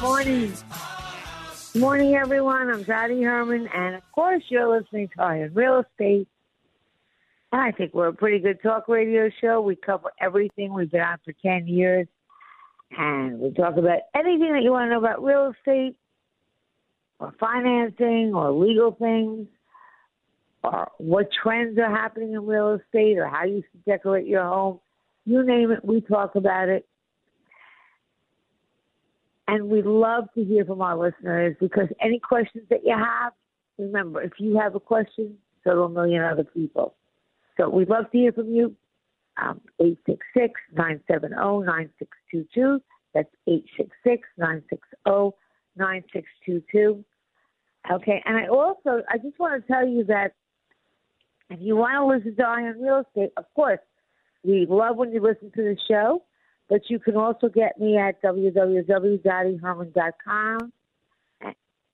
Morning. 0.00 0.52
Morning, 1.76 2.14
everyone. 2.14 2.70
I'm 2.70 2.82
Dottie 2.82 3.22
Herman, 3.22 3.68
and 3.74 3.94
of 3.94 4.02
course, 4.12 4.42
you're 4.48 4.68
listening 4.68 5.08
to 5.08 5.22
Eye 5.22 5.42
on 5.42 5.54
Real 5.54 5.80
Estate. 5.80 6.26
And 7.52 7.60
I 7.60 7.70
think 7.72 7.94
we're 7.94 8.08
a 8.08 8.12
pretty 8.12 8.38
good 8.38 8.62
talk 8.62 8.88
radio 8.88 9.30
show. 9.40 9.60
We 9.60 9.76
cover 9.76 10.10
everything. 10.20 10.72
We've 10.72 10.90
been 10.90 11.00
on 11.00 11.18
for 11.24 11.32
10 11.42 11.68
years, 11.68 12.06
and 12.96 13.38
we 13.40 13.50
talk 13.52 13.76
about 13.76 14.00
anything 14.14 14.52
that 14.52 14.62
you 14.62 14.72
want 14.72 14.86
to 14.86 14.90
know 14.90 14.98
about 14.98 15.22
real 15.22 15.52
estate, 15.58 15.96
or 17.18 17.32
financing, 17.38 18.32
or 18.34 18.52
legal 18.52 18.92
things, 18.92 19.48
or 20.64 20.90
what 20.98 21.28
trends 21.42 21.78
are 21.78 21.90
happening 21.90 22.32
in 22.32 22.46
real 22.46 22.72
estate, 22.74 23.18
or 23.18 23.26
how 23.26 23.44
you 23.44 23.62
should 23.70 23.84
decorate 23.84 24.26
your 24.26 24.44
home. 24.44 24.80
You 25.30 25.44
name 25.44 25.70
it, 25.70 25.84
we 25.84 26.00
talk 26.00 26.34
about 26.34 26.68
it. 26.68 26.88
And 29.46 29.68
we 29.68 29.80
love 29.80 30.24
to 30.34 30.42
hear 30.42 30.64
from 30.64 30.82
our 30.82 30.98
listeners 30.98 31.54
because 31.60 31.86
any 32.00 32.18
questions 32.18 32.64
that 32.68 32.80
you 32.84 32.96
have, 32.96 33.32
remember, 33.78 34.20
if 34.22 34.32
you 34.38 34.58
have 34.58 34.74
a 34.74 34.80
question, 34.80 35.38
so 35.62 35.70
do 35.70 35.82
a 35.82 35.88
million 35.88 36.24
other 36.24 36.42
people. 36.42 36.96
So 37.56 37.68
we'd 37.68 37.88
love 37.88 38.10
to 38.10 38.18
hear 38.18 38.32
from 38.32 38.52
you. 38.52 38.74
Um, 39.40 39.60
866-970-9622. 40.76 42.80
That's 43.14 43.30
866-960-9622. 45.06 47.04
Okay, 47.92 48.20
and 48.24 48.36
I 48.36 48.48
also, 48.48 49.04
I 49.08 49.18
just 49.18 49.38
want 49.38 49.64
to 49.64 49.72
tell 49.72 49.86
you 49.86 50.02
that 50.06 50.34
if 51.50 51.60
you 51.60 51.76
want 51.76 51.94
to 51.94 52.04
listen 52.04 52.34
to 52.34 52.42
Eye 52.42 52.62
on 52.62 52.82
Real 52.82 53.04
Estate, 53.06 53.30
of 53.36 53.44
course, 53.54 53.78
we 54.42 54.66
love 54.68 54.96
when 54.96 55.12
you 55.12 55.20
listen 55.20 55.52
to 55.52 55.62
the 55.62 55.76
show. 55.88 56.24
But 56.68 56.82
you 56.88 56.98
can 57.00 57.16
also 57.16 57.48
get 57.48 57.80
me 57.80 57.98
at 57.98 58.22
www.dottieherman.com 58.22 60.72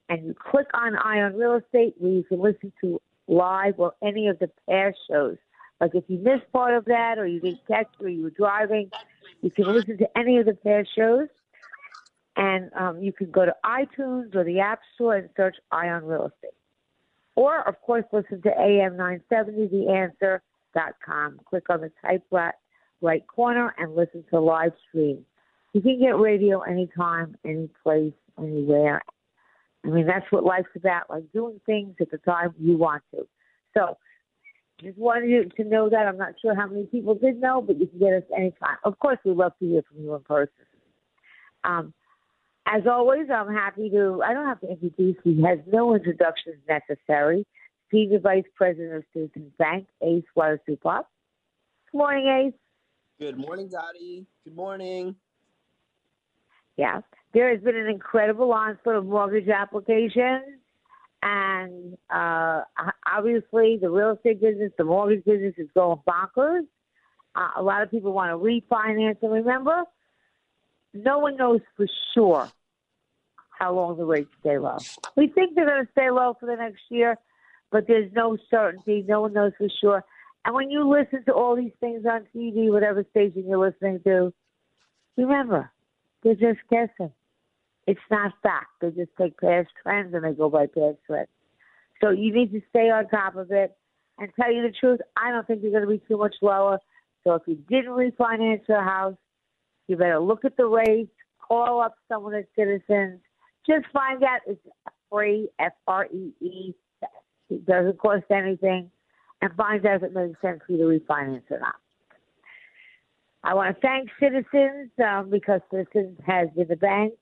and 0.09 0.25
you 0.25 0.35
click 0.35 0.69
on 0.75 0.97
Eye 0.97 1.21
on 1.21 1.35
Real 1.35 1.55
Estate 1.55 1.95
where 1.99 2.13
you 2.13 2.25
can 2.25 2.41
listen 2.41 2.73
to 2.83 3.01
live 3.27 3.75
or 3.79 3.95
any 4.03 4.29
of 4.29 4.39
the 4.39 4.51
past 4.69 4.97
shows. 5.11 5.37
Like 5.81 5.95
if 5.95 6.05
you 6.09 6.19
missed 6.19 6.51
part 6.53 6.75
of 6.75 6.85
that 6.87 7.19
or 7.19 7.27
you 7.27 7.41
didn't 7.41 7.67
catch 7.67 7.89
or 8.01 8.09
you 8.09 8.23
were 8.23 8.31
driving, 8.31 8.91
you 9.43 9.51
can 9.51 9.67
listen 9.67 9.99
to 9.99 10.09
any 10.17 10.39
of 10.39 10.47
the 10.47 10.55
past 10.55 10.89
shows. 10.95 11.29
And 12.37 12.71
um, 12.75 13.03
you 13.03 13.13
can 13.13 13.31
go 13.31 13.47
to 13.47 13.55
iTunes 13.65 14.35
or 14.35 14.45
the 14.45 14.61
App 14.61 14.81
Store 14.95 15.17
and 15.17 15.29
search 15.37 15.57
Eye 15.73 15.89
on 15.89 16.05
Real 16.05 16.27
Estate. 16.27 16.53
Or, 17.35 17.67
of 17.67 17.81
course, 17.81 18.05
listen 18.13 18.43
to 18.43 18.51
AM 18.51 18.97
970, 18.97 19.89
theanswer.com. 20.77 21.41
Click 21.49 21.65
on 21.71 21.81
the 21.81 21.93
type 22.03 22.25
right 23.01 23.27
corner 23.27 23.75
and 23.79 23.95
listen 23.95 24.25
to 24.31 24.41
live 24.41 24.73
stream. 24.89 25.25
You 25.73 25.81
can 25.81 26.01
get 26.01 26.19
radio 26.19 26.61
anytime, 26.61 27.37
any 27.45 27.69
place, 27.83 28.15
anywhere. 28.39 29.03
I 29.85 29.89
mean, 29.89 30.07
that's 30.07 30.27
what 30.31 30.45
life's 30.45 30.69
about, 30.75 31.11
like 31.11 31.25
doing 31.33 31.61
things 31.67 31.95
at 32.01 32.11
the 32.11 32.19
time 32.19 32.55
you 32.59 32.77
want 32.77 33.03
to. 33.15 33.27
So, 33.75 33.99
just 34.81 34.99
wanted 34.99 35.31
you 35.31 35.45
to 35.57 35.65
know 35.65 35.89
that. 35.89 36.07
I'm 36.07 36.19
not 36.19 36.35
sure 36.43 36.55
how 36.55 36.67
many 36.67 36.85
people 36.85 37.15
did 37.15 37.41
know, 37.41 37.63
but 37.63 37.79
you 37.79 37.87
can 37.87 37.99
get 37.99 38.13
us 38.13 38.23
anytime. 38.37 38.77
Of 38.85 38.99
course, 38.99 39.19
we 39.25 39.33
love 39.33 39.53
to 39.59 39.67
hear 39.67 39.83
from 39.83 40.03
you 40.03 40.15
in 40.15 40.23
person. 40.23 40.53
Um, 41.65 41.95
as 42.67 42.83
always, 42.87 43.29
I'm 43.33 43.53
happy 43.53 43.89
to, 43.91 44.23
I 44.23 44.35
don't 44.35 44.47
have 44.47 44.61
to 44.61 44.69
introduce, 44.69 45.17
he 45.25 45.43
has 45.43 45.61
no 45.67 45.95
introductions 45.95 46.57
necessary. 46.69 47.47
Senior 47.91 48.21
Vice 48.21 48.45
President 48.55 48.95
of 48.95 49.05
Citizens 49.13 49.53
Bank, 49.59 49.87
Ace 50.03 50.25
Watersupak. 50.37 51.05
Good 51.93 51.99
morning, 51.99 52.27
Ace. 52.27 52.55
Good 53.19 53.39
morning, 53.39 53.69
Dottie. 53.69 54.27
Good 54.45 54.57
morning. 54.57 55.17
Yeah, 56.77 57.01
there 57.33 57.51
has 57.51 57.63
been 57.63 57.77
an 57.77 57.87
incredible 57.87 58.53
onslaught 58.53 58.97
of 58.97 59.07
mortgage 59.07 59.49
applications, 59.49 60.61
and 61.23 61.97
uh, 62.11 62.63
obviously 63.11 63.79
the 63.81 63.89
real 63.89 64.13
estate 64.13 64.41
business, 64.41 64.73
the 64.77 64.85
mortgage 64.85 65.25
business 65.25 65.55
is 65.57 65.69
going 65.75 65.99
bonkers. 66.07 66.67
Uh, 67.35 67.49
a 67.57 67.63
lot 67.63 67.83
of 67.83 67.91
people 67.91 68.13
want 68.13 68.31
to 68.31 68.37
refinance, 68.37 69.17
and 69.23 69.33
remember, 69.33 69.85
no 70.93 71.19
one 71.19 71.37
knows 71.37 71.61
for 71.77 71.87
sure 72.15 72.49
how 73.59 73.73
long 73.75 73.97
the 73.97 74.05
rates 74.05 74.31
stay 74.41 74.59
low. 74.59 74.77
We 75.17 75.29
think 75.29 75.55
they're 75.55 75.67
going 75.67 75.85
to 75.85 75.93
stay 75.93 76.11
low 76.11 76.37
for 76.39 76.47
the 76.47 76.57
next 76.57 76.83
year, 76.91 77.17
but 77.71 77.87
there's 77.87 78.11
no 78.13 78.37
certainty. 78.51 79.05
No 79.07 79.23
one 79.23 79.33
knows 79.33 79.53
for 79.59 79.69
sure. 79.81 80.05
And 80.45 80.55
when 80.55 80.71
you 80.71 80.89
listen 80.89 81.25
to 81.25 81.33
all 81.33 81.57
these 81.57 81.73
things 81.81 82.05
on 82.07 82.27
TV, 82.35 82.71
whatever 82.71 83.05
station 83.11 83.45
you're 83.47 83.59
listening 83.59 84.01
to, 84.05 84.33
remember, 85.17 85.71
they're 86.23 86.35
just 86.35 86.61
guessing. 86.71 87.13
It's 87.87 88.01
not 88.11 88.33
fact. 88.43 88.69
They 88.81 88.91
just 88.91 89.11
take 89.19 89.39
past 89.39 89.69
trends 89.83 90.15
and 90.15 90.25
they 90.25 90.33
go 90.33 90.49
by 90.49 90.67
past 90.67 90.99
trends. 91.07 91.29
So 92.01 92.11
you 92.11 92.33
need 92.33 92.53
to 92.53 92.61
stay 92.71 92.91
on 92.91 93.09
top 93.09 93.37
of 93.37 93.51
it. 93.51 93.77
And 94.19 94.31
tell 94.41 94.51
you 94.51 94.63
the 94.63 94.73
truth, 94.81 95.01
I 95.17 95.31
don't 95.31 95.47
think 95.47 95.63
you're 95.63 95.73
going 95.73 95.83
to 95.83 95.91
be 95.91 96.03
too 96.09 96.17
much 96.17 96.37
lower. 96.41 96.79
So 97.23 97.35
if 97.35 97.43
you 97.47 97.57
didn't 97.69 97.91
refinance 97.91 98.67
your 98.67 98.83
house, 98.83 99.17
you 99.89 99.97
better 99.97 100.21
look 100.21 100.45
at 100.45 100.57
the 100.57 100.67
rates, 100.67 101.13
call 101.47 101.83
up 101.83 101.97
someone 102.09 102.35
at 102.35 102.47
Citizens. 102.57 103.21
Just 103.69 103.85
find 103.93 104.23
out 104.23 104.41
it's 104.47 104.61
free, 105.13 105.51
F 105.59 105.73
R 105.87 106.07
E 106.07 106.33
E. 106.41 106.75
It 107.51 107.67
doesn't 107.67 107.99
cost 107.99 108.25
anything 108.31 108.91
and 109.43 109.55
find 109.55 109.85
out 109.87 109.97
if 109.97 110.03
it 110.05 110.13
makes 110.15 110.41
sense 110.41 110.61
for 110.67 110.73
you 110.73 110.79
to 110.79 110.85
refinance 110.85 111.51
or 111.51 111.61
not. 111.61 111.77
I 113.45 113.55
want 113.55 113.75
to 113.75 113.81
thank 113.81 114.09
Citizens 114.21 114.91
um, 115.05 115.31
because 115.31 115.61
Citizens 115.71 116.19
has 116.27 116.49
been 116.57 116.69
the 116.69 116.77
bank 116.77 117.15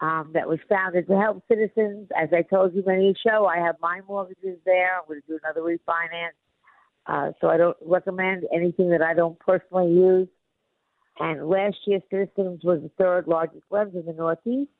um, 0.00 0.30
that 0.34 0.48
was 0.48 0.58
founded 0.68 1.06
to 1.06 1.16
help 1.16 1.44
citizens. 1.46 2.08
As 2.20 2.30
I 2.32 2.42
told 2.42 2.74
you 2.74 2.82
many 2.86 3.14
show, 3.24 3.46
I 3.46 3.58
have 3.58 3.76
my 3.80 4.00
mortgages 4.08 4.58
there. 4.64 4.98
I'm 4.98 5.06
going 5.06 5.20
to 5.20 5.26
do 5.26 5.38
another 5.44 5.60
refinance. 5.60 6.34
Uh, 7.06 7.32
so 7.40 7.48
I 7.48 7.56
don't 7.56 7.76
recommend 7.84 8.44
anything 8.54 8.90
that 8.90 9.02
I 9.02 9.14
don't 9.14 9.38
personally 9.38 9.92
use. 9.92 10.28
And 11.18 11.48
last 11.48 11.76
year, 11.86 12.00
Citizens 12.10 12.62
was 12.64 12.80
the 12.82 12.90
third 12.98 13.28
largest 13.28 13.64
lender 13.70 14.00
in 14.00 14.06
the 14.06 14.12
Northeast. 14.12 14.70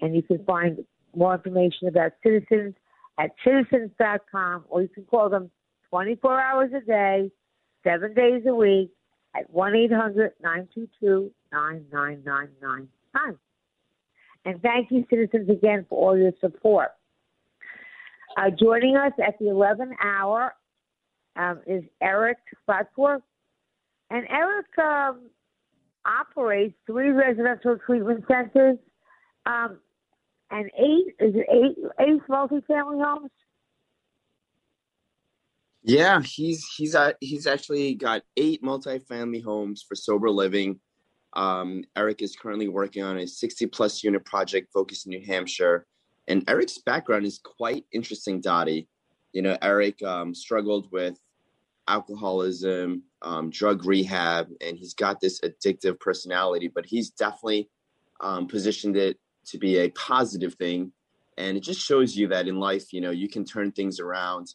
And 0.00 0.14
you 0.14 0.22
can 0.22 0.44
find 0.44 0.84
more 1.14 1.34
information 1.34 1.88
about 1.88 2.12
Citizens 2.22 2.74
at 3.18 3.30
citizens.com 3.44 4.64
or 4.68 4.82
you 4.82 4.88
can 4.88 5.04
call 5.04 5.28
them 5.28 5.50
24 5.90 6.40
hours 6.40 6.70
a 6.76 6.80
day, 6.80 7.30
seven 7.84 8.14
days 8.14 8.42
a 8.46 8.54
week 8.54 8.90
at 9.36 9.50
1 9.50 9.74
800 9.74 10.32
922 10.42 11.30
9999. 11.52 12.88
And 14.44 14.62
thank 14.62 14.90
you, 14.90 15.04
citizens, 15.10 15.50
again 15.50 15.84
for 15.88 15.98
all 15.98 16.16
your 16.16 16.32
support. 16.40 16.90
Uh, 18.36 18.50
joining 18.50 18.96
us 18.96 19.12
at 19.24 19.38
the 19.38 19.50
11 19.50 19.94
hour 20.02 20.54
um, 21.36 21.60
is 21.66 21.82
Eric 22.00 22.38
Spotsworth. 22.66 23.22
And 24.10 24.26
Eric 24.30 24.66
um, 24.78 25.28
operates 26.06 26.74
three 26.86 27.10
residential 27.10 27.78
treatment 27.84 28.24
centers 28.28 28.78
um, 29.44 29.78
and 30.50 30.70
eight, 30.78 31.14
is 31.20 31.34
it 31.34 31.46
eight, 31.50 31.76
eight 32.00 32.20
multifamily 32.28 33.02
homes? 33.04 33.30
Yeah, 35.82 36.20
he's 36.22 36.66
he's 36.76 36.94
uh, 36.94 37.12
he's 37.20 37.46
actually 37.46 37.94
got 37.94 38.22
eight 38.36 38.62
multifamily 38.62 39.42
homes 39.42 39.84
for 39.86 39.94
sober 39.94 40.30
living. 40.30 40.80
Um, 41.34 41.84
Eric 41.96 42.22
is 42.22 42.36
currently 42.36 42.68
working 42.68 43.02
on 43.02 43.18
a 43.18 43.26
60 43.26 43.66
plus 43.66 44.02
unit 44.02 44.24
project 44.24 44.72
focused 44.72 45.06
in 45.06 45.10
New 45.10 45.24
Hampshire. 45.24 45.86
And 46.26 46.42
Eric's 46.48 46.78
background 46.78 47.26
is 47.26 47.38
quite 47.38 47.84
interesting, 47.92 48.40
Dottie. 48.40 48.88
You 49.32 49.42
know, 49.42 49.56
Eric 49.62 50.02
um, 50.02 50.34
struggled 50.34 50.90
with 50.90 51.18
alcoholism, 51.86 53.02
um, 53.22 53.50
drug 53.50 53.84
rehab, 53.84 54.48
and 54.60 54.76
he's 54.76 54.94
got 54.94 55.20
this 55.20 55.40
addictive 55.40 56.00
personality, 56.00 56.68
but 56.68 56.86
he's 56.86 57.10
definitely 57.10 57.70
um, 58.20 58.46
positioned 58.46 58.96
it 58.96 59.18
to 59.50 59.58
be 59.58 59.78
a 59.78 59.90
positive 59.90 60.54
thing. 60.54 60.92
And 61.36 61.56
it 61.56 61.62
just 61.62 61.80
shows 61.80 62.16
you 62.16 62.28
that 62.28 62.48
in 62.48 62.58
life, 62.58 62.92
you 62.92 63.00
know, 63.00 63.10
you 63.10 63.28
can 63.28 63.44
turn 63.44 63.70
things 63.72 64.00
around. 64.00 64.48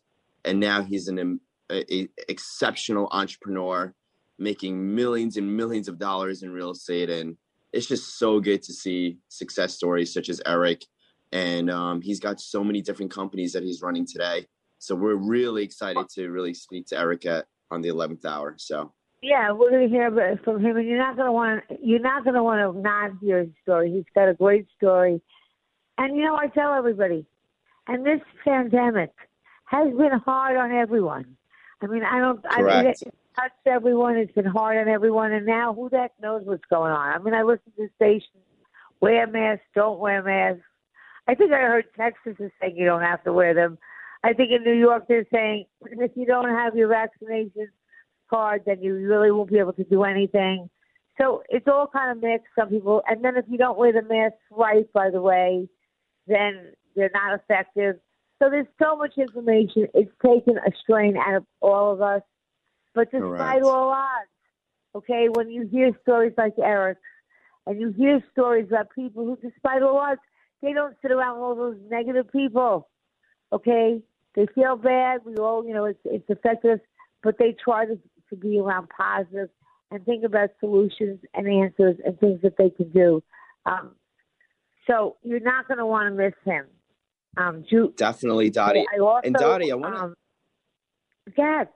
And 0.46 0.60
now 0.60 0.82
he's 0.82 1.08
an 1.08 1.40
a, 1.72 1.94
a 1.94 2.10
exceptional 2.28 3.08
entrepreneur 3.12 3.94
making 4.38 4.94
millions 4.94 5.38
and 5.38 5.56
millions 5.56 5.88
of 5.88 5.98
dollars 5.98 6.44
in 6.44 6.52
real 6.52 6.72
estate. 6.72 7.10
And 7.10 7.38
it's 7.72 7.88
just 7.88 8.18
so 8.18 8.40
good 8.40 8.62
to 8.64 8.74
see 8.74 9.18
success 9.30 9.76
stories 9.76 10.14
such 10.14 10.30
as 10.30 10.42
Eric. 10.46 10.84
And 11.32 11.70
um, 11.72 12.02
he's 12.02 12.20
got 12.20 12.40
so 12.40 12.64
many 12.64 12.82
different 12.82 13.12
companies 13.12 13.54
that 13.54 13.64
he's 13.64 13.82
running 13.82 14.06
today. 14.06 14.46
So 14.80 14.96
we're 14.96 15.16
really 15.16 15.64
excited 15.64 16.10
to 16.16 16.30
really 16.30 16.54
speak 16.54 16.88
to 16.88 17.00
Erica 17.00 17.46
on 17.72 17.82
the 17.82 17.90
11th 17.90 18.26
hour. 18.26 18.56
So. 18.58 18.94
Yeah, 19.24 19.54
we're 19.54 19.70
going 19.70 19.90
to 19.90 19.96
hear 19.96 20.38
from 20.44 20.64
him, 20.64 20.76
and 20.76 20.86
you're 20.86 20.98
not 20.98 21.16
going 21.16 21.28
to 21.28 21.32
want 21.32 21.64
you're 21.82 22.00
not 22.00 22.26
going 22.26 22.36
to 22.36 22.44
want 22.44 22.60
to 22.60 22.82
not 22.82 23.12
hear 23.22 23.40
his 23.40 23.54
story. 23.64 23.90
He's 23.90 24.04
got 24.14 24.28
a 24.28 24.34
great 24.34 24.68
story, 24.76 25.22
and 25.98 26.18
you 26.18 26.26
know 26.26 26.36
I 26.36 26.48
tell 26.48 26.74
everybody, 26.74 27.26
and 27.88 28.06
this 28.06 28.20
pandemic 28.44 29.12
has 29.64 29.94
been 29.96 30.20
hard 30.26 30.58
on 30.58 30.74
everyone. 30.74 31.38
I 31.82 31.88
mean, 31.88 32.04
I 32.04 32.20
don't. 32.20 32.44
Correct. 32.44 32.70
I 32.70 32.82
mean, 32.82 32.88
it 32.88 33.14
touched 33.34 33.66
everyone. 33.66 34.18
It's 34.18 34.34
been 34.34 34.44
hard 34.44 34.78
on 34.78 34.90
everyone, 34.90 35.32
and 35.32 35.46
now 35.46 35.74
who 35.74 35.90
the 35.90 36.00
heck 36.00 36.12
knows 36.22 36.42
what's 36.44 36.66
going 36.70 36.92
on? 36.92 37.14
I 37.14 37.18
mean, 37.20 37.34
I 37.34 37.44
listen 37.44 37.72
to 37.78 37.88
stations, 37.96 38.44
wear 39.00 39.26
masks, 39.26 39.64
don't 39.74 40.00
wear 40.00 40.22
masks. 40.22 40.68
I 41.30 41.36
think 41.36 41.54
I 41.54 41.60
heard 41.60 41.86
Texas 41.96 42.36
is 42.40 42.52
saying 42.60 42.76
you 42.76 42.86
don't 42.86 43.02
have 43.02 43.24
to 43.24 43.32
wear 43.32 43.54
them. 43.54 43.78
I 44.22 44.34
think 44.34 44.52
in 44.52 44.64
New 44.64 44.78
York 44.78 45.06
they're 45.08 45.26
saying 45.32 45.66
if 45.82 46.12
you 46.16 46.26
don't 46.26 46.50
have 46.50 46.76
your 46.76 46.90
vaccination 46.90 47.70
card, 48.34 48.64
then 48.66 48.82
you 48.82 48.96
really 48.96 49.32
won't 49.32 49.52
be 49.52 49.60
able 49.60 49.74
to 49.74 49.84
do 49.84 50.04
anything. 50.04 50.70
So 51.22 51.44
it's 51.50 51.68
all 51.68 51.88
kind 51.88 52.12
of 52.12 52.24
mixed. 52.24 52.48
Some 52.58 52.70
people, 52.70 53.04
and 53.08 53.24
then 53.24 53.38
if 53.38 53.46
you 53.48 53.58
don't 53.58 53.78
wear 53.78 53.94
the 53.94 54.02
mask 54.02 54.36
right, 54.52 54.92
by 54.94 55.12
the 55.12 55.22
way, 55.22 55.70
then 56.26 56.74
they're 56.96 57.12
not 57.14 57.40
effective. 57.40 57.98
So 58.40 58.50
there's 58.50 58.68
so 58.82 58.96
much 58.96 59.14
information. 59.18 59.88
It's 59.94 60.12
taken 60.26 60.58
a 60.58 60.72
strain 60.82 61.16
out 61.18 61.36
of 61.36 61.46
all 61.62 61.94
of 61.94 62.02
us. 62.02 62.22
But 62.96 63.12
despite 63.12 63.22
Correct. 63.22 63.64
all 63.64 63.90
odds, 63.90 64.30
okay, 64.96 65.28
when 65.34 65.50
you 65.50 65.68
hear 65.68 65.92
stories 66.02 66.34
like 66.38 66.54
Eric, 66.58 66.98
and 67.66 67.80
you 67.80 67.92
hear 67.92 68.22
stories 68.32 68.68
about 68.68 68.90
people 68.94 69.24
who, 69.26 69.38
despite 69.38 69.82
all 69.82 69.98
odds, 69.98 70.20
they 70.62 70.74
don't 70.74 70.96
sit 71.02 71.12
around 71.12 71.36
with 71.36 71.44
all 71.44 71.56
those 71.56 71.78
negative 71.90 72.32
people. 72.32 72.90
Okay, 73.52 74.02
they 74.36 74.48
feel 74.56 74.76
bad. 74.76 75.22
We 75.26 75.36
all, 75.36 75.66
you 75.66 75.74
know, 75.74 75.86
it's 75.86 76.00
it's 76.06 76.30
affected 76.30 76.74
us, 76.74 76.80
but 77.22 77.38
they 77.38 77.56
try 77.64 77.86
to 77.86 77.98
to 78.30 78.36
be 78.36 78.60
around 78.60 78.88
positive 78.90 79.50
and 79.92 80.04
think 80.06 80.24
about 80.24 80.50
solutions 80.60 81.20
and 81.34 81.48
answers 81.48 81.98
and 82.06 82.20
things 82.20 82.42
that 82.42 82.58
they 82.58 82.70
can 82.70 82.92
do. 82.92 83.24
Um, 83.66 83.92
so 84.88 85.18
you're 85.24 85.40
not 85.40 85.68
going 85.68 85.78
to 85.78 85.86
want 85.86 86.10
to 86.10 86.16
miss 86.16 86.34
him. 86.44 86.66
Um, 87.38 87.64
Ju- 87.70 87.94
Definitely, 87.96 88.50
Dottie. 88.50 88.86
Also, 89.00 89.22
and 89.26 89.36
Dottie, 89.36 89.72
I 89.72 89.76
want 89.76 89.96
to. 89.96 90.02
Um, 90.02 90.16
yes. 91.38 91.68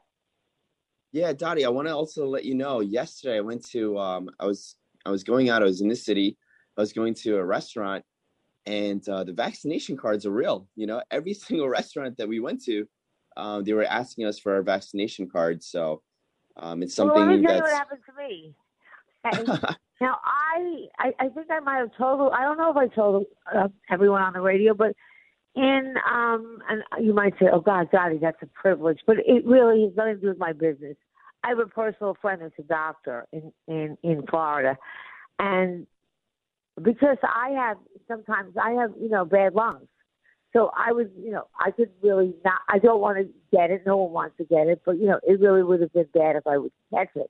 Yeah, 1.11 1.33
Dottie, 1.33 1.65
I 1.65 1.69
want 1.69 1.87
to 1.87 1.95
also 1.95 2.27
let 2.27 2.45
you 2.45 2.53
know. 2.53 2.81
Yesterday, 2.81 3.37
I 3.37 3.41
went 3.41 3.65
to. 3.69 3.97
Um, 3.97 4.29
I 4.39 4.45
was 4.45 4.75
I 5.05 5.09
was 5.09 5.23
going 5.23 5.49
out. 5.49 5.61
I 5.61 5.65
was 5.65 5.81
in 5.81 5.87
the 5.87 5.95
city. 5.95 6.37
I 6.77 6.81
was 6.81 6.93
going 6.93 7.13
to 7.15 7.37
a 7.37 7.45
restaurant, 7.45 8.03
and 8.65 9.07
uh, 9.09 9.23
the 9.23 9.33
vaccination 9.33 9.97
cards 9.97 10.25
are 10.25 10.31
real. 10.31 10.67
You 10.75 10.85
know, 10.87 11.01
every 11.09 11.33
single 11.33 11.69
restaurant 11.69 12.17
that 12.17 12.27
we 12.27 12.39
went 12.39 12.63
to, 12.65 12.85
um, 13.35 13.63
they 13.63 13.73
were 13.73 13.85
asking 13.85 14.25
us 14.25 14.37
for 14.37 14.53
our 14.53 14.61
vaccination 14.61 15.29
cards. 15.29 15.67
So 15.67 16.01
um, 16.57 16.83
it's 16.83 16.95
something 16.95 17.15
well, 17.15 17.27
let 17.27 17.39
me 17.39 17.45
tell 17.45 17.55
that's... 17.55 17.57
you 17.57 17.63
what 17.63 17.77
happened 17.77 18.01
to 18.05 18.27
me. 18.27 18.53
now 20.01 20.17
I, 20.23 20.85
I, 20.99 21.11
I 21.19 21.29
think 21.29 21.47
I 21.51 21.59
might 21.59 21.77
have 21.77 21.91
told. 21.97 22.31
I 22.33 22.43
don't 22.43 22.57
know 22.57 22.71
if 22.71 22.77
I 22.77 22.87
told 22.87 23.25
uh, 23.53 23.67
everyone 23.89 24.21
on 24.21 24.33
the 24.33 24.41
radio, 24.41 24.73
but 24.73 24.93
in 25.55 25.95
um, 26.09 26.59
and 26.69 26.83
you 27.03 27.13
might 27.13 27.33
say, 27.39 27.47
"Oh 27.51 27.59
God, 27.59 27.89
Dottie, 27.91 28.19
that's 28.19 28.41
a 28.41 28.47
privilege," 28.47 28.99
but 29.05 29.17
it 29.25 29.45
really 29.45 29.83
has 29.83 29.95
nothing 29.95 30.15
to 30.15 30.21
do 30.21 30.27
with 30.27 30.37
my 30.37 30.53
business. 30.53 30.95
I 31.43 31.49
have 31.49 31.59
a 31.59 31.65
personal 31.65 32.15
friend 32.21 32.41
that's 32.41 32.53
a 32.59 32.63
doctor 32.63 33.25
in 33.31 33.51
in 33.67 33.97
in 34.03 34.25
Florida, 34.27 34.77
and 35.39 35.87
because 36.81 37.17
I 37.23 37.49
have 37.49 37.77
sometimes 38.07 38.55
I 38.55 38.71
have 38.73 38.91
you 38.99 39.09
know 39.09 39.25
bad 39.25 39.55
lungs, 39.55 39.87
so 40.57 40.71
I 40.75 40.91
was, 40.91 41.05
you 41.15 41.29
know, 41.29 41.47
I 41.59 41.69
could 41.69 41.91
really 42.01 42.33
not. 42.43 42.61
I 42.67 42.79
don't 42.79 42.99
want 42.99 43.19
to 43.19 43.29
get 43.55 43.69
it. 43.69 43.83
No 43.85 43.97
one 43.97 44.11
wants 44.11 44.37
to 44.37 44.43
get 44.43 44.65
it, 44.65 44.81
but 44.83 44.93
you 44.93 45.05
know, 45.05 45.19
it 45.21 45.39
really 45.39 45.61
would 45.61 45.81
have 45.81 45.93
been 45.93 46.07
bad 46.15 46.35
if 46.35 46.47
I 46.47 46.57
would 46.57 46.71
catch 46.91 47.09
it. 47.15 47.29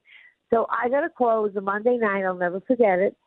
So 0.50 0.66
I 0.70 0.88
got 0.88 1.04
a 1.04 1.10
call. 1.10 1.40
It 1.40 1.54
was 1.54 1.56
a 1.58 1.62
Monday 1.62 1.98
night. 1.98 2.24
I'll 2.24 2.36
never 2.36 2.62
forget 2.62 3.00
it. 3.00 3.18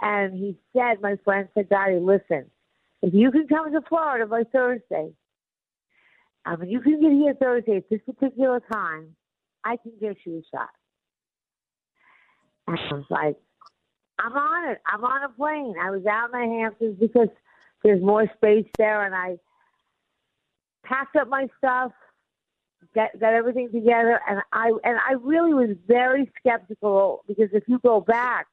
And 0.00 0.34
he 0.34 0.58
said, 0.72 1.00
my 1.00 1.16
friend 1.24 1.48
said, 1.54 1.68
Dottie, 1.68 2.00
listen, 2.00 2.50
if 3.00 3.14
you 3.14 3.30
can 3.30 3.46
come 3.46 3.70
to 3.70 3.80
Florida 3.88 4.26
by 4.26 4.42
Thursday, 4.50 5.12
I 6.44 6.56
mean, 6.56 6.68
you 6.68 6.80
can 6.80 7.00
get 7.00 7.12
here 7.12 7.34
Thursday 7.34 7.76
at 7.76 7.88
this 7.88 8.00
particular 8.04 8.60
time, 8.72 9.14
I 9.64 9.76
can 9.76 9.92
get 10.00 10.16
you 10.26 10.38
a 10.38 10.56
shot. 10.56 10.70
And 12.66 12.76
I 12.76 12.92
was 12.92 13.04
like, 13.08 13.36
I'm 14.18 14.32
on 14.32 14.72
it. 14.72 14.80
I'm 14.84 15.04
on 15.04 15.22
a 15.22 15.28
plane. 15.28 15.74
I 15.80 15.92
was 15.92 16.04
out 16.06 16.34
in 16.34 16.40
the 16.40 16.58
Hamptons 16.58 16.98
because 16.98 17.28
there's 17.84 18.02
more 18.02 18.26
space 18.36 18.66
there, 18.78 19.04
and 19.04 19.14
I 19.14 19.36
packed 20.84 21.16
up 21.16 21.28
my 21.28 21.48
stuff, 21.58 21.92
got 22.94 23.10
got 23.18 23.34
everything 23.34 23.70
together, 23.72 24.20
and 24.28 24.40
I 24.52 24.72
and 24.84 24.98
I 24.98 25.14
really 25.20 25.54
was 25.54 25.76
very 25.86 26.30
skeptical 26.38 27.24
because 27.26 27.50
if 27.52 27.64
you 27.66 27.78
go 27.80 28.00
back, 28.00 28.46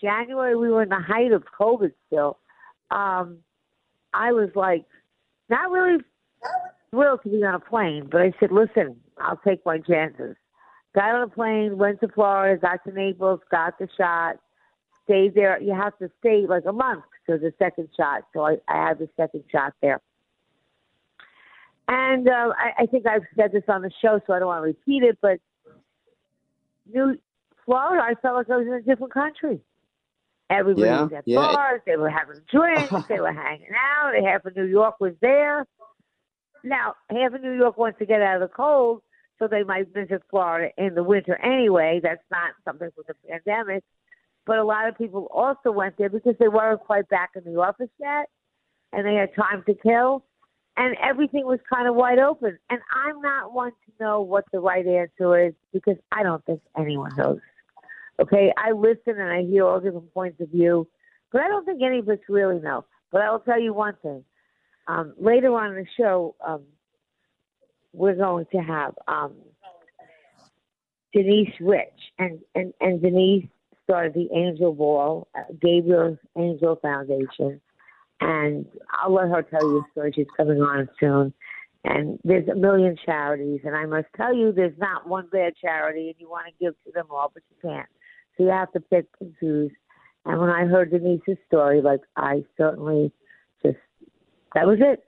January 0.00 0.56
we 0.56 0.68
were 0.68 0.82
in 0.82 0.88
the 0.88 1.00
height 1.00 1.32
of 1.32 1.44
COVID 1.58 1.92
still. 2.06 2.38
Um, 2.90 3.38
I 4.12 4.32
was 4.32 4.50
like 4.54 4.84
not 5.48 5.70
really 5.70 6.02
thrilled 6.90 7.22
to 7.22 7.28
be 7.28 7.44
on 7.44 7.54
a 7.54 7.60
plane, 7.60 8.08
but 8.10 8.22
I 8.22 8.32
said, 8.40 8.50
listen, 8.52 8.96
I'll 9.18 9.40
take 9.46 9.64
my 9.64 9.78
chances. 9.78 10.36
Got 10.94 11.14
on 11.14 11.22
a 11.22 11.28
plane, 11.28 11.76
went 11.76 12.00
to 12.00 12.08
Florida, 12.08 12.58
got 12.58 12.82
to 12.84 12.92
Naples, 12.92 13.40
got 13.50 13.78
the 13.78 13.88
shot, 13.98 14.36
stayed 15.04 15.34
there. 15.34 15.60
You 15.60 15.74
have 15.74 15.96
to 15.98 16.10
stay 16.20 16.46
like 16.46 16.64
a 16.66 16.72
month 16.72 17.04
to 17.28 17.38
the 17.38 17.52
second 17.58 17.88
shot. 17.96 18.22
So 18.32 18.46
I, 18.46 18.56
I 18.68 18.88
had 18.88 18.98
the 18.98 19.08
second 19.16 19.44
shot 19.52 19.74
there. 19.82 20.00
And 21.88 22.28
uh, 22.28 22.52
I, 22.56 22.82
I 22.82 22.86
think 22.86 23.06
I've 23.06 23.22
said 23.36 23.52
this 23.52 23.62
on 23.68 23.82
the 23.82 23.90
show, 24.02 24.20
so 24.26 24.32
I 24.32 24.38
don't 24.38 24.48
want 24.48 24.62
to 24.62 24.66
repeat 24.66 25.04
it, 25.04 25.18
but 25.22 25.38
New 26.92 27.16
Florida, 27.64 28.02
I 28.02 28.14
felt 28.20 28.36
like 28.36 28.50
I 28.50 28.56
was 28.56 28.66
in 28.66 28.72
a 28.72 28.82
different 28.82 29.12
country. 29.12 29.60
Everybody 30.50 30.86
yeah, 30.86 31.02
was 31.02 31.12
at 31.12 31.24
yeah. 31.26 31.36
bars, 31.38 31.80
they 31.86 31.96
were 31.96 32.10
having 32.10 32.40
drinks, 32.50 32.92
they 33.08 33.20
were 33.20 33.32
hanging 33.32 33.68
out, 33.74 34.12
half 34.24 34.44
of 34.44 34.56
New 34.56 34.64
York 34.64 34.96
was 35.00 35.14
there. 35.20 35.66
Now, 36.64 36.94
half 37.10 37.32
of 37.32 37.42
New 37.42 37.52
York 37.52 37.76
wants 37.76 37.98
to 38.00 38.06
get 38.06 38.20
out 38.20 38.42
of 38.42 38.48
the 38.48 38.54
cold, 38.54 39.02
so 39.38 39.46
they 39.46 39.62
might 39.62 39.92
visit 39.92 40.22
Florida 40.30 40.70
in 40.78 40.94
the 40.94 41.02
winter 41.02 41.36
anyway. 41.36 42.00
That's 42.02 42.22
not 42.30 42.52
something 42.64 42.88
from 42.94 43.04
the 43.06 43.14
pandemic. 43.28 43.84
But 44.44 44.58
a 44.58 44.64
lot 44.64 44.88
of 44.88 44.96
people 44.96 45.28
also 45.32 45.70
went 45.72 45.96
there 45.98 46.08
because 46.08 46.34
they 46.38 46.48
weren't 46.48 46.80
quite 46.80 47.08
back 47.08 47.30
in 47.34 47.42
the 47.44 47.60
office 47.60 47.90
yet 48.00 48.28
and 48.92 49.04
they 49.04 49.14
had 49.14 49.34
time 49.34 49.64
to 49.66 49.74
kill 49.74 50.24
and 50.76 50.96
everything 51.02 51.46
was 51.46 51.58
kind 51.72 51.88
of 51.88 51.94
wide 51.94 52.18
open. 52.18 52.58
And 52.70 52.80
I'm 52.94 53.20
not 53.20 53.52
one 53.52 53.70
to 53.70 54.04
know 54.04 54.20
what 54.20 54.44
the 54.52 54.60
right 54.60 54.86
answer 54.86 55.46
is 55.46 55.54
because 55.72 55.96
I 56.12 56.22
don't 56.22 56.44
think 56.44 56.60
anyone 56.78 57.12
knows. 57.16 57.40
Okay, 58.20 58.52
I 58.56 58.72
listen 58.72 59.20
and 59.20 59.30
I 59.30 59.42
hear 59.42 59.66
all 59.66 59.80
different 59.80 60.12
points 60.14 60.40
of 60.40 60.48
view, 60.48 60.86
but 61.32 61.42
I 61.42 61.48
don't 61.48 61.64
think 61.64 61.82
any 61.82 61.98
of 61.98 62.08
us 62.08 62.18
really 62.28 62.60
know. 62.60 62.84
But 63.12 63.22
I 63.22 63.30
will 63.30 63.40
tell 63.40 63.60
you 63.60 63.74
one 63.74 63.94
thing. 64.02 64.24
Um, 64.88 65.14
later 65.18 65.54
on 65.54 65.70
in 65.72 65.76
the 65.76 65.86
show, 65.98 66.34
um, 66.46 66.62
we're 67.92 68.14
going 68.14 68.46
to 68.52 68.58
have 68.58 68.94
um, 69.08 69.34
Denise 71.12 71.52
Rich, 71.60 72.12
and, 72.18 72.38
and, 72.54 72.72
and 72.80 73.02
Denise 73.02 73.46
started 73.84 74.14
the 74.14 74.28
Angel 74.34 74.72
Ball, 74.72 75.26
uh, 75.34 75.42
Gabrielle's 75.60 76.18
Angel 76.36 76.76
Foundation, 76.76 77.60
and 78.20 78.66
I'll 78.92 79.12
let 79.12 79.28
her 79.28 79.42
tell 79.42 79.62
you 79.62 79.78
a 79.78 79.90
story. 79.92 80.12
She's 80.14 80.26
coming 80.36 80.60
on 80.60 80.88
soon. 80.98 81.32
And 81.84 82.18
there's 82.24 82.48
a 82.48 82.54
million 82.56 82.96
charities, 83.04 83.60
and 83.64 83.76
I 83.76 83.86
must 83.86 84.08
tell 84.16 84.34
you, 84.34 84.50
there's 84.50 84.76
not 84.76 85.08
one 85.08 85.28
bad 85.30 85.52
charity, 85.56 86.08
and 86.08 86.16
you 86.18 86.28
want 86.28 86.46
to 86.46 86.52
give 86.58 86.74
to 86.84 86.90
them 86.92 87.06
all, 87.10 87.30
but 87.32 87.44
you 87.48 87.70
can't. 87.70 87.88
So 88.36 88.44
you 88.44 88.50
have 88.50 88.72
to 88.72 88.80
pick 88.80 89.06
and 89.20 89.32
choose. 89.38 89.70
And 90.24 90.40
when 90.40 90.50
I 90.50 90.64
heard 90.64 90.90
Denise's 90.90 91.38
story, 91.46 91.80
like 91.80 92.00
I 92.16 92.44
certainly 92.56 93.12
just 93.62 93.78
that 94.54 94.66
was 94.66 94.78
it. 94.80 95.04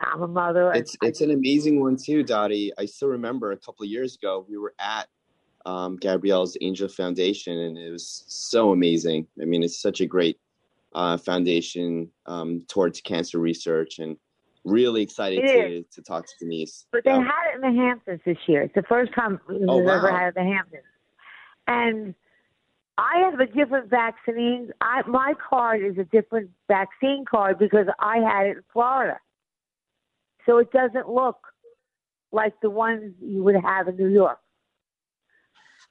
I'm 0.00 0.22
a 0.22 0.28
mother. 0.28 0.72
It's 0.72 0.96
I, 1.02 1.06
it's 1.06 1.22
an 1.22 1.30
amazing 1.30 1.80
one 1.80 1.96
too, 1.96 2.22
Dottie. 2.22 2.70
I 2.76 2.84
still 2.84 3.08
remember 3.08 3.52
a 3.52 3.56
couple 3.56 3.84
of 3.84 3.90
years 3.90 4.16
ago 4.16 4.44
we 4.48 4.58
were 4.58 4.74
at 4.78 5.08
um, 5.64 5.96
Gabrielle's 5.96 6.56
Angel 6.60 6.88
Foundation, 6.88 7.56
and 7.56 7.78
it 7.78 7.90
was 7.90 8.24
so 8.28 8.72
amazing. 8.72 9.26
I 9.40 9.46
mean, 9.46 9.62
it's 9.62 9.80
such 9.80 10.00
a 10.02 10.06
great 10.06 10.38
uh, 10.94 11.16
foundation 11.16 12.10
um, 12.26 12.64
towards 12.68 13.00
cancer 13.00 13.38
research, 13.38 13.98
and 13.98 14.16
really 14.64 15.02
excited 15.02 15.40
to, 15.42 15.82
to 15.92 16.02
talk 16.02 16.26
to 16.26 16.32
Denise. 16.40 16.86
But 16.92 17.04
they 17.04 17.10
had 17.10 17.52
it 17.52 17.54
in 17.56 17.60
the 17.60 17.80
Hamptons 17.80 18.20
this 18.26 18.36
year. 18.46 18.62
It's 18.62 18.74
the 18.74 18.82
first 18.88 19.12
time 19.14 19.40
we've 19.48 19.62
Oh, 19.68 19.78
wow. 19.78 19.96
ever 19.96 20.10
had 20.10 20.28
it 20.28 20.36
in 20.36 20.46
the 20.46 20.52
Hamptons. 20.52 20.82
And 21.66 22.14
I 22.98 23.30
have 23.30 23.40
a 23.40 23.46
different 23.46 23.88
vaccine. 23.88 24.70
I, 24.80 25.02
my 25.06 25.34
card 25.48 25.82
is 25.82 25.96
a 25.98 26.04
different 26.04 26.50
vaccine 26.68 27.24
card 27.24 27.58
because 27.58 27.86
I 27.98 28.18
had 28.18 28.46
it 28.46 28.56
in 28.58 28.62
Florida. 28.72 29.18
So 30.46 30.58
it 30.58 30.70
doesn't 30.72 31.08
look 31.08 31.38
like 32.32 32.54
the 32.60 32.70
ones 32.70 33.14
you 33.20 33.42
would 33.42 33.56
have 33.56 33.88
in 33.88 33.96
New 33.96 34.08
York. 34.08 34.38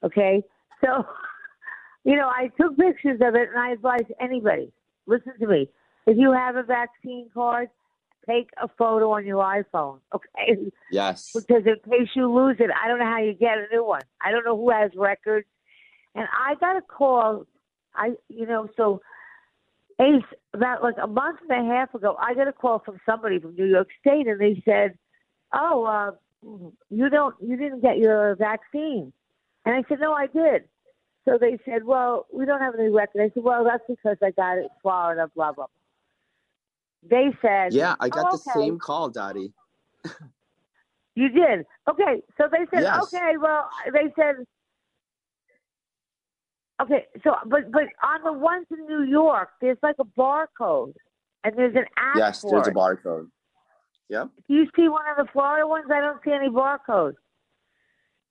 Okay? 0.04 0.44
So, 0.84 1.06
you 2.04 2.16
know, 2.16 2.28
I 2.28 2.50
took 2.60 2.78
pictures 2.78 3.20
of 3.22 3.36
it 3.36 3.50
and 3.50 3.58
I 3.58 3.72
advise 3.72 4.06
anybody 4.20 4.72
listen 5.10 5.34
to 5.40 5.48
me. 5.48 5.70
If 6.06 6.18
you 6.18 6.32
have 6.32 6.56
a 6.56 6.64
vaccine 6.64 7.30
card, 7.34 7.70
take 8.28 8.50
a 8.62 8.68
photo 8.78 9.12
on 9.12 9.26
your 9.26 9.44
iPhone, 9.44 10.00
okay? 10.14 10.72
Yes. 10.92 11.32
Because 11.36 11.64
in 11.66 11.76
case 11.92 12.10
you 12.16 12.32
lose 12.32 12.58
it, 12.60 12.70
I 12.72 12.88
don't 12.88 13.00
know 13.00 13.06
how 13.06 13.22
you 13.22 13.34
get 13.34 13.58
a 13.58 13.66
new 13.72 13.86
one. 13.86 14.02
I 14.22 14.32
don't 14.32 14.46
know 14.46 14.56
who 14.56 14.70
has 14.70 14.92
records. 14.96 15.48
And 16.16 16.28
I 16.32 16.56
got 16.56 16.78
a 16.78 16.82
call. 16.82 17.46
I, 17.96 18.12
you 18.30 18.46
know, 18.46 18.70
so 18.78 19.02
Ace, 20.00 20.24
about 20.54 20.82
like 20.82 20.96
a 21.02 21.08
month 21.08 21.40
and 21.48 21.68
a 21.68 21.70
half 21.70 21.94
ago, 21.94 22.16
I 22.20 22.34
got 22.34 22.48
a 22.48 22.54
call 22.54 22.80
from 22.80 23.00
somebody 23.06 23.40
from 23.40 23.56
New 23.56 23.66
York 23.66 23.90
State, 24.00 24.28
and 24.28 24.40
they 24.40 24.62
said, 24.64 24.98
"Oh, 25.54 25.84
uh, 25.84 26.12
you 26.90 27.10
don't, 27.10 27.36
you 27.42 27.58
didn't 27.58 27.82
get 27.82 27.98
your 27.98 28.36
vaccine." 28.36 29.12
And 29.66 29.76
I 29.76 29.84
said, 29.90 30.00
"No, 30.00 30.14
I 30.14 30.28
did." 30.28 30.64
So 31.26 31.38
they 31.40 31.60
said, 31.66 31.84
"Well, 31.84 32.26
we 32.34 32.46
don't 32.46 32.62
have 32.62 32.74
any 32.76 32.90
record." 32.90 33.22
I 33.22 33.30
said, 33.34 33.44
"Well, 33.44 33.64
that's 33.64 33.84
because 33.88 34.18
I 34.24 34.32
got 34.32 34.58
it 34.58 34.64
in 34.64 34.70
Florida." 34.82 35.30
Blah 35.36 35.52
blah. 35.52 35.66
blah. 35.66 37.10
They 37.10 37.30
said, 37.42 37.74
Yeah, 37.74 37.96
I 38.00 38.10
got 38.10 38.26
"Oh, 38.28 38.38
the 38.38 38.50
okay." 38.52 38.60
same 38.60 38.80
call, 38.80 39.10
Dottie. 39.10 39.54
You 41.16 41.30
did. 41.30 41.66
Okay. 41.90 42.22
So 42.38 42.48
they 42.52 42.66
said, 42.72 42.82
Yes. 42.84 43.04
okay, 43.04 43.34
well, 43.42 43.70
they 43.92 44.14
said, 44.16 44.46
okay, 46.82 47.08
so, 47.24 47.36
but, 47.46 47.72
but 47.72 47.84
on 48.04 48.24
the 48.24 48.32
ones 48.32 48.68
in 48.72 48.86
New 48.86 49.04
York, 49.04 49.50
there's 49.60 49.78
like 49.84 49.98
a 50.00 50.06
barcode 50.06 50.94
and 51.44 51.58
there's 51.58 51.76
an 51.76 51.86
app 51.98 52.18
Yes, 52.18 52.42
there's 52.42 52.68
a 52.68 52.72
barcode. 52.72 53.28
Yep. 54.10 54.30
Do 54.48 54.54
you 54.54 54.66
see 54.76 54.88
one 54.88 55.04
of 55.10 55.18
the 55.18 55.32
Florida 55.32 55.68
ones? 55.68 55.86
I 55.94 56.00
don't 56.00 56.20
see 56.24 56.32
any 56.32 56.50
barcode. 56.50 57.14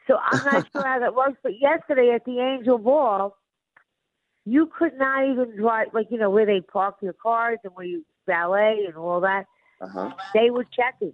So 0.09 0.17
I'm 0.17 0.45
not 0.45 0.67
sure 0.73 0.85
how 0.85 0.99
that 0.99 1.15
works. 1.15 1.39
But 1.43 1.61
yesterday 1.61 2.13
at 2.15 2.25
the 2.25 2.41
Angel 2.41 2.79
Ball, 2.79 3.37
you 4.45 4.71
could 4.77 4.97
not 4.97 5.29
even 5.29 5.55
drive, 5.57 5.89
like, 5.93 6.07
you 6.11 6.19
know, 6.19 6.31
where 6.31 6.47
they 6.47 6.61
park 6.61 6.97
your 7.03 7.13
cars 7.13 7.59
and 7.63 7.75
where 7.75 7.85
you 7.85 8.05
valet 8.27 8.85
and 8.87 8.97
all 8.97 9.21
that. 9.21 9.45
Uh 9.81 9.89
huh. 9.89 10.11
They 10.35 10.51
were 10.51 10.65
checking. 10.65 11.13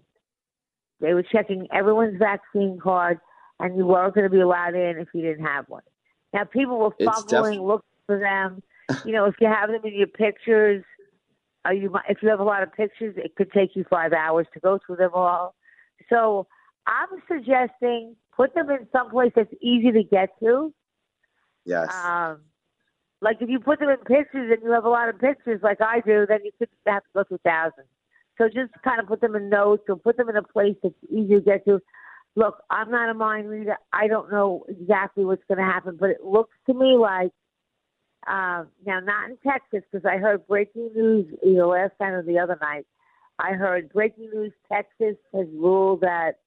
They 1.01 1.13
were 1.13 1.25
checking 1.25 1.67
everyone's 1.73 2.19
vaccine 2.19 2.79
card, 2.81 3.19
and 3.59 3.77
you 3.77 3.85
weren't 3.85 4.15
going 4.15 4.25
to 4.25 4.31
be 4.31 4.41
allowed 4.41 4.75
in 4.75 4.99
if 4.99 5.09
you 5.13 5.23
didn't 5.23 5.45
have 5.45 5.69
one. 5.69 5.83
Now, 6.33 6.45
people 6.45 6.79
were 6.79 6.95
fumbling, 7.05 7.57
def- 7.57 7.63
looking 7.63 7.89
for 8.07 8.19
them. 8.19 8.63
You 9.05 9.13
know, 9.13 9.25
if 9.27 9.35
you 9.41 9.49
have 9.49 9.71
them 9.71 9.85
in 9.85 9.95
your 9.95 10.07
pictures, 10.07 10.85
uh, 11.67 11.73
you 11.73 11.93
if 12.09 12.19
you 12.23 12.29
have 12.29 12.41
a 12.41 12.45
lot 12.45 12.63
of 12.63 12.73
pictures, 12.73 13.17
it 13.17 13.35
could 13.35 13.51
take 13.53 13.75
you 13.75 13.85
five 13.91 14.13
hours 14.13 14.47
to 14.55 14.61
go 14.61 14.79
through 14.87 14.97
them 14.97 15.11
all. 15.13 15.55
So, 16.09 16.47
I'm 16.87 17.09
suggesting 17.27 18.15
put 18.37 18.55
them 18.55 18.71
in 18.71 18.87
someplace 18.93 19.33
that's 19.35 19.53
easy 19.61 19.93
to 19.93 20.03
get 20.03 20.31
to. 20.41 20.73
Yes. 21.65 21.93
Um, 21.95 22.41
like 23.21 23.39
if 23.41 23.49
you 23.49 23.59
put 23.59 23.81
them 23.81 23.89
in 23.89 23.97
pictures 23.99 24.53
and 24.53 24.63
you 24.63 24.71
have 24.73 24.85
a 24.85 24.89
lot 24.89 25.09
of 25.09 25.19
pictures, 25.19 25.61
like 25.63 25.81
I 25.81 26.01
do, 26.01 26.27
then 26.29 26.41
you 26.45 26.51
could 26.59 26.69
have 26.87 27.03
to 27.03 27.09
go 27.15 27.25
through 27.25 27.41
thousands. 27.45 27.89
So 28.37 28.49
just 28.49 28.73
kind 28.83 29.01
of 29.01 29.07
put 29.07 29.21
them 29.21 29.35
in 29.37 29.49
notes 29.49 29.85
or 29.89 29.97
put 29.97 30.17
them 30.17 30.29
in 30.29 30.37
a 30.37 30.43
place 30.43 30.77
that's 30.83 30.95
easy 31.09 31.37
to 31.37 31.41
get 31.41 31.65
to. 31.67 31.81
Look, 32.37 32.63
I'm 32.69 32.91
not 32.91 33.09
a 33.09 33.15
mind 33.15 33.49
reader. 33.49 33.77
I 33.93 34.09
don't 34.09 34.31
know 34.31 34.65
exactly 34.69 35.25
what's 35.25 35.45
going 35.47 35.59
to 35.59 35.65
happen, 35.65 35.97
but 35.99 36.11
it 36.11 36.25
looks 36.25 36.57
to 36.67 36.75
me 36.75 36.97
like 36.99 37.31
uh, 38.27 38.65
now 38.85 39.01
not 39.01 39.31
in 39.31 39.37
Texas 39.47 39.83
because 39.91 40.05
I 40.05 40.17
heard 40.17 40.47
breaking 40.47 40.91
news 40.95 41.27
either 41.45 41.67
last 41.67 41.93
night 42.01 42.11
or 42.11 42.23
the 42.23 42.39
other 42.39 42.59
night. 42.61 42.87
I 43.39 43.53
heard 43.53 43.93
breaking 43.93 44.31
news: 44.33 44.53
Texas 44.71 45.17
has 45.33 45.47
ruled 45.55 46.01
that 46.01 46.41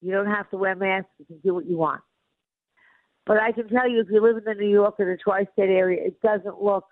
you 0.00 0.12
don't 0.12 0.26
have 0.26 0.48
to 0.50 0.56
wear 0.56 0.74
masks; 0.74 1.10
you 1.18 1.26
can 1.26 1.38
do 1.38 1.54
what 1.54 1.66
you 1.66 1.76
want. 1.76 2.00
But 3.26 3.38
I 3.38 3.52
can 3.52 3.68
tell 3.68 3.88
you, 3.88 4.00
if 4.00 4.08
you 4.10 4.20
live 4.22 4.38
in 4.38 4.44
the 4.44 4.54
New 4.54 4.70
York 4.70 4.96
or 4.98 5.04
the 5.04 5.16
tri-state 5.16 5.70
area, 5.70 6.04
it 6.04 6.20
doesn't 6.20 6.62
look 6.62 6.84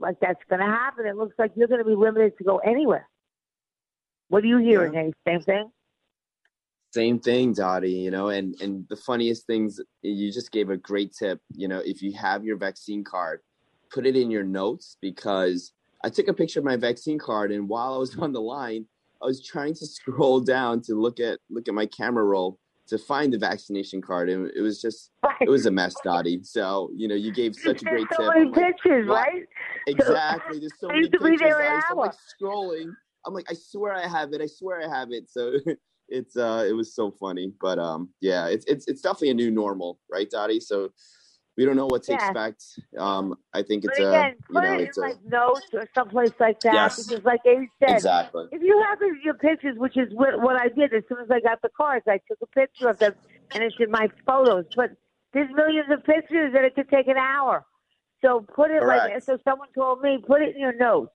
like 0.00 0.16
that's 0.20 0.40
going 0.48 0.60
to 0.60 0.66
happen. 0.66 1.06
It 1.06 1.16
looks 1.16 1.34
like 1.38 1.52
you're 1.54 1.68
going 1.68 1.82
to 1.82 1.88
be 1.88 1.94
limited 1.94 2.36
to 2.38 2.44
go 2.44 2.58
anywhere. 2.58 3.08
What 4.28 4.44
are 4.44 4.46
you 4.46 4.58
hearing? 4.58 4.94
Ace? 4.94 5.14
Same 5.26 5.40
thing. 5.40 5.70
Same 6.92 7.18
thing, 7.20 7.52
Dottie, 7.52 7.90
you 7.92 8.10
know, 8.10 8.28
and, 8.28 8.58
and 8.62 8.86
the 8.88 8.96
funniest 8.96 9.46
things, 9.46 9.78
you 10.02 10.32
just 10.32 10.50
gave 10.50 10.70
a 10.70 10.76
great 10.76 11.12
tip. 11.12 11.40
You 11.54 11.68
know, 11.68 11.80
if 11.84 12.02
you 12.02 12.12
have 12.12 12.44
your 12.44 12.56
vaccine 12.56 13.04
card, 13.04 13.40
put 13.90 14.06
it 14.06 14.16
in 14.16 14.30
your 14.30 14.42
notes 14.42 14.96
because 15.00 15.72
I 16.02 16.08
took 16.08 16.28
a 16.28 16.34
picture 16.34 16.60
of 16.60 16.64
my 16.64 16.76
vaccine 16.76 17.18
card 17.18 17.52
and 17.52 17.68
while 17.68 17.94
I 17.94 17.98
was 17.98 18.16
on 18.18 18.32
the 18.32 18.40
line, 18.40 18.86
I 19.22 19.26
was 19.26 19.44
trying 19.44 19.74
to 19.74 19.86
scroll 19.96 20.40
down 20.40 20.82
to 20.82 20.94
look 20.94 21.20
at 21.20 21.38
look 21.50 21.68
at 21.68 21.74
my 21.74 21.86
camera 21.86 22.24
roll 22.24 22.58
to 22.88 22.98
find 22.98 23.32
the 23.32 23.38
vaccination 23.38 24.00
card 24.00 24.30
and 24.30 24.50
it 24.56 24.62
was 24.62 24.80
just 24.80 25.10
it 25.40 25.48
was 25.48 25.66
a 25.66 25.70
mess, 25.70 25.94
Dottie. 26.02 26.40
So, 26.42 26.90
you 26.94 27.06
know, 27.06 27.14
you 27.14 27.32
gave 27.32 27.54
such 27.54 27.82
a 27.82 27.84
There's 27.84 28.04
great 28.04 28.06
so 28.16 28.24
tip. 28.24 28.34
many 28.34 28.50
like, 28.50 28.54
pictures, 28.54 29.08
right? 29.08 29.42
Exactly. 29.86 30.58
There's 30.58 30.72
so 30.78 30.86
I 30.90 30.92
many 30.92 31.00
used 31.00 31.12
to 31.12 31.18
be 31.18 31.30
pictures. 31.30 31.40
there 31.40 31.60
an 31.60 31.80
Dottie. 31.80 31.86
So 31.88 31.92
I'm 31.92 31.98
like 31.98 32.14
scrolling. 32.42 32.90
I'm 33.26 33.34
like, 33.34 33.46
I 33.50 33.54
swear 33.54 33.94
I 33.94 34.06
have 34.06 34.32
it. 34.32 34.40
I 34.40 34.46
swear 34.46 34.80
I 34.80 34.98
have 34.98 35.08
it. 35.10 35.30
So 35.30 35.54
it's 36.08 36.36
uh 36.36 36.64
it 36.66 36.72
was 36.72 36.94
so 36.94 37.10
funny. 37.10 37.52
But 37.60 37.78
um 37.78 38.08
yeah, 38.20 38.46
it's 38.46 38.64
it's 38.66 38.88
it's 38.88 39.02
definitely 39.02 39.30
a 39.30 39.34
new 39.34 39.50
normal, 39.50 40.00
right, 40.10 40.28
Dottie? 40.30 40.60
So 40.60 40.90
we 41.58 41.64
don't 41.64 41.76
know 41.76 41.86
what 41.86 42.04
to 42.04 42.12
Yeah. 42.12 42.30
expect. 42.30 42.62
Um 42.96 43.36
I 43.52 43.62
think 43.62 43.84
But 43.84 43.98
it's 43.98 43.98
a 43.98 44.10
again, 44.10 44.36
you 44.48 44.60
know 44.60 44.74
it 44.74 44.80
in 44.80 44.86
it's 44.86 44.96
a 44.96 45.00
like 45.00 45.24
notes 45.26 45.66
or 45.74 45.86
someplace 45.94 46.32
like 46.38 46.62
that. 46.62 46.72
Yes. 46.72 47.04
Because, 47.04 47.24
like 47.24 47.40
Ace 47.46 47.68
said, 47.80 47.96
exactly. 47.96 48.46
if 48.52 48.62
you 48.62 48.82
have 48.88 48.98
your 49.24 49.34
pictures, 49.34 49.76
which 49.76 49.96
is 49.96 50.08
what, 50.14 50.40
what 50.40 50.56
I 50.56 50.68
did 50.68 50.94
as 50.94 51.02
soon 51.08 51.18
as 51.18 51.30
I 51.30 51.40
got 51.40 51.60
the 51.60 51.68
cards, 51.76 52.04
I 52.08 52.20
took 52.28 52.38
a 52.42 52.46
picture 52.46 52.88
of 52.88 52.98
them 53.00 53.12
and 53.54 53.64
it's 53.64 53.76
in 53.80 53.90
my 53.90 54.08
photos. 54.24 54.66
But 54.76 54.90
there's 55.32 55.50
millions 55.52 55.88
of 55.90 56.04
pictures 56.04 56.54
and 56.56 56.64
it 56.64 56.76
could 56.76 56.88
take 56.88 57.08
an 57.08 57.18
hour. 57.18 57.64
So 58.24 58.46
put 58.54 58.70
it 58.70 58.84
like 58.86 59.22
so. 59.24 59.38
Someone 59.44 59.68
told 59.74 60.00
me 60.00 60.18
put 60.24 60.42
it 60.42 60.54
in 60.54 60.60
your 60.60 60.76
notes 60.76 61.12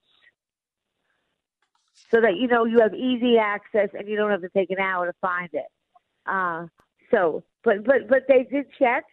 so 2.11 2.21
that 2.21 2.35
you 2.37 2.47
know 2.47 2.65
you 2.65 2.79
have 2.81 2.93
easy 2.93 3.37
access 3.37 3.89
and 3.93 4.07
you 4.07 4.15
don't 4.15 4.31
have 4.31 4.41
to 4.41 4.49
take 4.49 4.69
an 4.71 4.79
hour 4.79 5.05
to 5.05 5.13
find 5.21 5.49
it. 5.53 5.65
Uh, 6.25 6.67
so, 7.11 7.43
but 7.63 7.83
but 7.85 8.07
but 8.09 8.23
they 8.27 8.43
did 8.43 8.65
check, 8.79 9.03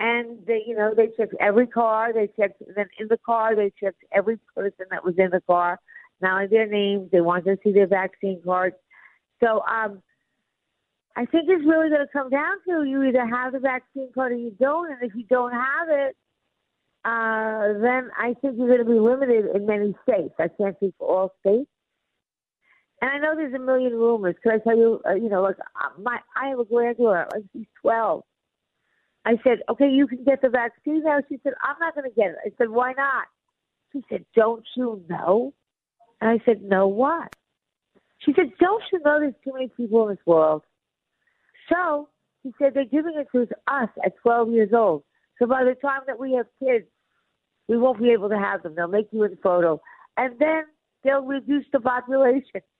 and 0.00 0.38
they 0.46 0.62
you 0.66 0.76
know 0.76 0.94
they 0.96 1.08
checked 1.16 1.34
every 1.40 1.66
car. 1.66 2.12
They 2.12 2.28
checked 2.38 2.62
then 2.74 2.86
in 2.98 3.08
the 3.08 3.18
car 3.24 3.56
they 3.56 3.72
checked 3.80 4.02
every 4.12 4.38
person 4.54 4.86
that 4.90 5.04
was 5.04 5.14
in 5.18 5.30
the 5.30 5.40
car, 5.40 5.80
not 6.20 6.34
only 6.34 6.46
their 6.46 6.66
names. 6.66 7.10
They 7.10 7.20
wanted 7.20 7.56
to 7.56 7.58
see 7.62 7.72
their 7.72 7.86
vaccine 7.86 8.40
cards. 8.44 8.76
So 9.42 9.62
um, 9.62 10.02
I 11.16 11.24
think 11.26 11.48
it's 11.48 11.66
really 11.66 11.88
going 11.88 12.06
to 12.06 12.12
come 12.12 12.30
down 12.30 12.56
to 12.68 12.84
you 12.84 13.02
either 13.02 13.26
have 13.26 13.52
the 13.52 13.58
vaccine 13.58 14.10
card 14.14 14.32
or 14.32 14.36
you 14.36 14.52
don't, 14.60 14.90
and 14.92 15.02
if 15.02 15.14
you 15.16 15.24
don't 15.24 15.52
have 15.52 15.88
it, 15.88 16.16
uh, 17.04 17.80
then 17.80 18.10
I 18.16 18.34
think 18.40 18.56
you're 18.56 18.68
going 18.68 18.78
to 18.78 18.84
be 18.84 19.00
limited 19.00 19.46
in 19.54 19.66
many 19.66 19.94
states. 20.02 20.34
I 20.38 20.48
can't 20.48 20.76
speak 20.76 20.94
for 20.98 21.08
all 21.08 21.32
states. 21.40 21.68
And 23.00 23.10
I 23.10 23.18
know 23.18 23.36
there's 23.36 23.54
a 23.54 23.58
million 23.58 23.92
rumors. 23.94 24.34
Can 24.42 24.52
I 24.52 24.58
tell 24.58 24.76
you? 24.76 25.00
Uh, 25.08 25.14
you 25.14 25.28
know, 25.28 25.42
like 25.42 25.58
uh, 25.58 26.00
my, 26.00 26.18
I 26.36 26.48
have 26.48 26.58
a 26.58 26.64
granddaughter. 26.64 27.26
Like 27.32 27.44
she's 27.52 27.66
12. 27.82 28.22
I 29.28 29.32
said, 29.44 29.58
okay, 29.68 29.90
you 29.90 30.06
can 30.06 30.24
get 30.24 30.40
the 30.40 30.48
vaccine 30.48 31.04
now. 31.04 31.18
She 31.28 31.38
said, 31.42 31.52
I'm 31.62 31.76
not 31.80 31.94
going 31.94 32.08
to 32.08 32.16
get 32.16 32.30
it. 32.30 32.36
I 32.46 32.50
said, 32.56 32.70
why 32.70 32.94
not? 32.94 33.26
She 33.92 34.02
said, 34.08 34.24
don't 34.34 34.64
you 34.74 35.04
know? 35.06 35.52
And 36.22 36.30
I 36.30 36.42
said, 36.46 36.62
no, 36.62 36.88
what? 36.88 37.28
She 38.20 38.32
said, 38.34 38.52
don't 38.58 38.82
you 38.90 39.00
know 39.04 39.20
there's 39.20 39.34
too 39.44 39.52
many 39.52 39.68
people 39.68 40.08
in 40.08 40.14
this 40.14 40.24
world? 40.24 40.62
So 41.68 42.08
she 42.42 42.54
said, 42.58 42.72
they're 42.72 42.86
giving 42.86 43.12
it 43.16 43.28
to 43.32 43.42
us 43.66 43.90
at 44.02 44.16
12 44.22 44.48
years 44.48 44.70
old. 44.72 45.02
So 45.38 45.46
by 45.46 45.62
the 45.62 45.74
time 45.74 46.00
that 46.06 46.18
we 46.18 46.32
have 46.32 46.46
kids, 46.58 46.86
we 47.68 47.76
won't 47.76 48.00
be 48.00 48.08
able 48.12 48.30
to 48.30 48.38
have 48.38 48.62
them. 48.62 48.76
They'll 48.76 48.88
make 48.88 49.08
you 49.12 49.24
in 49.24 49.36
photo. 49.42 49.78
And 50.16 50.38
then 50.38 50.62
they'll 51.04 51.20
reduce 51.20 51.66
the 51.72 51.80
population. 51.80 52.62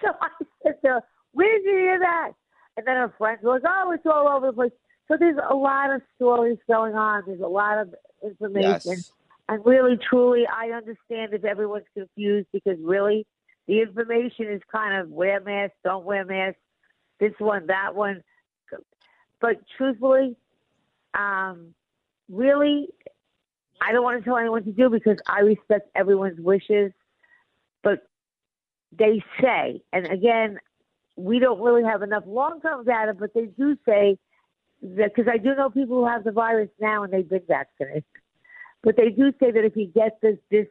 So 0.00 0.12
I 0.20 0.28
said 0.62 0.74
to 0.84 0.88
her, 0.88 1.00
where 1.32 1.58
did 1.58 1.64
you 1.64 1.76
hear 1.76 1.98
that? 1.98 2.30
And 2.76 2.86
then 2.86 2.94
her 2.94 3.12
friend 3.18 3.36
goes, 3.42 3.62
oh, 3.66 3.90
it's 3.92 4.06
all 4.06 4.28
over 4.28 4.46
the 4.46 4.52
place. 4.52 4.70
So 5.08 5.16
there's 5.18 5.38
a 5.48 5.54
lot 5.54 5.92
of 5.92 6.02
stories 6.16 6.58
going 6.68 6.94
on. 6.94 7.22
There's 7.26 7.40
a 7.40 7.46
lot 7.46 7.78
of 7.78 7.94
information. 8.22 8.92
Yes. 8.92 9.12
And 9.48 9.64
really, 9.64 9.96
truly, 9.96 10.44
I 10.46 10.68
understand 10.76 11.32
if 11.32 11.44
everyone's 11.44 11.86
confused 11.94 12.48
because 12.52 12.76
really, 12.82 13.26
the 13.66 13.80
information 13.80 14.46
is 14.50 14.60
kind 14.70 14.98
of 14.98 15.08
wear 15.08 15.40
masks, 15.40 15.76
don't 15.82 16.04
wear 16.04 16.24
masks, 16.24 16.60
this 17.18 17.32
one, 17.38 17.66
that 17.68 17.94
one. 17.94 18.22
But 19.40 19.56
truthfully, 19.76 20.36
um, 21.14 21.74
really, 22.28 22.88
I 23.80 23.92
don't 23.92 24.02
want 24.02 24.18
to 24.18 24.24
tell 24.24 24.36
anyone 24.36 24.64
to 24.64 24.72
do 24.72 24.90
because 24.90 25.18
I 25.26 25.40
respect 25.40 25.90
everyone's 25.94 26.40
wishes. 26.40 26.92
But 27.82 28.06
they 28.92 29.22
say, 29.40 29.82
and 29.92 30.06
again, 30.06 30.58
we 31.16 31.38
don't 31.38 31.60
really 31.60 31.84
have 31.84 32.02
enough 32.02 32.24
long-term 32.26 32.84
data, 32.84 33.14
but 33.14 33.32
they 33.34 33.46
do 33.46 33.76
say 33.86 34.18
because 34.80 35.26
I 35.30 35.38
do 35.38 35.54
know 35.54 35.70
people 35.70 35.96
who 35.96 36.06
have 36.06 36.24
the 36.24 36.32
virus 36.32 36.70
now 36.80 37.02
and 37.02 37.12
they've 37.12 37.28
been 37.28 37.42
vaccinated. 37.46 38.04
But 38.82 38.96
they 38.96 39.10
do 39.10 39.32
say 39.40 39.50
that 39.50 39.64
if 39.64 39.76
you 39.76 39.86
get 39.86 40.20
this 40.22 40.38
this 40.50 40.66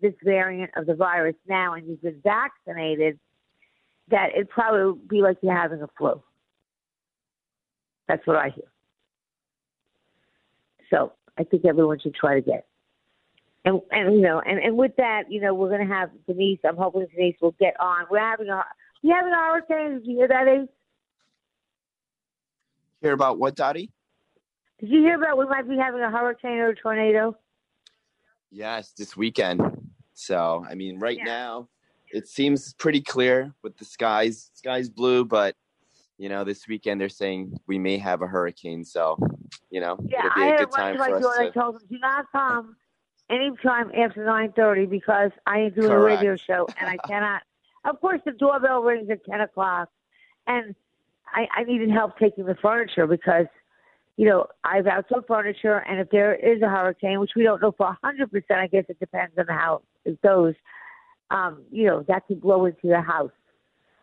this 0.00 0.14
variant 0.22 0.72
of 0.76 0.86
the 0.86 0.94
virus 0.94 1.36
now 1.48 1.74
and 1.74 1.86
you've 1.86 2.02
been 2.02 2.20
vaccinated, 2.22 3.18
that 4.10 4.30
it 4.34 4.48
probably 4.48 4.84
would 4.84 5.08
be 5.08 5.22
like 5.22 5.38
you're 5.42 5.56
having 5.56 5.82
a 5.82 5.88
flu. 5.96 6.20
That's 8.08 8.26
what 8.26 8.36
I 8.36 8.50
hear. 8.50 8.64
So 10.90 11.12
I 11.38 11.44
think 11.44 11.64
everyone 11.64 11.98
should 12.00 12.14
try 12.14 12.34
to 12.34 12.40
get. 12.40 12.66
And 13.64 13.80
and 13.90 14.14
you 14.14 14.20
know, 14.20 14.42
and, 14.44 14.58
and 14.58 14.76
with 14.76 14.92
that, 14.96 15.30
you 15.30 15.40
know, 15.40 15.54
we're 15.54 15.70
gonna 15.70 15.86
have 15.86 16.10
Denise. 16.26 16.58
I'm 16.64 16.76
hoping 16.76 17.06
Denise 17.14 17.36
will 17.40 17.54
get 17.58 17.78
on. 17.80 18.04
We're 18.10 18.18
having 18.18 18.48
a 18.48 18.62
we 19.02 19.10
having 19.10 19.32
a 19.32 19.36
hurricane. 19.36 20.00
Did 20.00 20.06
you 20.06 20.16
hear 20.18 20.28
that, 20.28 20.48
Ace? 20.48 20.68
Hear 23.04 23.12
about 23.12 23.38
what, 23.38 23.54
Dottie? 23.54 23.92
Did 24.80 24.88
you 24.88 25.00
hear 25.02 25.16
about 25.16 25.36
we 25.36 25.44
might 25.44 25.68
be 25.68 25.76
having 25.76 26.00
a 26.00 26.10
hurricane 26.10 26.52
or 26.56 26.70
a 26.70 26.74
tornado? 26.74 27.36
Yes, 28.50 28.92
this 28.96 29.14
weekend. 29.14 29.60
So 30.14 30.64
I 30.66 30.74
mean, 30.74 30.98
right 30.98 31.18
Yeah. 31.18 31.24
now 31.24 31.68
it 32.12 32.26
seems 32.28 32.72
pretty 32.72 33.02
clear 33.02 33.52
with 33.62 33.76
the 33.76 33.84
skies. 33.84 34.50
Skies 34.54 34.88
blue, 34.88 35.26
but 35.26 35.54
you 36.16 36.30
know, 36.30 36.44
this 36.44 36.66
weekend 36.66 36.98
they're 36.98 37.10
saying 37.10 37.54
we 37.66 37.78
may 37.78 37.98
have 37.98 38.22
a 38.22 38.26
hurricane. 38.26 38.86
So 38.86 39.18
you 39.68 39.82
know, 39.82 39.98
Yeah, 40.08 40.20
it'll 40.20 40.34
be 40.36 40.40
I 40.40 40.46
a 40.54 40.58
good 40.60 40.70
to 40.70 40.76
time 40.76 40.96
for 40.96 41.16
us 41.16 41.22
daughter. 41.22 41.40
I 41.42 41.50
told 41.50 41.74
him, 41.74 41.82
do 41.90 41.98
not 41.98 42.24
come 42.32 42.74
anytime 43.28 43.90
after 43.94 44.24
9.30 44.24 44.88
because 44.88 45.30
I 45.46 45.58
am 45.58 45.74
doing 45.74 45.88
Correct. 45.88 46.22
a 46.22 46.24
radio 46.24 46.36
show 46.36 46.66
and 46.80 46.88
I 46.88 46.96
cannot. 47.06 47.42
Of 47.84 48.00
course, 48.00 48.22
the 48.24 48.32
doorbell 48.32 48.82
rings 48.82 49.10
at 49.10 49.22
10 49.30 49.42
o'clock. 49.42 49.90
And 50.46 50.74
I, 51.34 51.46
I 51.56 51.64
needed 51.64 51.90
help 51.90 52.16
taking 52.18 52.46
the 52.46 52.54
furniture 52.62 53.06
because, 53.06 53.46
you 54.16 54.26
know, 54.26 54.46
I 54.62 54.76
have 54.76 54.86
outdoor 54.86 55.22
furniture. 55.22 55.78
And 55.88 56.00
if 56.00 56.08
there 56.10 56.34
is 56.34 56.62
a 56.62 56.68
hurricane, 56.68 57.20
which 57.20 57.32
we 57.36 57.42
don't 57.42 57.60
know 57.60 57.74
for 57.76 57.88
a 57.88 58.06
100%, 58.06 58.42
I 58.50 58.68
guess 58.68 58.84
it 58.88 59.00
depends 59.00 59.34
on 59.36 59.46
how 59.48 59.82
it 60.04 60.20
goes, 60.22 60.54
um, 61.30 61.62
you 61.70 61.86
know, 61.86 62.04
that 62.08 62.26
could 62.28 62.40
blow 62.40 62.66
into 62.66 62.86
your 62.86 63.02
house. 63.02 63.32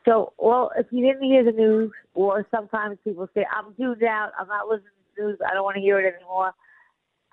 So, 0.05 0.33
well, 0.37 0.71
if 0.77 0.87
you 0.91 1.05
didn't 1.05 1.23
hear 1.23 1.43
the 1.43 1.51
news, 1.51 1.91
or 2.13 2.45
sometimes 2.51 2.97
people 3.03 3.27
say, 3.33 3.45
I'm 3.55 3.73
tuned 3.75 4.03
out, 4.03 4.31
I'm 4.39 4.47
not 4.47 4.67
listening 4.67 4.89
to 4.89 5.21
the 5.21 5.27
news, 5.27 5.39
I 5.47 5.53
don't 5.53 5.63
want 5.63 5.75
to 5.75 5.81
hear 5.81 5.99
it 5.99 6.13
anymore. 6.15 6.51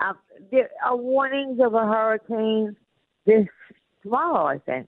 Um, 0.01 0.19
there 0.53 0.71
are 0.85 0.97
warnings 0.97 1.59
of 1.61 1.75
a 1.75 1.87
hurricane 1.87 2.77
this 3.27 3.47
tomorrow, 4.03 4.47
I 4.47 4.59
think. 4.59 4.87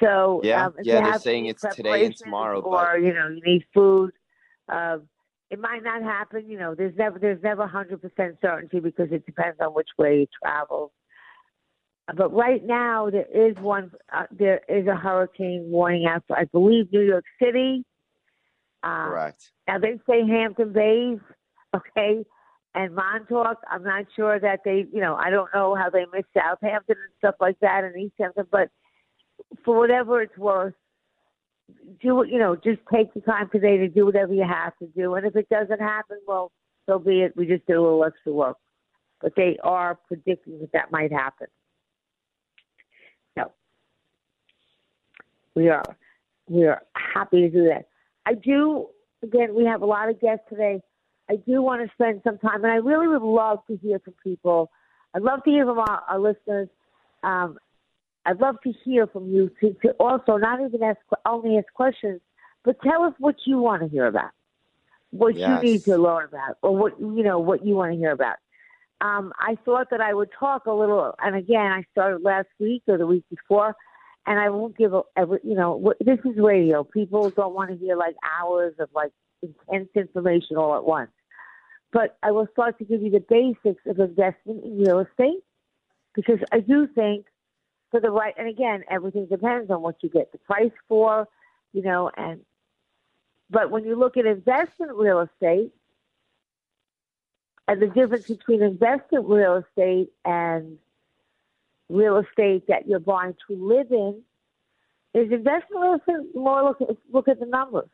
So, 0.00 0.40
Yeah, 0.42 0.66
um, 0.66 0.74
yeah, 0.82 1.00
they're 1.02 1.18
saying 1.18 1.46
it's 1.46 1.64
today 1.74 2.06
and 2.06 2.16
tomorrow, 2.16 2.60
or 2.60 2.98
you 2.98 3.12
know, 3.14 3.28
you 3.28 3.40
need 3.44 3.64
food. 3.72 4.12
Um, 4.68 5.08
it 5.50 5.58
might 5.58 5.82
not 5.84 6.02
happen. 6.02 6.48
You 6.48 6.58
know, 6.58 6.74
there's 6.74 6.96
never 6.96 7.18
there's 7.18 7.42
never 7.42 7.66
hundred 7.66 8.02
percent 8.02 8.38
certainty 8.42 8.80
because 8.80 9.08
it 9.12 9.24
depends 9.26 9.58
on 9.60 9.68
which 9.68 9.90
way 9.98 10.20
you 10.20 10.26
travel. 10.42 10.92
But 12.16 12.34
right 12.34 12.64
now, 12.64 13.08
there 13.10 13.26
is 13.32 13.56
one. 13.56 13.92
Uh, 14.12 14.24
there 14.30 14.60
is 14.68 14.86
a 14.86 14.94
hurricane 14.94 15.66
warning 15.70 16.06
out 16.06 16.24
for, 16.26 16.38
I 16.38 16.44
believe, 16.44 16.92
New 16.92 17.00
York 17.00 17.24
City. 17.42 17.84
Uh, 18.82 19.08
Correct. 19.08 19.52
now 19.66 19.78
they 19.78 19.98
say 20.08 20.26
Hampton 20.26 20.72
Bays, 20.72 21.18
okay, 21.74 22.24
and 22.74 22.94
Montauk. 22.94 23.58
I'm 23.70 23.82
not 23.82 24.04
sure 24.14 24.38
that 24.38 24.60
they, 24.64 24.86
you 24.92 25.00
know, 25.00 25.14
I 25.14 25.30
don't 25.30 25.48
know 25.54 25.74
how 25.74 25.88
they 25.88 26.04
miss 26.12 26.24
Southampton 26.34 26.96
and 27.02 27.12
stuff 27.18 27.36
like 27.40 27.58
that 27.60 27.84
and 27.84 27.96
East 27.96 28.14
Hampton, 28.18 28.46
but 28.50 28.68
for 29.64 29.78
whatever 29.78 30.20
it's 30.22 30.36
worth, 30.36 30.74
do. 32.02 32.24
You 32.28 32.38
know, 32.38 32.56
just 32.56 32.80
take 32.92 33.12
the 33.14 33.20
time 33.20 33.48
today 33.50 33.78
to 33.78 33.88
do 33.88 34.06
whatever 34.06 34.32
you 34.32 34.44
have 34.44 34.76
to 34.78 34.86
do, 34.96 35.14
and 35.14 35.26
if 35.26 35.36
it 35.36 35.48
doesn't 35.48 35.80
happen, 35.80 36.18
well, 36.26 36.52
so 36.86 36.98
be 36.98 37.22
it. 37.22 37.36
We 37.36 37.46
just 37.46 37.66
did 37.66 37.76
a 37.76 37.82
little 37.82 38.04
extra 38.04 38.32
work, 38.32 38.56
but 39.20 39.32
they 39.36 39.56
are 39.62 39.98
predicting 40.06 40.60
that 40.60 40.72
that 40.72 40.92
might 40.92 41.12
happen. 41.12 41.46
So 43.36 43.52
we 45.54 45.68
are 45.68 45.84
we 46.48 46.66
are 46.66 46.82
happy 47.14 47.42
to 47.42 47.50
do 47.50 47.64
that. 47.68 47.86
I 48.26 48.34
do. 48.34 48.88
Again, 49.22 49.54
we 49.54 49.64
have 49.64 49.80
a 49.80 49.86
lot 49.86 50.10
of 50.10 50.20
guests 50.20 50.44
today. 50.50 50.82
I 51.30 51.36
do 51.36 51.62
want 51.62 51.82
to 51.82 51.92
spend 51.94 52.20
some 52.24 52.38
time, 52.38 52.62
and 52.64 52.72
I 52.72 52.76
really 52.76 53.08
would 53.08 53.22
love 53.22 53.60
to 53.68 53.76
hear 53.78 53.98
from 53.98 54.14
people. 54.22 54.70
I'd 55.14 55.22
love 55.22 55.42
to 55.44 55.50
hear 55.50 55.64
from 55.64 55.78
our, 55.78 56.02
our 56.08 56.18
listeners. 56.18 56.68
Um, 57.22 57.56
I'd 58.26 58.40
love 58.40 58.56
to 58.64 58.72
hear 58.84 59.06
from 59.06 59.28
you 59.30 59.50
to, 59.60 59.74
to 59.82 59.90
also 60.00 60.36
not 60.36 60.60
even 60.60 60.82
ask 60.82 60.98
only 61.26 61.58
ask 61.58 61.72
questions, 61.74 62.20
but 62.64 62.80
tell 62.82 63.02
us 63.04 63.12
what 63.18 63.36
you 63.46 63.58
want 63.58 63.82
to 63.82 63.88
hear 63.88 64.06
about, 64.06 64.30
what 65.10 65.36
Yes. 65.36 65.62
you 65.62 65.70
need 65.72 65.84
to 65.84 65.96
learn 65.96 66.24
about, 66.24 66.56
or 66.62 66.76
what 66.76 66.98
you 66.98 67.22
know 67.22 67.38
what 67.38 67.64
you 67.64 67.74
want 67.74 67.92
to 67.92 67.98
hear 67.98 68.12
about. 68.12 68.36
Um, 69.00 69.32
I 69.38 69.56
thought 69.64 69.88
that 69.90 70.00
I 70.00 70.14
would 70.14 70.30
talk 70.38 70.66
a 70.66 70.72
little, 70.72 71.14
and 71.22 71.36
again, 71.36 71.70
I 71.72 71.84
started 71.92 72.22
last 72.22 72.48
week 72.58 72.82
or 72.86 72.96
the 72.96 73.06
week 73.06 73.24
before, 73.28 73.74
and 74.26 74.38
I 74.38 74.48
won't 74.48 74.76
give 74.78 74.94
a, 74.94 75.02
every, 75.16 75.40
you 75.42 75.54
know, 75.54 75.74
what- 75.76 75.98
this 75.98 76.18
is 76.24 76.36
radio. 76.38 76.84
People 76.84 77.28
don't 77.30 77.54
want 77.54 77.70
to 77.70 77.76
hear 77.76 77.96
like 77.96 78.16
hours 78.40 78.74
of 78.78 78.88
like 78.94 79.12
intense 79.42 79.90
information 79.94 80.56
all 80.56 80.74
at 80.76 80.84
once. 80.84 81.10
But 81.92 82.16
I 82.22 82.30
will 82.30 82.48
start 82.52 82.78
to 82.78 82.84
give 82.84 83.02
you 83.02 83.10
the 83.10 83.20
basics 83.20 83.82
of 83.86 83.98
investment 84.00 84.64
in 84.64 84.78
real 84.78 85.00
estate 85.00 85.44
because 86.14 86.38
I 86.50 86.60
do 86.60 86.86
think 86.86 87.26
for 87.94 88.00
the 88.00 88.10
right, 88.10 88.34
and 88.36 88.48
again, 88.48 88.82
everything 88.90 89.26
depends 89.26 89.70
on 89.70 89.80
what 89.80 89.94
you 90.00 90.08
get 90.08 90.32
the 90.32 90.38
price 90.38 90.72
for, 90.88 91.28
you 91.72 91.80
know, 91.80 92.10
and, 92.16 92.40
but 93.50 93.70
when 93.70 93.84
you 93.84 93.94
look 93.94 94.16
at 94.16 94.26
investment 94.26 94.96
real 94.96 95.20
estate, 95.20 95.70
and 97.68 97.80
the 97.80 97.86
difference 97.86 98.26
between 98.26 98.64
investment 98.64 99.28
real 99.28 99.62
estate 99.64 100.10
and 100.24 100.76
real 101.88 102.16
estate 102.16 102.66
that 102.66 102.88
you're 102.88 102.98
buying 102.98 103.36
to 103.46 103.54
live 103.54 103.92
in 103.92 104.20
is 105.14 105.30
investment 105.30 105.80
real 105.80 105.94
estate 105.94 106.34
more 106.34 106.64
look 106.64 106.98
look 107.12 107.28
at 107.28 107.38
the 107.38 107.46
numbers. 107.46 107.88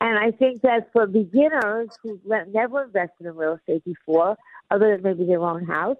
And 0.00 0.16
I 0.16 0.30
think 0.30 0.62
that 0.62 0.92
for 0.92 1.08
beginners 1.08 1.88
who've 2.04 2.24
never 2.24 2.84
invested 2.84 3.26
in 3.26 3.34
real 3.34 3.54
estate 3.54 3.84
before, 3.84 4.36
other 4.70 4.92
than 4.92 5.02
maybe 5.02 5.24
their 5.24 5.42
own 5.42 5.64
house, 5.64 5.96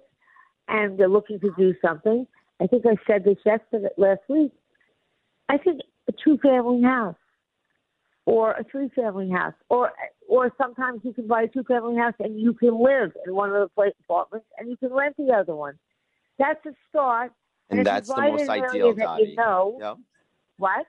and 0.69 0.97
they're 0.97 1.09
looking 1.09 1.39
to 1.41 1.51
do 1.57 1.73
something, 1.83 2.25
I 2.61 2.67
think 2.67 2.85
I 2.85 2.95
said 3.07 3.23
this 3.23 3.37
yesterday, 3.45 3.89
last 3.97 4.21
week. 4.29 4.51
I 5.49 5.57
think 5.57 5.81
a 6.07 6.13
two-family 6.23 6.83
house, 6.83 7.15
or 8.25 8.51
a 8.51 8.63
three-family 8.63 9.29
house, 9.29 9.55
or 9.69 9.91
or 10.29 10.53
sometimes 10.61 11.01
you 11.03 11.13
can 11.13 11.27
buy 11.27 11.43
a 11.43 11.47
two-family 11.47 11.97
house 11.97 12.13
and 12.19 12.39
you 12.39 12.53
can 12.53 12.81
live 12.81 13.11
in 13.25 13.33
one 13.33 13.49
of 13.49 13.69
the 13.75 13.91
apartments 14.03 14.47
and 14.57 14.69
you 14.69 14.77
can 14.77 14.93
rent 14.93 15.15
the 15.17 15.33
other 15.33 15.55
one. 15.55 15.73
That's 16.37 16.63
a 16.67 16.71
start. 16.89 17.31
And 17.71 17.79
you 17.79 17.83
that's 17.83 18.07
the 18.07 18.21
most 18.21 18.43
in 18.43 18.49
an 18.49 18.59
area 18.63 18.69
ideal, 18.69 18.93
Dottie. 18.93 19.29
You 19.29 19.35
know 19.35 19.77
Yep. 19.79 19.97
what? 20.57 20.85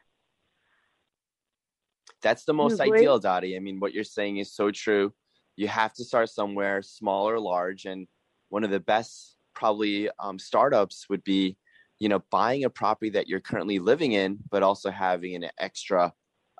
That's 2.22 2.44
the 2.44 2.52
most 2.52 2.80
ideal, 2.80 3.18
Dottie. 3.18 3.56
I 3.56 3.60
mean, 3.60 3.80
what 3.80 3.94
you're 3.94 4.04
saying 4.04 4.36
is 4.36 4.52
so 4.52 4.70
true. 4.70 5.14
You 5.56 5.68
have 5.68 5.94
to 5.94 6.04
start 6.04 6.28
somewhere, 6.28 6.82
small 6.82 7.28
or 7.28 7.40
large, 7.40 7.86
and 7.86 8.06
one 8.50 8.64
of 8.64 8.70
the 8.70 8.80
best 8.80 9.36
probably 9.54 10.08
um, 10.18 10.38
startups 10.38 11.06
would 11.08 11.24
be, 11.24 11.56
you 11.98 12.08
know, 12.08 12.22
buying 12.30 12.64
a 12.64 12.70
property 12.70 13.10
that 13.10 13.28
you're 13.28 13.40
currently 13.40 13.78
living 13.78 14.12
in, 14.12 14.38
but 14.50 14.62
also 14.62 14.90
having 14.90 15.34
an 15.34 15.50
extra 15.58 16.12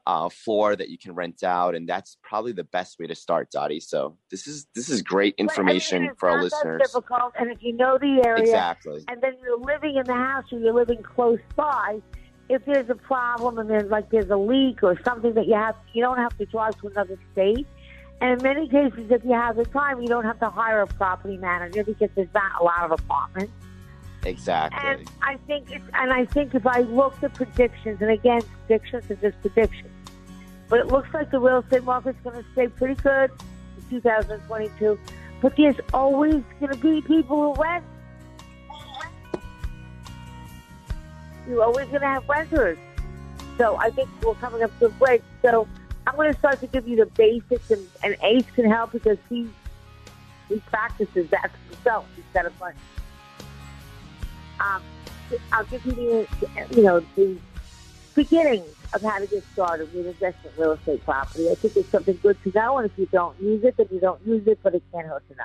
uh, 0.07 0.29
floor 0.29 0.75
that 0.77 0.89
you 0.89 0.99
can 0.99 1.15
rent 1.15 1.43
out, 1.43 1.75
and 1.75 1.89
that's 1.89 2.17
probably 2.23 2.53
the 2.53 2.65
best 2.65 2.99
way 2.99 3.07
to 3.07 3.15
start, 3.15 3.51
Dottie. 3.51 3.81
So 3.81 4.17
this 4.31 4.47
is 4.47 4.67
this 4.75 4.89
is 4.89 5.03
great 5.03 5.37
But, 5.37 5.43
I 5.43 5.45
mean, 5.45 5.51
information 5.51 6.05
it's 6.05 6.19
for 6.19 6.31
our 6.31 6.43
listeners. 6.43 6.81
difficult, 6.81 7.33
and 7.39 7.51
if 7.51 7.63
you 7.63 7.77
know 7.77 7.99
the 7.99 8.23
area, 8.27 8.43
Exactly. 8.43 9.05
and 9.09 9.21
then 9.23 9.35
you're 9.43 9.59
living 9.59 9.97
in 9.97 10.07
the 10.07 10.15
house 10.15 10.45
or 10.53 10.59
you're 10.59 10.75
living 10.75 11.03
close 11.03 11.39
by, 11.55 12.01
if 12.49 12.65
there's 12.65 12.91
a 12.91 12.95
problem 12.95 13.59
and 13.59 13.71
there's 13.71 13.91
like 13.91 14.11
there's 14.11 14.31
a 14.31 14.37
leak 14.37 14.83
or 14.83 14.99
something 15.05 15.35
that 15.35 15.47
you 15.47 15.55
have, 15.55 15.77
you 15.93 16.03
don't 16.03 16.19
have 16.19 16.37
to 16.39 16.47
drive 16.47 16.81
to 16.81 16.89
another 16.89 17.19
state. 17.33 17.67
And 18.21 18.39
in 18.39 18.43
many 18.43 18.69
cases, 18.69 19.11
if 19.11 19.25
you 19.25 19.33
have 19.33 19.57
the 19.57 19.65
time, 19.65 20.03
you 20.03 20.09
don't 20.09 20.25
have 20.25 20.39
to 20.41 20.51
hire 20.51 20.83
a 20.83 20.87
property 20.87 21.37
manager 21.37 21.85
because 21.85 22.11
there's 22.15 22.33
not 22.35 22.61
a 22.61 22.65
lot 22.65 22.83
of 22.85 22.93
apartments. 22.93 23.53
Exactly. 24.25 24.79
And 24.83 25.11
I 25.23 25.37
think 25.47 25.71
it's, 25.71 25.85
and 25.95 26.13
I 26.13 26.27
think 26.27 26.55
if 26.55 26.67
I 26.67 26.81
look 26.81 27.23
at 27.23 27.33
predictions, 27.33 28.03
and 28.03 28.11
again, 28.11 28.43
predictions 28.67 29.11
are 29.11 29.17
just 29.17 29.41
predictions, 29.41 29.91
but 30.69 30.81
it 30.81 30.89
looks 30.89 31.09
like 31.15 31.31
the 31.31 31.41
real 31.41 31.59
estate 31.59 31.85
market's 31.85 32.19
going 32.23 32.37
to 32.37 32.51
stay 32.53 32.69
pretty 32.69 33.01
good 33.03 33.31
in 33.79 34.03
2022. 34.03 34.99
But 35.41 35.57
there's 35.57 35.77
always 35.95 36.43
going 36.61 36.73
to 36.73 36.79
be 36.79 37.01
people 37.01 37.55
who 37.55 37.63
rent. 37.63 37.85
you're 41.51 41.65
always 41.65 41.89
going 41.89 42.01
to 42.01 42.07
have 42.07 42.29
renters. 42.29 42.79
So 43.59 43.77
I 43.77 43.91
think 43.91 44.09
we're 44.23 44.35
coming 44.35 44.63
up 44.63 44.77
to 44.79 44.87
a 44.87 44.89
break. 44.91 45.23
So 45.43 45.67
I'm 46.11 46.17
going 46.17 46.33
to 46.33 46.39
start 46.41 46.61
to 46.61 46.67
give 46.67 46.89
you 46.89 46.97
the 46.97 47.07
basics, 47.07 47.71
and, 47.71 47.87
and 48.03 48.17
Ace 48.25 48.45
can 48.57 48.69
help 48.69 48.91
because 48.91 49.19
he 49.29 49.49
he 50.49 50.57
practices 50.67 51.31
that 51.31 51.53
himself 51.69 52.05
instead 52.17 52.47
of 52.47 52.55
fun. 52.55 52.73
Um, 54.59 54.83
I'll 55.53 55.65
give 55.67 55.87
you 55.87 56.27
the 56.41 56.49
you 56.75 56.83
know 56.83 57.07
the 57.15 57.39
beginning 58.17 58.65
of 58.93 59.03
how 59.03 59.19
to 59.19 59.27
get 59.29 59.45
started 59.53 59.95
with 59.95 60.05
investment 60.05 60.59
real 60.59 60.73
estate 60.73 61.05
property. 61.05 61.49
I 61.49 61.55
think 61.55 61.77
it's 61.77 61.93
something 61.93 62.19
good 62.21 62.37
to 62.43 62.51
know, 62.59 62.79
and 62.79 62.91
if 62.91 62.99
you 62.99 63.07
don't 63.13 63.41
use 63.41 63.63
it, 63.63 63.77
then 63.77 63.87
you 63.93 64.01
don't 64.01 64.21
use 64.27 64.45
it, 64.49 64.59
but 64.65 64.75
it 64.75 64.83
can't 64.93 65.07
hurt 65.07 65.23
know. 65.31 65.45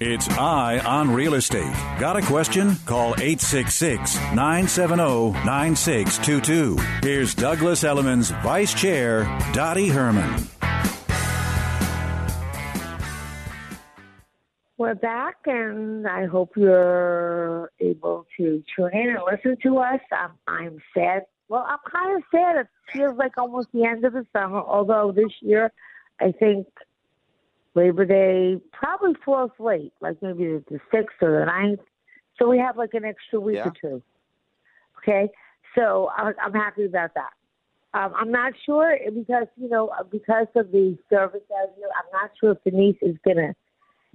It's 0.00 0.28
Eye 0.28 0.78
on 0.86 1.12
Real 1.12 1.34
Estate. 1.34 1.74
Got 1.98 2.16
a 2.16 2.22
question? 2.22 2.76
Call 2.86 3.14
866 3.14 4.14
970 4.32 5.32
9622. 5.44 6.76
Here's 7.02 7.34
Douglas 7.34 7.82
Elliman's 7.82 8.30
Vice 8.30 8.72
Chair, 8.74 9.24
Dottie 9.52 9.88
Herman. 9.88 10.46
We're 14.76 14.94
back, 14.94 15.38
and 15.46 16.06
I 16.06 16.26
hope 16.26 16.52
you're 16.56 17.72
able 17.80 18.24
to 18.36 18.62
tune 18.76 18.90
in 18.92 19.16
and 19.16 19.18
listen 19.28 19.56
to 19.64 19.78
us. 19.78 20.00
I'm, 20.12 20.30
I'm 20.46 20.78
sad. 20.94 21.22
Well, 21.48 21.66
I'm 21.68 21.80
kind 21.90 22.16
of 22.16 22.22
sad. 22.30 22.56
It 22.58 22.68
feels 22.92 23.18
like 23.18 23.32
almost 23.36 23.66
the 23.74 23.82
end 23.84 24.04
of 24.04 24.12
the 24.12 24.24
summer, 24.32 24.60
although 24.60 25.10
this 25.10 25.32
year 25.40 25.72
I 26.20 26.30
think 26.30 26.68
Labor 27.78 28.04
Day 28.04 28.60
probably 28.72 29.14
falls 29.24 29.52
late, 29.58 29.92
like 30.00 30.20
maybe 30.20 30.44
the, 30.44 30.64
the 30.70 30.80
sixth 30.92 31.16
or 31.22 31.40
the 31.40 31.46
ninth. 31.46 31.80
So 32.38 32.48
we 32.48 32.58
have 32.58 32.76
like 32.76 32.94
an 32.94 33.04
extra 33.04 33.38
week 33.38 33.56
Yeah. 33.56 33.68
or 33.68 33.72
two. 33.80 34.02
Okay, 34.98 35.30
so 35.76 36.10
I, 36.16 36.32
I'm 36.42 36.52
happy 36.52 36.84
about 36.84 37.12
that. 37.14 37.30
Um, 37.94 38.12
I'm 38.16 38.32
not 38.32 38.52
sure 38.66 38.96
because 39.14 39.46
you 39.56 39.68
know 39.68 39.92
because 40.10 40.48
of 40.56 40.72
the 40.72 40.98
service 41.08 41.40
out 41.60 41.68
here. 41.76 41.88
I'm 41.96 42.10
not 42.12 42.30
sure 42.38 42.52
if 42.52 42.64
Denise 42.64 42.96
is 43.00 43.16
gonna 43.24 43.54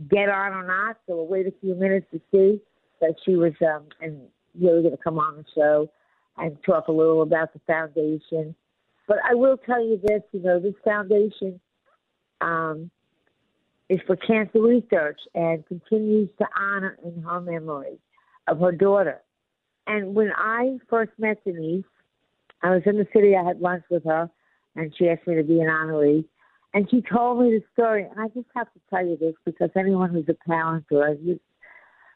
get 0.10 0.30
on 0.30 0.54
or 0.54 0.67
not. 0.67 0.97
So 1.08 1.15
we'll 1.15 1.28
wait 1.28 1.47
a 1.47 1.54
few 1.62 1.73
minutes 1.73 2.08
to 2.12 2.21
see 2.32 2.62
that 3.02 3.15
she 3.26 3.36
was 3.36 3.54
um, 3.62 3.86
and 4.02 4.21
really 4.60 4.84
gonna 4.84 4.97
come 4.97 5.17
on 5.19 5.38
the 5.38 5.45
show 5.56 5.89
and 6.38 6.58
talk 6.65 6.88
a 6.89 6.91
little 6.91 7.21
about 7.21 7.54
the 7.54 7.60
foundation. 7.65 8.56
But 9.08 9.17
I 9.30 9.34
will 9.36 9.58
tell 9.58 9.84
you 9.84 9.99
this, 10.04 10.21
you 10.32 10.41
know, 10.41 10.60
this 10.60 10.76
foundation 10.84 11.60
um, 12.41 12.91
is 13.89 14.00
for 14.08 14.15
cancer 14.15 14.62
research 14.62 15.19
and 15.36 15.65
continues 15.67 16.30
to 16.38 16.46
honor 16.58 16.98
in 17.04 17.22
her 17.24 17.41
memory 17.41 18.00
of 18.48 18.60
her 18.60 18.72
daughter. 18.72 19.22
And 19.88 20.15
when 20.15 20.32
I 20.36 20.78
first 20.89 21.12
met 21.17 21.43
Denise, 21.43 21.84
I 22.62 22.69
was 22.69 22.84
in 22.86 22.98
the 22.98 23.08
city, 23.13 23.36
I 23.36 23.43
had 23.43 23.60
lunch 23.60 23.84
with 23.89 24.06
her, 24.06 24.30
and 24.76 24.93
she 24.98 25.10
asked 25.10 25.28
me 25.28 25.36
to 25.36 25.43
be 25.43 25.60
an 25.60 25.67
honoree. 25.67 26.26
And 26.74 26.89
she 26.89 27.02
told 27.02 27.41
me 27.41 27.52
the 27.52 27.63
story, 27.74 28.04
and 28.10 28.19
I 28.19 28.30
just 28.30 28.48
have 28.56 28.72
to 28.74 28.80
tell 28.89 29.06
you 29.06 29.17
this 29.17 29.36
because 29.46 29.69
anyone 29.76 30.10
who's 30.10 30.30
a 30.30 30.50
parent 30.50 30.86
or 30.89 31.15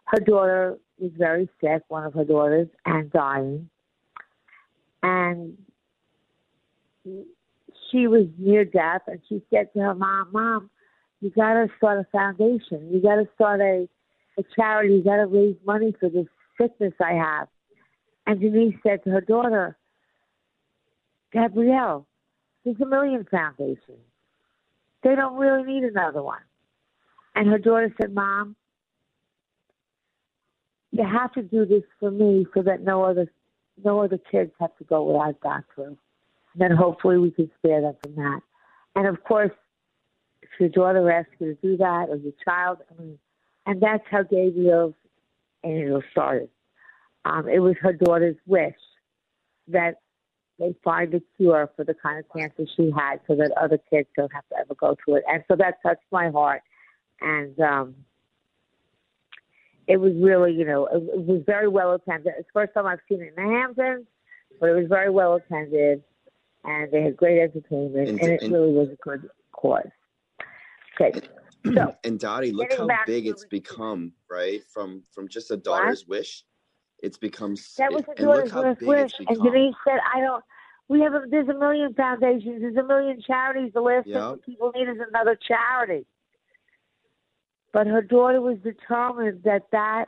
her 0.05 0.19
daughter 0.19 0.77
was 0.97 1.11
very 1.17 1.49
sick, 1.61 1.83
one 1.89 2.05
of 2.05 2.13
her 2.13 2.23
daughters, 2.23 2.67
and 2.85 3.11
dying. 3.11 3.69
And 5.03 5.57
she 7.03 8.07
was 8.07 8.25
near 8.37 8.65
death, 8.65 9.01
and 9.07 9.19
she 9.29 9.43
said 9.53 9.71
to 9.73 9.79
her 9.79 9.95
mom, 9.95 10.29
"Mom, 10.31 10.69
you 11.21 11.29
got 11.31 11.53
to 11.53 11.67
start 11.77 11.99
a 11.99 12.07
foundation. 12.11 12.89
You 12.91 13.01
got 13.01 13.15
to 13.15 13.27
start 13.35 13.61
a 13.61 13.87
a 14.37 14.43
charity. 14.55 14.95
You 14.95 15.03
got 15.03 15.17
to 15.17 15.25
raise 15.25 15.55
money 15.65 15.93
for 15.99 16.09
this 16.09 16.27
sickness 16.59 16.93
I 17.03 17.13
have." 17.13 17.47
And 18.25 18.39
Denise 18.39 18.75
said 18.83 19.03
to 19.03 19.09
her 19.11 19.21
daughter, 19.21 19.77
"Gabrielle, 21.31 22.05
there's 22.63 22.79
a 22.81 22.85
million 22.85 23.25
foundations. 23.29 24.05
They 25.03 25.15
don't 25.15 25.37
really 25.37 25.63
need 25.63 25.83
another 25.83 26.21
one." 26.21 26.41
And 27.35 27.47
her 27.47 27.59
daughter 27.59 27.93
said, 27.99 28.13
"Mom, 28.13 28.55
you 30.91 31.03
have 31.03 31.33
to 31.33 31.41
do 31.41 31.65
this 31.65 31.83
for 31.99 32.11
me 32.11 32.45
so 32.53 32.61
that 32.63 32.81
no 32.81 33.03
other 33.03 33.31
no 33.83 34.01
other 34.01 34.17
kids 34.17 34.51
have 34.59 34.75
to 34.77 34.83
go 34.83 35.03
what 35.03 35.27
I've 35.27 35.39
gone 35.39 35.63
through." 35.73 35.97
then 36.57 36.71
hopefully 36.71 37.17
we 37.17 37.31
can 37.31 37.49
spare 37.59 37.81
them 37.81 37.95
from 38.03 38.15
that. 38.15 38.39
And 38.95 39.07
of 39.07 39.23
course, 39.23 39.51
your 40.59 40.69
daughter 40.69 41.09
asks 41.11 41.31
you 41.39 41.53
to 41.55 41.61
do 41.61 41.77
that, 41.77 42.07
or 42.09 42.15
your 42.17 42.33
child, 42.43 42.79
I 42.91 43.01
mean, 43.01 43.19
and 43.65 43.81
that's 43.81 44.03
how 44.09 44.23
Gabrielle's 44.23 44.93
angel 45.63 46.01
started. 46.11 46.49
Um, 47.25 47.47
it 47.49 47.59
was 47.59 47.75
her 47.81 47.93
daughter's 47.93 48.37
wish 48.45 48.75
that 49.67 49.99
they 50.59 50.73
find 50.83 51.13
a 51.13 51.21
cure 51.35 51.69
for 51.75 51.83
the 51.83 51.93
kind 51.93 52.17
of 52.19 52.25
cancer 52.35 52.65
she 52.75 52.91
had, 52.95 53.19
so 53.27 53.35
that 53.35 53.51
other 53.61 53.77
kids 53.89 54.07
don't 54.15 54.31
have 54.33 54.47
to 54.49 54.57
ever 54.59 54.75
go 54.75 54.95
through 55.03 55.15
it. 55.17 55.23
And 55.27 55.43
so 55.47 55.55
that 55.57 55.81
touched 55.83 56.05
my 56.11 56.29
heart, 56.29 56.61
and 57.21 57.59
um, 57.59 57.95
it 59.87 59.97
was 59.97 60.13
really, 60.15 60.53
you 60.53 60.65
know, 60.65 60.85
it, 60.87 60.97
it 61.13 61.25
was 61.25 61.43
very 61.45 61.67
well 61.67 61.93
attended. 61.93 62.33
It's 62.37 62.47
the 62.47 62.59
first 62.59 62.73
time 62.73 62.85
I've 62.85 62.99
seen 63.07 63.21
it 63.21 63.33
in 63.37 63.43
the 63.43 63.49
Hamptons, 63.51 64.05
but 64.59 64.69
it 64.69 64.73
was 64.73 64.87
very 64.87 65.09
well 65.09 65.35
attended 65.35 66.03
and 66.63 66.91
they 66.91 67.01
had 67.01 67.15
great 67.15 67.39
entertainment, 67.39 68.09
And- 68.09 68.19
and, 68.21 68.31
it 68.33 68.41
and- 68.41 68.51
really 68.51 68.73
was 68.73 68.89
a 68.89 68.95
good 68.95 69.29
cause. 69.53 69.87
Okay, 70.99 71.19
so 71.75 71.95
and 72.03 72.19
Dottie, 72.19 72.51
look 72.51 72.73
how 72.73 72.87
big 73.05 73.27
it's 73.27 73.45
become, 73.45 74.13
right? 74.29 74.61
From 74.73 75.03
from 75.13 75.27
just 75.27 75.51
a 75.51 75.57
daughter's 75.57 76.07
wish, 76.07 76.43
it's 76.99 77.17
become. 77.17 77.55
that 77.77 77.91
was 77.91 78.03
look 78.07 78.49
daughter's 78.49 78.77
wish, 78.81 79.11
and. 79.19 79.41
Denise 79.41 79.75
said, 79.87 79.99
"I 80.13 80.21
don't." 80.21 80.43
We 80.89 81.01
have 81.01 81.13
a, 81.13 81.23
there's 81.29 81.49
a 81.49 81.53
million 81.53 81.93
foundations, 81.93 82.61
there's 82.61 82.77
a 82.77 82.83
million 82.83 83.21
charities. 83.21 83.71
The 83.73 83.81
last 83.81 84.05
thing 84.05 84.13
Yep. 84.13 84.29
that 84.31 84.45
people 84.45 84.71
need 84.73 84.87
is 84.87 84.97
another 85.05 85.35
charity. 85.35 86.05
But 87.73 87.87
her 87.87 88.01
daughter 88.01 88.39
was 88.39 88.57
determined 88.59 89.43
that 89.43 89.63
that 89.71 90.05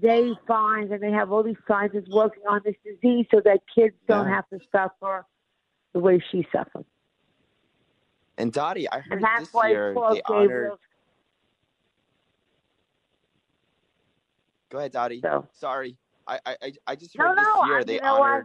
they 0.00 0.32
find 0.46 0.90
and 0.92 1.02
they 1.02 1.10
have 1.10 1.30
all 1.30 1.42
these 1.42 1.56
scientists 1.68 2.08
working 2.08 2.42
on 2.48 2.62
this 2.64 2.76
disease 2.84 3.26
so 3.30 3.40
that 3.44 3.60
kids 3.74 3.94
don't 4.08 4.28
have 4.28 4.48
to 4.48 4.58
suffer 4.72 5.26
the 5.92 6.00
way 6.00 6.22
she 6.30 6.46
suffered. 6.52 6.84
And 8.40 8.50
Dottie, 8.54 8.88
I 8.90 9.00
heard 9.00 9.22
this 9.38 9.50
year 9.54 9.92
they 9.92 10.00
honored. 10.00 10.48
Gabrielle's 10.48 10.78
Go 14.70 14.78
ahead, 14.78 14.92
Dottie. 14.92 15.20
So- 15.20 15.46
Sorry, 15.52 15.96
I 16.26 16.38
I 16.46 16.72
I- 16.86 16.94
just 16.96 17.18
No, 17.18 17.26
heard 17.28 17.38
this 17.38 17.46
no, 17.46 17.64
year 17.66 17.78
I- 17.80 17.84
they 17.84 17.94
you 17.96 18.00
know 18.00 18.18
what? 18.18 18.44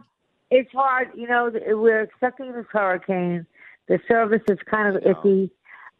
It's 0.50 0.70
hard, 0.72 1.10
you 1.14 1.26
know. 1.28 1.50
We're 1.68 2.02
expecting 2.02 2.52
this 2.52 2.66
hurricane. 2.70 3.46
The 3.86 3.98
service 4.08 4.42
is 4.50 4.58
kind 4.66 4.94
of 4.94 5.02
iffy, 5.02 5.50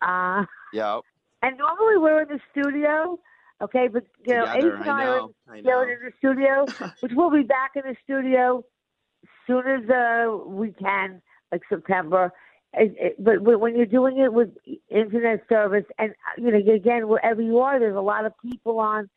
uh, 0.02 0.44
Yeah, 0.74 1.00
and 1.42 1.56
normally 1.56 1.96
we're 1.96 2.22
in 2.22 2.28
the 2.28 2.40
studio, 2.50 3.18
okay. 3.62 3.88
But 3.88 4.04
you 4.26 4.34
know, 4.34 4.42
Ace 4.52 4.62
together. 4.64 4.74
and 4.74 4.90
I 4.90 5.06
are 5.06 5.18
in 5.18 5.24
know. 5.24 5.34
I 5.48 5.60
still 5.60 5.80
in 5.82 5.98
the 6.04 6.12
studio, 6.18 6.66
which 7.00 7.12
we'll 7.14 7.30
be 7.30 7.44
back 7.44 7.76
in 7.76 7.82
the 7.82 7.96
studio 8.04 8.64
as 9.22 9.28
soon 9.46 9.66
as 9.68 9.88
uh, 9.88 10.36
we 10.44 10.72
can, 10.72 11.22
like 11.52 11.62
September. 11.68 12.32
It, 12.76 12.94
it, 12.98 13.24
but 13.24 13.40
when 13.40 13.58
when 13.58 13.76
you're 13.76 13.86
doing 13.86 14.18
it 14.18 14.32
with 14.32 14.50
internet 14.90 15.42
service, 15.48 15.84
and 15.98 16.10
uh, 16.10 16.42
you 16.42 16.50
know, 16.50 16.74
again, 16.74 17.08
wherever 17.08 17.40
you 17.40 17.58
are, 17.60 17.78
there's 17.78 17.96
a 17.96 18.00
lot 18.00 18.26
of 18.26 18.32
people 18.42 18.78
on. 18.78 19.08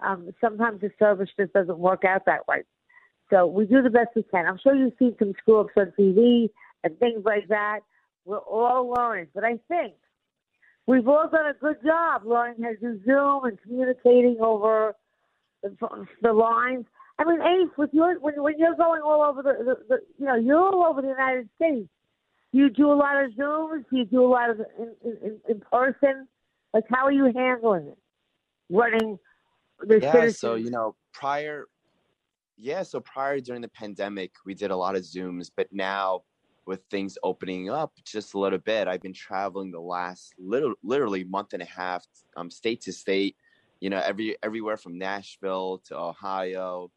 Um, 0.00 0.30
sometimes 0.40 0.80
the 0.80 0.90
service 1.00 1.28
just 1.36 1.52
doesn't 1.52 1.78
work 1.78 2.04
out 2.04 2.24
that 2.26 2.46
way. 2.46 2.62
So 3.30 3.46
we 3.46 3.66
do 3.66 3.82
the 3.82 3.90
best 3.90 4.10
we 4.14 4.22
can. 4.22 4.46
I'm 4.46 4.58
sure 4.62 4.74
you've 4.74 4.92
seen 4.98 5.16
some 5.18 5.32
screw 5.38 5.60
ups 5.60 5.72
on 5.76 5.92
TV 5.98 6.48
and 6.84 6.96
things 7.00 7.24
like 7.24 7.48
that. 7.48 7.80
We're 8.24 8.38
all 8.38 8.94
learning, 8.96 9.28
but 9.34 9.42
I 9.42 9.58
think 9.66 9.94
we've 10.86 11.08
all 11.08 11.28
done 11.28 11.46
a 11.46 11.54
good 11.54 11.76
job 11.84 12.22
learning 12.24 12.62
how 12.62 12.70
to 12.70 12.76
do 12.76 13.00
Zoom 13.04 13.44
and 13.44 13.60
communicating 13.62 14.36
over 14.40 14.94
the, 15.62 16.06
the 16.22 16.32
lines. 16.32 16.84
I 17.18 17.24
mean, 17.24 17.40
Ace, 17.42 17.76
with 17.76 17.90
your 17.92 18.20
when 18.20 18.40
when 18.40 18.54
you're 18.58 18.76
going 18.76 19.02
all 19.02 19.22
over 19.22 19.42
the, 19.42 19.64
the, 19.64 19.76
the 19.88 19.96
you 20.18 20.26
know 20.26 20.36
you're 20.36 20.60
all 20.60 20.86
over 20.86 21.02
the 21.02 21.08
United 21.08 21.48
States. 21.56 21.88
You 22.52 22.70
do 22.70 22.90
a 22.90 22.94
lot 22.94 23.22
of 23.22 23.32
Zooms. 23.32 23.84
You 23.92 24.04
do 24.04 24.24
a 24.24 24.28
lot 24.28 24.50
of 24.50 24.60
in, 24.78 24.94
in, 25.04 25.38
in 25.48 25.60
person. 25.60 26.26
Like, 26.72 26.84
how 26.90 27.04
are 27.04 27.12
you 27.12 27.32
handling 27.34 27.88
it? 27.88 27.98
Running 28.70 29.18
the 29.80 30.00
yeah 30.00 30.12
citizens. 30.12 30.38
so 30.38 30.54
you 30.54 30.70
know 30.70 30.94
prior 31.12 31.66
yeah 32.56 32.82
so 32.82 33.00
prior 33.00 33.40
during 33.40 33.62
the 33.62 33.68
pandemic 33.68 34.32
we 34.44 34.54
did 34.54 34.70
a 34.70 34.76
lot 34.76 34.96
of 34.96 35.02
zooms 35.02 35.50
but 35.56 35.68
now 35.72 36.22
with 36.66 36.80
things 36.90 37.16
opening 37.22 37.70
up 37.70 37.92
just 38.04 38.34
a 38.34 38.38
little 38.38 38.58
bit 38.58 38.88
i've 38.88 39.00
been 39.00 39.12
traveling 39.12 39.70
the 39.70 39.80
last 39.80 40.34
little 40.38 40.74
literally 40.82 41.24
month 41.24 41.52
and 41.52 41.62
a 41.62 41.66
half 41.66 42.04
um 42.36 42.50
state 42.50 42.80
to 42.80 42.92
state 42.92 43.36
you 43.80 43.88
know 43.88 44.00
every 44.04 44.36
everywhere 44.42 44.76
from 44.76 44.98
nashville 44.98 45.80
to 45.84 45.96
ohio 45.96 46.90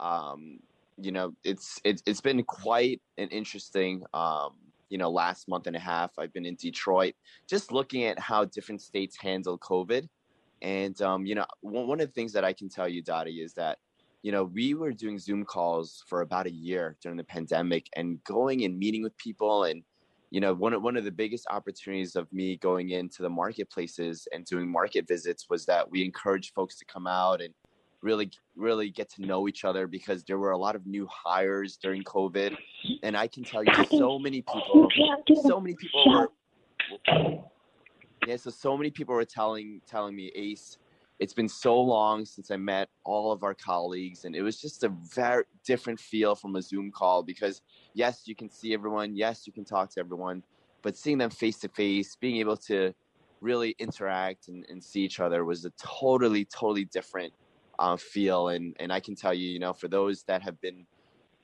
um 0.00 0.58
you 0.98 1.12
know 1.12 1.32
it's 1.44 1.80
it's 1.84 2.02
it's 2.06 2.20
been 2.20 2.42
quite 2.42 3.00
an 3.18 3.28
interesting 3.28 4.02
um 4.12 4.50
you 4.94 4.98
know 4.98 5.10
last 5.10 5.48
month 5.48 5.66
and 5.66 5.74
a 5.74 5.80
half 5.80 6.12
i've 6.20 6.32
been 6.32 6.46
in 6.46 6.54
detroit 6.54 7.14
just 7.48 7.72
looking 7.72 8.04
at 8.04 8.16
how 8.18 8.44
different 8.44 8.80
states 8.80 9.16
handle 9.16 9.58
covid. 9.58 10.08
And 10.62 11.00
um, 11.02 11.26
you 11.26 11.34
know, 11.34 11.44
one, 11.60 12.00
of 12.00 12.06
the 12.06 12.12
things 12.14 12.32
that 12.32 12.42
I 12.42 12.54
can 12.54 12.70
tell 12.70 12.88
you, 12.88 13.02
Dottie, 13.02 13.42
is 13.42 13.52
that 13.54 13.78
you 14.22 14.32
know 14.32 14.44
we 14.44 14.72
were 14.72 14.92
doing 14.92 15.18
Zoom 15.18 15.44
calls 15.44 16.02
for 16.08 16.22
about 16.22 16.46
a 16.46 16.50
year 16.50 16.96
during 17.02 17.18
the 17.18 17.24
pandemic, 17.24 17.86
and 17.96 18.22
going 18.24 18.64
and 18.64 18.78
meeting 18.78 19.02
with 19.02 19.14
people, 19.18 19.64
and 19.64 19.82
you 20.30 20.40
know, 20.40 20.54
one 20.54 20.72
of 20.72 20.82
one 20.82 20.96
of 20.96 21.04
the 21.04 21.12
biggest 21.12 21.46
opportunities 21.50 22.16
of 22.16 22.32
me 22.32 22.56
going 22.56 22.90
into 22.90 23.20
the 23.22 23.28
marketplaces 23.28 24.26
and 24.32 24.46
doing 24.46 24.70
market 24.70 25.06
visits 25.06 25.50
was 25.50 25.66
that 25.66 25.90
we 25.90 26.02
encouraged 26.02 26.54
folks 26.54 26.78
to 26.78 26.86
come 26.86 27.06
out 27.06 27.42
and 27.42 27.52
really 28.04 28.30
really 28.54 28.90
get 28.90 29.10
to 29.10 29.22
know 29.22 29.48
each 29.48 29.64
other 29.64 29.86
because 29.88 30.22
there 30.24 30.38
were 30.38 30.52
a 30.52 30.58
lot 30.58 30.76
of 30.76 30.86
new 30.86 31.08
hires 31.10 31.76
during 31.76 32.04
COVID, 32.04 32.54
and 33.02 33.16
I 33.16 33.26
can 33.26 33.42
tell 33.42 33.64
you, 33.64 33.72
so 33.90 34.18
many 34.18 34.42
people, 34.42 34.88
so 35.42 35.58
many 35.58 35.74
people 35.74 36.04
were 36.06 36.28
yeah, 38.26 38.36
so 38.36 38.50
so 38.50 38.76
many 38.76 38.90
people 38.90 39.14
were 39.14 39.24
telling 39.24 39.80
telling 39.88 40.14
me, 40.14 40.30
Ace, 40.36 40.78
it's 41.18 41.32
been 41.32 41.48
so 41.48 41.80
long 41.80 42.24
since 42.24 42.50
I 42.50 42.56
met 42.56 42.88
all 43.04 43.32
of 43.32 43.42
our 43.42 43.54
colleagues, 43.54 44.24
and 44.24 44.36
it 44.36 44.42
was 44.42 44.60
just 44.60 44.84
a 44.84 44.90
very 45.14 45.44
different 45.64 45.98
feel 45.98 46.34
from 46.34 46.54
a 46.56 46.62
Zoom 46.62 46.92
call 46.92 47.22
because 47.22 47.62
yes, 47.94 48.22
you 48.26 48.36
can 48.36 48.50
see 48.50 48.74
everyone, 48.74 49.16
yes, 49.16 49.46
you 49.46 49.52
can 49.52 49.64
talk 49.64 49.90
to 49.94 50.00
everyone, 50.00 50.42
but 50.82 50.96
seeing 50.96 51.18
them 51.18 51.30
face 51.30 51.58
to 51.60 51.68
face, 51.68 52.16
being 52.20 52.36
able 52.36 52.56
to 52.56 52.94
really 53.40 53.74
interact 53.78 54.48
and, 54.48 54.64
and 54.68 54.82
see 54.82 55.00
each 55.00 55.20
other 55.20 55.44
was 55.44 55.64
a 55.64 55.70
totally, 55.78 56.46
totally 56.46 56.86
different 56.86 57.32
uh, 57.78 57.96
feel. 57.96 58.48
And 58.48 58.76
and 58.78 58.92
I 58.92 59.00
can 59.00 59.14
tell 59.14 59.34
you, 59.34 59.48
you 59.48 59.58
know, 59.58 59.72
for 59.72 59.88
those 59.88 60.22
that 60.24 60.42
have 60.42 60.60
been, 60.60 60.86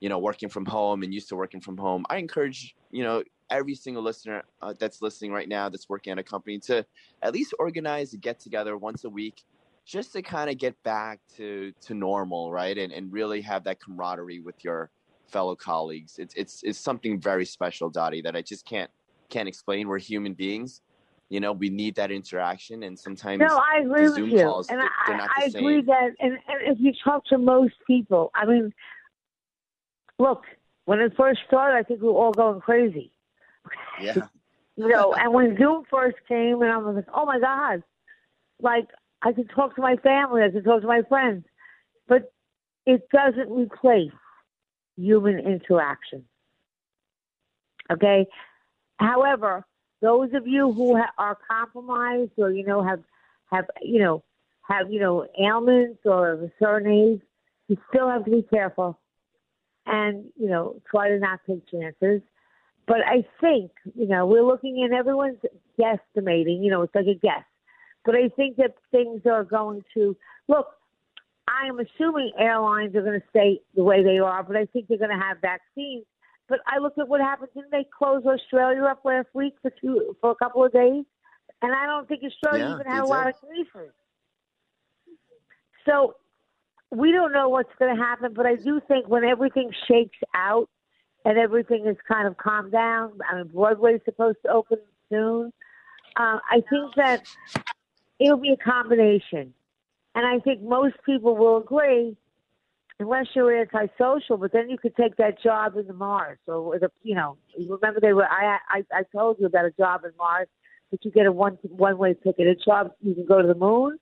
you 0.01 0.09
know, 0.09 0.19
working 0.19 0.49
from 0.49 0.67
home 0.67 1.03
and 1.03 1.13
used 1.13 1.29
to 1.31 1.37
working 1.37 1.61
from 1.61 1.77
home, 1.77 2.05
I 2.11 2.17
encourage, 2.17 2.75
you 2.91 3.03
know, 3.03 3.23
every 3.51 3.75
single 3.75 4.03
listener 4.03 4.43
uh, 4.63 4.75
that's 4.79 5.03
listening 5.03 5.33
right 5.33 5.49
now 5.49 5.69
that's 5.69 5.89
working 5.89 6.13
at 6.13 6.19
a 6.19 6.23
company 6.23 6.59
to 6.59 6.87
at 7.23 7.35
least 7.35 7.55
organize 7.59 8.13
a 8.15 8.17
get 8.17 8.39
together 8.39 8.77
once 8.77 9.05
a 9.05 9.11
week 9.11 9.43
just 9.85 10.13
to 10.13 10.23
kind 10.23 10.49
of 10.49 10.57
get 10.57 10.81
back 10.83 11.19
to 11.37 11.73
to 11.81 11.95
normal 11.95 12.53
right 12.53 12.79
and 12.79 12.93
and 12.93 13.13
really 13.13 13.41
have 13.41 13.65
that 13.65 13.81
camaraderie 13.81 14.41
with 14.41 14.65
your 14.65 14.91
fellow 15.27 15.57
colleagues 15.57 16.19
it's 16.19 16.35
it's 16.35 16.63
it's 16.63 16.79
something 16.79 17.21
very 17.21 17.45
special 17.45 17.91
dottie 17.91 18.23
that 18.23 18.37
i 18.37 18.43
just 18.43 18.65
can't 18.65 18.91
can't 19.29 19.49
explain 19.49 19.89
we're 19.89 19.99
human 19.99 20.35
beings 20.35 20.81
you 21.31 21.41
know 21.41 21.53
we 21.53 21.71
need 21.71 21.95
that 21.95 22.11
interaction 22.11 22.83
and 22.83 22.99
sometimes 22.99 23.41
No, 23.41 23.57
I 23.57 23.81
agree 23.81 24.03
with 24.03 24.15
Zoom 24.15 24.31
you, 24.31 24.43
calls, 24.43 24.69
and 24.69 24.81
I, 24.81 25.29
I 25.39 25.45
agree 25.45 25.81
that. 25.83 26.11
And, 26.19 26.33
and 26.33 26.77
if 26.77 26.79
you 26.79 26.93
talk 27.03 27.25
to 27.27 27.39
most 27.39 27.75
people, 27.87 28.31
I 28.35 28.45
mean, 28.45 28.75
look, 30.19 30.43
when 30.85 31.01
it 31.01 31.13
first 31.17 31.41
started, 31.47 31.79
I 31.79 31.85
think 31.85 32.03
we 32.03 32.09
were 32.09 32.15
all 32.15 32.33
going 32.33 32.61
crazy. 32.61 33.13
yeah 34.03 34.15
You 34.77 34.89
know, 34.89 35.13
and 35.13 35.35
when 35.35 35.59
Zoom 35.59 35.83
first 35.91 36.17
came, 36.27 36.63
and 36.63 36.73
I 36.73 36.79
was 36.79 36.97
like, 36.97 37.09
oh 37.15 37.27
my 37.27 37.39
god, 37.39 37.83
like 38.63 38.89
I 39.21 39.33
could 39.33 39.51
talk 39.51 39.75
to 39.77 39.83
my 39.83 39.97
family, 39.97 40.43
I 40.43 40.51
could 40.51 40.65
talk 40.65 40.81
to 40.81 40.87
my 40.87 41.03
friends, 41.07 41.45
but 42.09 42.33
it 42.87 43.07
doesn't 43.13 43.51
replace 43.51 44.13
human 44.97 45.39
interaction. 45.39 46.25
Okay. 47.93 48.27
However, 48.99 49.67
those 50.01 50.31
of 50.35 50.47
you 50.47 50.73
who 50.73 50.97
ha- 50.97 51.13
are 51.19 51.39
compromised 51.51 52.33
or 52.39 52.51
you 52.51 52.65
know 52.65 52.83
have 52.83 53.03
have 53.51 53.67
you 53.83 54.01
know 54.01 54.23
have 54.63 54.91
you 54.91 55.01
know 55.01 55.27
ailments 55.43 56.01
or 56.05 56.33
of 56.33 56.43
a 56.43 56.53
certain 56.63 56.91
age, 56.91 57.21
you 57.69 57.77
still 57.93 58.09
have 58.09 58.25
to 58.25 58.31
be 58.31 58.43
careful 58.43 58.99
and 59.87 60.25
you 60.37 60.49
know 60.49 60.81
try 60.91 61.09
to 61.09 61.19
not 61.19 61.41
take 61.47 61.69
chances. 61.71 62.23
But 62.87 62.99
I 63.07 63.27
think 63.41 63.71
you 63.95 64.07
know 64.07 64.27
we're 64.27 64.47
looking 64.47 64.81
in 64.81 64.93
everyone's 64.93 65.39
guesstimating. 65.79 66.63
You 66.63 66.71
know, 66.71 66.83
it's 66.83 66.95
like 66.95 67.07
a 67.07 67.15
guess. 67.15 67.45
But 68.05 68.15
I 68.15 68.29
think 68.31 68.57
that 68.57 68.75
things 68.91 69.23
are 69.27 69.45
going 69.45 69.85
to 69.95 70.17
look. 70.49 70.69
I 71.49 71.67
am 71.69 71.79
assuming 71.81 72.33
airlines 72.39 72.95
are 72.95 73.03
going 73.03 73.21
to 73.21 73.27
stay 73.31 73.61
the 73.75 73.83
way 73.83 74.05
they 74.05 74.19
are, 74.19 74.43
but 74.43 74.57
I 74.57 74.67
think 74.67 74.87
they're 74.87 74.99
going 74.99 75.11
to 75.11 75.17
have 75.17 75.39
vaccines. 75.43 76.05
But 76.51 76.59
I 76.67 76.79
look 76.79 76.99
at 76.99 77.09
what 77.09 77.21
happened. 77.21 77.51
Didn't 77.55 77.71
they 77.71 77.87
close 77.97 78.25
Australia 78.27 78.83
up 78.83 79.05
last 79.05 79.29
week 79.33 79.55
for 79.63 79.71
two 79.81 80.17
for 80.21 80.33
a 80.33 80.35
couple 80.35 80.65
of 80.65 80.73
days? 80.73 81.05
And 81.63 81.73
I 81.73 81.87
don't 81.87 82.09
think 82.09 82.23
Australia 82.25 82.67
Yeah, 82.69 82.75
even 82.75 82.87
had 82.87 83.03
a 83.03 83.07
lot 83.07 83.29
of 83.29 83.35
cases. 83.41 83.93
So 85.87 86.17
we 86.91 87.13
don't 87.13 87.33
know 87.33 87.49
what's 87.49 87.71
going 87.79 87.95
to 87.95 88.03
happen, 88.03 88.33
but 88.35 88.47
I 88.47 88.57
do 88.57 88.81
think 88.89 89.09
when 89.09 89.25
everything 89.25 89.71
shakes 89.87 90.19
out 90.35 90.69
and 91.25 91.39
everything 91.39 91.87
is 91.87 91.97
kind 92.09 92.27
of 92.27 92.37
calmed 92.37 92.73
down, 92.73 93.13
I 93.31 93.37
mean, 93.37 93.47
Broadway's 93.47 94.01
supposed 94.05 94.39
to 94.45 94.51
open 94.51 94.79
soon. 95.09 95.53
Uh, 96.17 96.39
I 96.51 96.63
think 96.69 96.95
that 96.97 97.29
it'll 98.19 98.39
be 98.39 98.53
a 98.53 98.57
combination. 98.57 99.55
And 100.17 100.27
I 100.27 100.41
think 100.41 100.63
most 100.63 100.97
people 101.07 101.37
will 101.37 101.59
agree, 101.59 102.17
unless 103.01 103.27
you're 103.35 103.61
antisocial, 103.61 104.37
but 104.37 104.53
then 104.53 104.71
you 104.71 104.79
could 104.79 104.95
take 104.95 105.17
that 105.17 105.43
job 105.43 105.77
in 105.77 105.87
the 105.87 105.93
Mars. 105.93 106.39
Or 106.47 106.77
a, 106.77 106.91
you 107.03 107.15
know, 107.15 107.37
remember 107.59 107.99
they 108.01 108.13
were, 108.13 108.27
I, 108.27 108.59
I, 108.69 108.85
I 108.93 109.03
told 109.15 109.39
you 109.41 109.47
about 109.47 109.65
a 109.65 109.71
job 109.73 110.05
in 110.05 110.13
Mars, 110.19 110.49
that 110.91 111.05
you 111.05 111.11
get 111.11 111.27
a 111.27 111.33
one, 111.33 111.59
one 111.63 111.99
way 111.99 112.15
ticket. 112.15 112.47
A 112.47 112.55
job, 112.55 112.93
you 113.01 113.15
can 113.15 113.25
go 113.25 113.41
to 113.41 113.49
the 113.49 113.55
moon. 113.55 113.99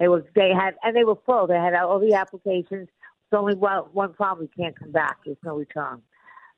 They 0.00 0.08
were, 0.08 0.24
they 0.34 0.50
had, 0.50 0.74
and 0.82 0.96
they 0.96 1.04
were 1.04 1.16
full. 1.24 1.46
They 1.46 1.54
had 1.54 1.74
all 1.74 2.00
the 2.00 2.14
applications. 2.14 2.88
It's 2.88 3.32
only 3.32 3.54
one, 3.54 3.84
one 3.92 4.12
problem, 4.12 4.48
you 4.50 4.64
can't 4.64 4.78
come 4.78 4.90
back. 4.90 5.18
There's 5.24 5.36
no 5.44 5.56
return. 5.56 6.02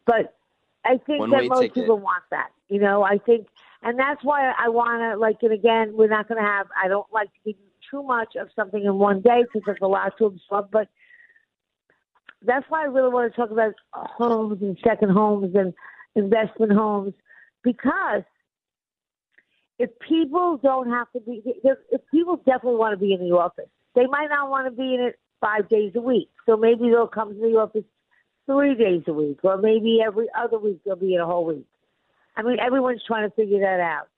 But 0.06 0.34
I 0.84 0.98
think 0.98 1.20
One 1.20 1.30
that 1.30 1.44
most 1.48 1.60
ticket. 1.60 1.74
people 1.74 1.98
want 1.98 2.22
that. 2.30 2.50
You 2.68 2.80
know, 2.80 3.02
I 3.02 3.18
think, 3.18 3.48
and 3.82 3.98
that's 3.98 4.24
why 4.24 4.52
I 4.56 4.68
want 4.68 5.00
to, 5.02 5.18
like, 5.18 5.36
and 5.42 5.52
again, 5.52 5.96
we're 5.96 6.08
not 6.08 6.28
going 6.28 6.40
to 6.40 6.48
have, 6.48 6.66
I 6.82 6.88
don't 6.88 7.06
like 7.12 7.28
to 7.32 7.38
give 7.44 7.56
too 7.90 8.02
much 8.02 8.36
of 8.36 8.48
something 8.56 8.84
in 8.84 8.94
one 8.98 9.20
day 9.20 9.42
because 9.42 9.62
there's 9.66 9.78
a 9.82 9.86
lot 9.86 10.12
to 10.18 10.26
absorb, 10.26 10.70
but 10.70 10.88
that's 12.42 12.66
why 12.68 12.82
I 12.82 12.86
really 12.86 13.08
want 13.08 13.32
to 13.32 13.36
talk 13.36 13.50
about 13.50 13.74
homes 13.92 14.62
and 14.62 14.76
second 14.84 15.10
homes 15.10 15.54
and 15.54 15.72
investment 16.14 16.72
homes 16.72 17.14
because 17.62 18.22
if 19.78 19.90
people 20.08 20.58
don't 20.62 20.88
have 20.90 21.10
to 21.12 21.20
be, 21.20 21.42
if 21.44 22.00
people 22.10 22.36
definitely 22.36 22.78
want 22.78 22.92
to 22.92 23.04
be 23.04 23.12
in 23.12 23.20
the 23.20 23.36
office, 23.36 23.68
they 23.94 24.06
might 24.06 24.28
not 24.28 24.48
want 24.48 24.66
to 24.66 24.70
be 24.70 24.94
in 24.94 25.00
it 25.00 25.18
five 25.40 25.68
days 25.68 25.92
a 25.94 26.00
week. 26.00 26.30
So 26.46 26.56
maybe 26.56 26.88
they'll 26.88 27.06
come 27.06 27.34
to 27.34 27.40
the 27.40 27.58
office 27.58 27.84
three 28.46 28.74
days 28.74 29.02
a 29.06 29.12
week, 29.12 29.40
or 29.42 29.58
maybe 29.58 29.98
every 30.06 30.28
other 30.38 30.58
week 30.58 30.80
they'll 30.84 30.96
be 30.96 31.14
in 31.14 31.20
a 31.20 31.26
whole 31.26 31.44
week. 31.44 31.66
I 32.36 32.42
mean, 32.42 32.58
everyone's 32.60 33.02
trying 33.06 33.28
to 33.28 33.34
figure 33.34 33.60
that 33.60 33.80
out. 33.80 34.08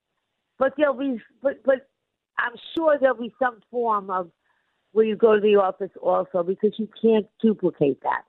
But 0.58 0.74
there'll 0.76 0.94
be, 0.94 1.20
but 1.42 1.62
but 1.64 1.88
I'm 2.38 2.52
sure 2.76 2.98
there'll 3.00 3.16
be 3.16 3.34
some 3.38 3.60
form 3.70 4.10
of 4.10 4.30
where 4.92 5.04
you 5.04 5.16
go 5.16 5.34
to 5.34 5.40
the 5.40 5.56
office 5.56 5.90
also 6.02 6.42
because 6.42 6.72
you 6.78 6.88
can't 7.00 7.26
duplicate 7.40 8.00
that. 8.02 8.22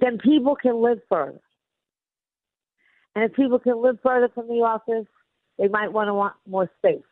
Then 0.00 0.18
people 0.18 0.56
can 0.56 0.82
live 0.82 0.98
further. 1.08 1.40
And 3.14 3.24
if 3.24 3.32
people 3.34 3.58
can 3.58 3.82
live 3.82 3.98
further 4.02 4.28
from 4.34 4.46
the 4.46 4.62
office, 4.62 5.06
they 5.58 5.68
might 5.68 5.92
want 5.92 6.08
to 6.08 6.14
want 6.14 6.34
more 6.46 6.70
space. 6.78 7.02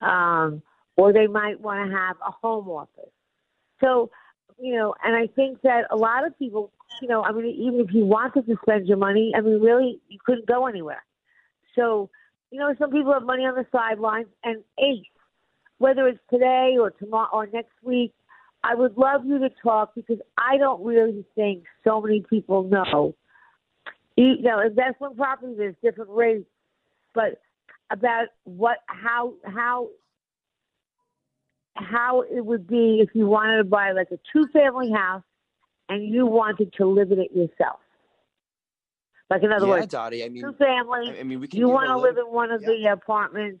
Um, 0.00 0.62
or 0.96 1.12
they 1.12 1.26
might 1.26 1.60
want 1.60 1.90
to 1.90 1.96
have 1.96 2.16
a 2.26 2.30
home 2.30 2.68
office. 2.68 3.10
So, 3.80 4.10
you 4.58 4.74
know, 4.74 4.94
and 5.04 5.14
I 5.14 5.26
think 5.34 5.60
that 5.62 5.84
a 5.90 5.96
lot 5.96 6.26
of 6.26 6.38
people, 6.38 6.72
you 7.02 7.08
know, 7.08 7.22
I 7.22 7.32
mean, 7.32 7.46
even 7.46 7.80
if 7.80 7.92
you 7.92 8.04
wanted 8.04 8.46
to 8.46 8.56
spend 8.62 8.86
your 8.86 8.96
money, 8.96 9.32
I 9.36 9.40
mean, 9.40 9.60
really, 9.60 10.00
you 10.08 10.18
couldn't 10.24 10.46
go 10.46 10.66
anywhere. 10.66 11.04
So, 11.74 12.08
you 12.50 12.58
know, 12.58 12.74
some 12.78 12.90
people 12.90 13.12
have 13.12 13.24
money 13.24 13.44
on 13.44 13.54
the 13.54 13.66
sidelines, 13.70 14.28
and 14.44 14.62
Ace, 14.78 15.04
whether 15.78 16.06
it's 16.08 16.20
today 16.30 16.76
or 16.80 16.90
tomorrow 16.90 17.28
or 17.32 17.46
next 17.46 17.74
week, 17.82 18.12
I 18.62 18.74
would 18.74 18.96
love 18.96 19.24
you 19.24 19.38
to 19.38 19.50
talk 19.62 19.94
because 19.94 20.18
I 20.38 20.56
don't 20.58 20.84
really 20.84 21.24
think 21.34 21.64
so 21.84 22.00
many 22.00 22.24
people 22.28 22.64
know. 22.64 23.14
You 24.16 24.40
know, 24.40 24.60
investment 24.60 25.16
property 25.16 25.54
there's 25.56 25.74
different 25.82 26.10
rates, 26.10 26.48
but 27.14 27.40
about 27.90 28.26
what 28.44 28.78
how 28.86 29.34
how 29.44 29.88
how 31.74 32.22
it 32.22 32.44
would 32.44 32.66
be 32.66 33.00
if 33.02 33.10
you 33.14 33.26
wanted 33.26 33.58
to 33.58 33.64
buy 33.64 33.92
like 33.92 34.08
a 34.10 34.18
two 34.32 34.46
family 34.52 34.90
house 34.90 35.22
and 35.88 36.12
you 36.12 36.26
wanted 36.26 36.72
to 36.74 36.86
live 36.86 37.12
in 37.12 37.20
it 37.20 37.30
yourself. 37.32 37.78
Like 39.28 39.42
in 39.42 39.52
other 39.52 39.66
yeah, 39.66 39.72
words, 39.72 39.86
Dottie. 39.88 40.24
I 40.24 40.28
mean, 40.28 40.42
two 40.42 40.52
family. 40.52 41.18
I 41.18 41.22
mean, 41.22 41.40
we 41.40 41.48
can 41.48 41.58
you 41.58 41.68
want 41.68 41.88
to 41.88 41.98
live 41.98 42.16
in 42.16 42.32
one 42.32 42.50
of 42.50 42.62
the 42.62 42.88
apartments, 42.92 43.60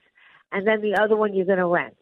and 0.52 0.66
then 0.66 0.80
the 0.80 0.96
other 1.00 1.16
one 1.16 1.34
you're 1.34 1.46
going 1.46 1.58
to 1.58 1.66
rent. 1.66 1.96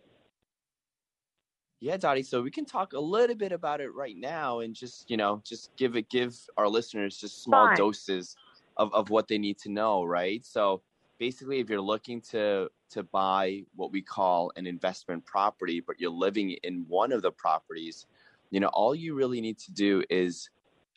Yeah, 1.85 1.99
Dottie. 1.99 2.23
So 2.23 2.41
we 2.41 2.51
can 2.51 2.65
talk 2.65 2.95
a 2.95 2.99
little 2.99 3.37
bit 3.37 3.53
about 3.53 3.83
it 3.83 3.95
right 3.95 4.17
now, 4.17 4.61
and 4.61 4.75
just 4.75 5.11
you 5.11 5.19
know, 5.19 5.43
just 5.45 5.69
give 5.77 5.97
it, 5.97 6.09
give 6.09 6.35
our 6.57 6.67
listeners 6.67 7.19
just 7.19 7.43
small 7.43 7.67
Fine. 7.67 7.77
doses 7.77 8.37
of, 8.79 8.95
of 8.95 9.11
what 9.11 9.29
they 9.29 9.37
need 9.37 9.59
to 9.59 9.69
know, 9.69 10.03
right? 10.03 10.43
So 10.47 10.81
basically, 11.19 11.59
if 11.61 11.69
you're 11.69 11.83
looking 11.83 12.23
to 12.31 12.71
to 12.93 13.03
buy 13.03 13.65
what 13.77 13.93
we 13.93 14.01
call 14.01 14.51
an 14.57 14.67
investment 14.67 15.27
property, 15.27 15.83
but 15.87 16.01
you're 16.01 16.11
living 16.11 16.53
in 16.63 16.87
one 16.89 17.13
of 17.13 17.21
the 17.21 17.33
properties, 17.33 18.07
you 18.51 18.61
know, 18.61 18.69
all 18.69 18.95
you 18.95 19.15
really 19.15 19.43
need 19.43 19.59
to 19.59 19.71
do 19.71 20.03
is 20.09 20.49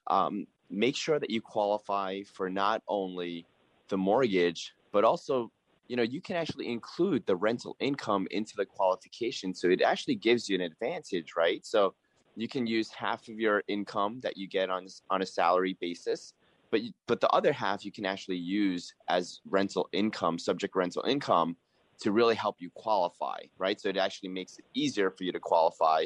um, 0.10 0.48
make 0.70 0.96
sure 0.96 1.20
that 1.20 1.30
you 1.30 1.42
qualify 1.42 2.22
for 2.24 2.50
not 2.50 2.82
only 2.88 3.46
the 3.90 3.98
mortgage, 3.98 4.74
but 4.94 5.04
also 5.04 5.52
you 5.88 5.96
know 5.96 6.04
you 6.04 6.22
can 6.22 6.36
actually 6.36 6.72
include 6.72 7.26
the 7.26 7.36
rental 7.36 7.76
income 7.80 8.28
into 8.32 8.54
the 8.58 8.66
qualification 8.66 9.54
so 9.54 9.70
it 9.70 9.82
actually 9.82 10.16
gives 10.16 10.50
you 10.50 10.56
an 10.56 10.62
advantage 10.62 11.34
right? 11.38 11.66
So 11.66 11.94
you 12.36 12.48
can 12.48 12.68
use 12.68 12.92
half 12.92 13.28
of 13.28 13.40
your 13.40 13.64
income 13.68 14.20
that 14.22 14.38
you 14.38 14.48
get 14.48 14.70
on 14.70 14.88
on 15.10 15.22
a 15.22 15.26
salary 15.26 15.78
basis 15.80 16.34
but 16.72 16.82
you, 16.82 16.92
but 17.08 17.22
the 17.22 17.30
other 17.30 17.54
half 17.54 17.86
you 17.86 17.92
can 17.92 18.06
actually 18.06 18.38
use 18.38 18.94
as 19.10 19.40
rental 19.50 19.88
income 19.94 20.38
subject 20.38 20.76
rental 20.76 21.04
income 21.08 21.56
to 22.00 22.12
really 22.12 22.36
help 22.36 22.58
you 22.60 22.70
qualify 22.76 23.40
right? 23.58 23.80
So 23.80 23.90
it 23.90 23.98
actually 23.98 24.30
makes 24.30 24.58
it 24.60 24.66
easier 24.74 25.10
for 25.10 25.24
you 25.24 25.32
to 25.32 25.40
qualify. 25.40 26.06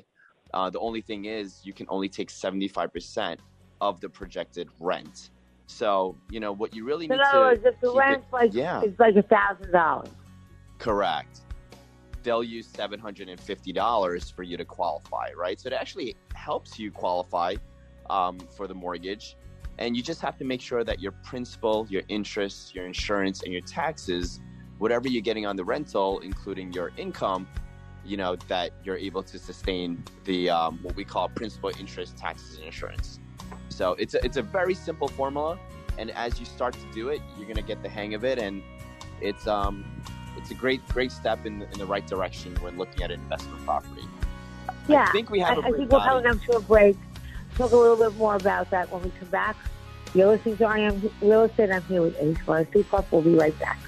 Uh, 0.54 0.70
the 0.70 0.80
only 0.80 1.02
thing 1.02 1.26
is 1.26 1.62
you 1.64 1.74
can 1.74 1.86
only 1.90 2.10
take 2.10 2.30
75% 2.30 3.38
of 3.80 4.00
the 4.02 4.10
projected 4.10 4.68
rent 4.80 5.32
so 5.68 6.16
you 6.30 6.39
know 6.39 6.51
what 6.51 6.76
you 6.76 6.84
really 6.86 7.07
So 7.07 7.16
need 7.16 7.24
to 7.32 7.38
words, 7.39 7.62
if 7.66 7.80
the 7.82 7.88
keep 7.88 7.95
it- 7.95 7.99
rent's 7.99 8.34
like 8.34 8.53
yeah 8.53 8.82
it's 8.82 8.99
like 8.99 9.16
a 9.16 9.24
thousand 9.24 9.72
dollars. 9.72 10.09
Correct. 10.80 11.41
They'll 12.24 12.43
use 12.43 12.68
seven 12.68 12.99
hundred 12.99 13.30
and 13.30 13.39
fifty 13.39 13.72
dollars 13.72 14.30
for 14.30 14.43
you 14.43 14.57
to 14.57 14.66
qualify, 14.66 15.30
right? 15.36 15.59
So 15.59 15.68
it 15.68 15.74
actually 15.74 16.16
helps 16.36 16.78
you 16.78 16.91
qualify 16.91 17.55
um, 18.09 18.39
for 18.55 18.68
the 18.68 18.74
mortgage, 18.74 19.38
and 19.80 19.95
you 19.95 20.03
just 20.03 20.22
have 20.22 20.38
to 20.38 20.43
make 20.43 20.62
sure 20.62 20.84
that 20.84 20.99
your 20.99 21.14
principal, 21.24 21.88
your 21.89 22.03
interest, 22.09 22.76
your 22.76 22.86
insurance, 22.86 23.43
and 23.43 23.51
your 23.53 23.62
taxes, 23.62 24.39
whatever 24.78 25.07
you're 25.07 25.22
getting 25.22 25.45
on 25.45 25.55
the 25.55 25.64
rental, 25.64 26.20
including 26.20 26.72
your 26.74 26.91
income, 26.97 27.47
you 28.05 28.18
know 28.18 28.36
that 28.47 28.72
you're 28.84 28.97
able 28.97 29.24
to 29.24 29.39
sustain 29.39 30.03
the 30.26 30.49
um, 30.49 30.80
what 30.84 30.95
we 30.95 31.03
call 31.03 31.30
principal, 31.30 31.72
interest, 31.80 32.18
taxes, 32.18 32.57
and 32.57 32.66
insurance. 32.66 33.20
So 33.72 33.94
it's 33.94 34.14
a, 34.14 34.24
it's 34.24 34.38
a 34.38 34.42
very 34.42 34.74
simple 34.74 35.08
formula, 35.08 35.58
and 35.98 36.12
as 36.12 36.40
you 36.40 36.46
start 36.46 36.74
to 36.74 36.92
do 36.94 37.10
it, 37.10 37.22
you're 37.38 37.48
gonna 37.48 37.62
get 37.62 37.82
the 37.82 37.90
hang 37.90 38.14
of 38.14 38.24
it, 38.24 38.38
and 38.38 38.62
it's 39.22 39.48
um, 39.48 39.86
it's 40.38 40.52
a 40.52 40.54
great 40.54 40.86
great 40.90 41.12
step 41.12 41.46
in 41.46 41.62
in 41.62 41.80
the 41.80 41.86
right 41.86 42.06
direction 42.06 42.56
when 42.62 42.78
looking 42.78 43.04
at 43.04 43.12
an 43.12 43.22
investment 43.22 43.64
property. 43.66 44.04
Yeah, 44.88 45.06
I 45.08 45.12
think 45.12 45.30
we 45.30 45.40
have. 45.40 45.58
I, 45.58 45.62
a 45.62 45.66
I 45.66 45.72
think 45.72 45.92
we're 45.92 46.00
coming 46.00 46.26
up 46.26 46.42
to 46.44 46.58
a 46.58 46.62
break. 46.62 46.98
Talk 47.56 47.72
a 47.72 47.76
little 47.76 47.98
bit 47.98 48.18
more 48.18 48.36
about 48.36 48.70
that 48.72 48.92
when 48.92 49.04
we 49.04 49.10
come 49.12 49.30
back. 49.30 49.56
You're 50.14 50.28
listening 50.28 50.58
to 50.58 50.66
Eye 50.66 50.88
on 50.88 51.10
Real 51.22 51.44
Estate. 51.44 51.72
I'm 51.72 51.84
here 51.84 52.02
with 52.02 52.18
Ace 52.20 52.38
Forestry 52.46 52.84
Club. 52.84 53.06
We'll 53.12 53.22
be 53.22 53.36
right 53.36 53.58
back. 53.60 53.80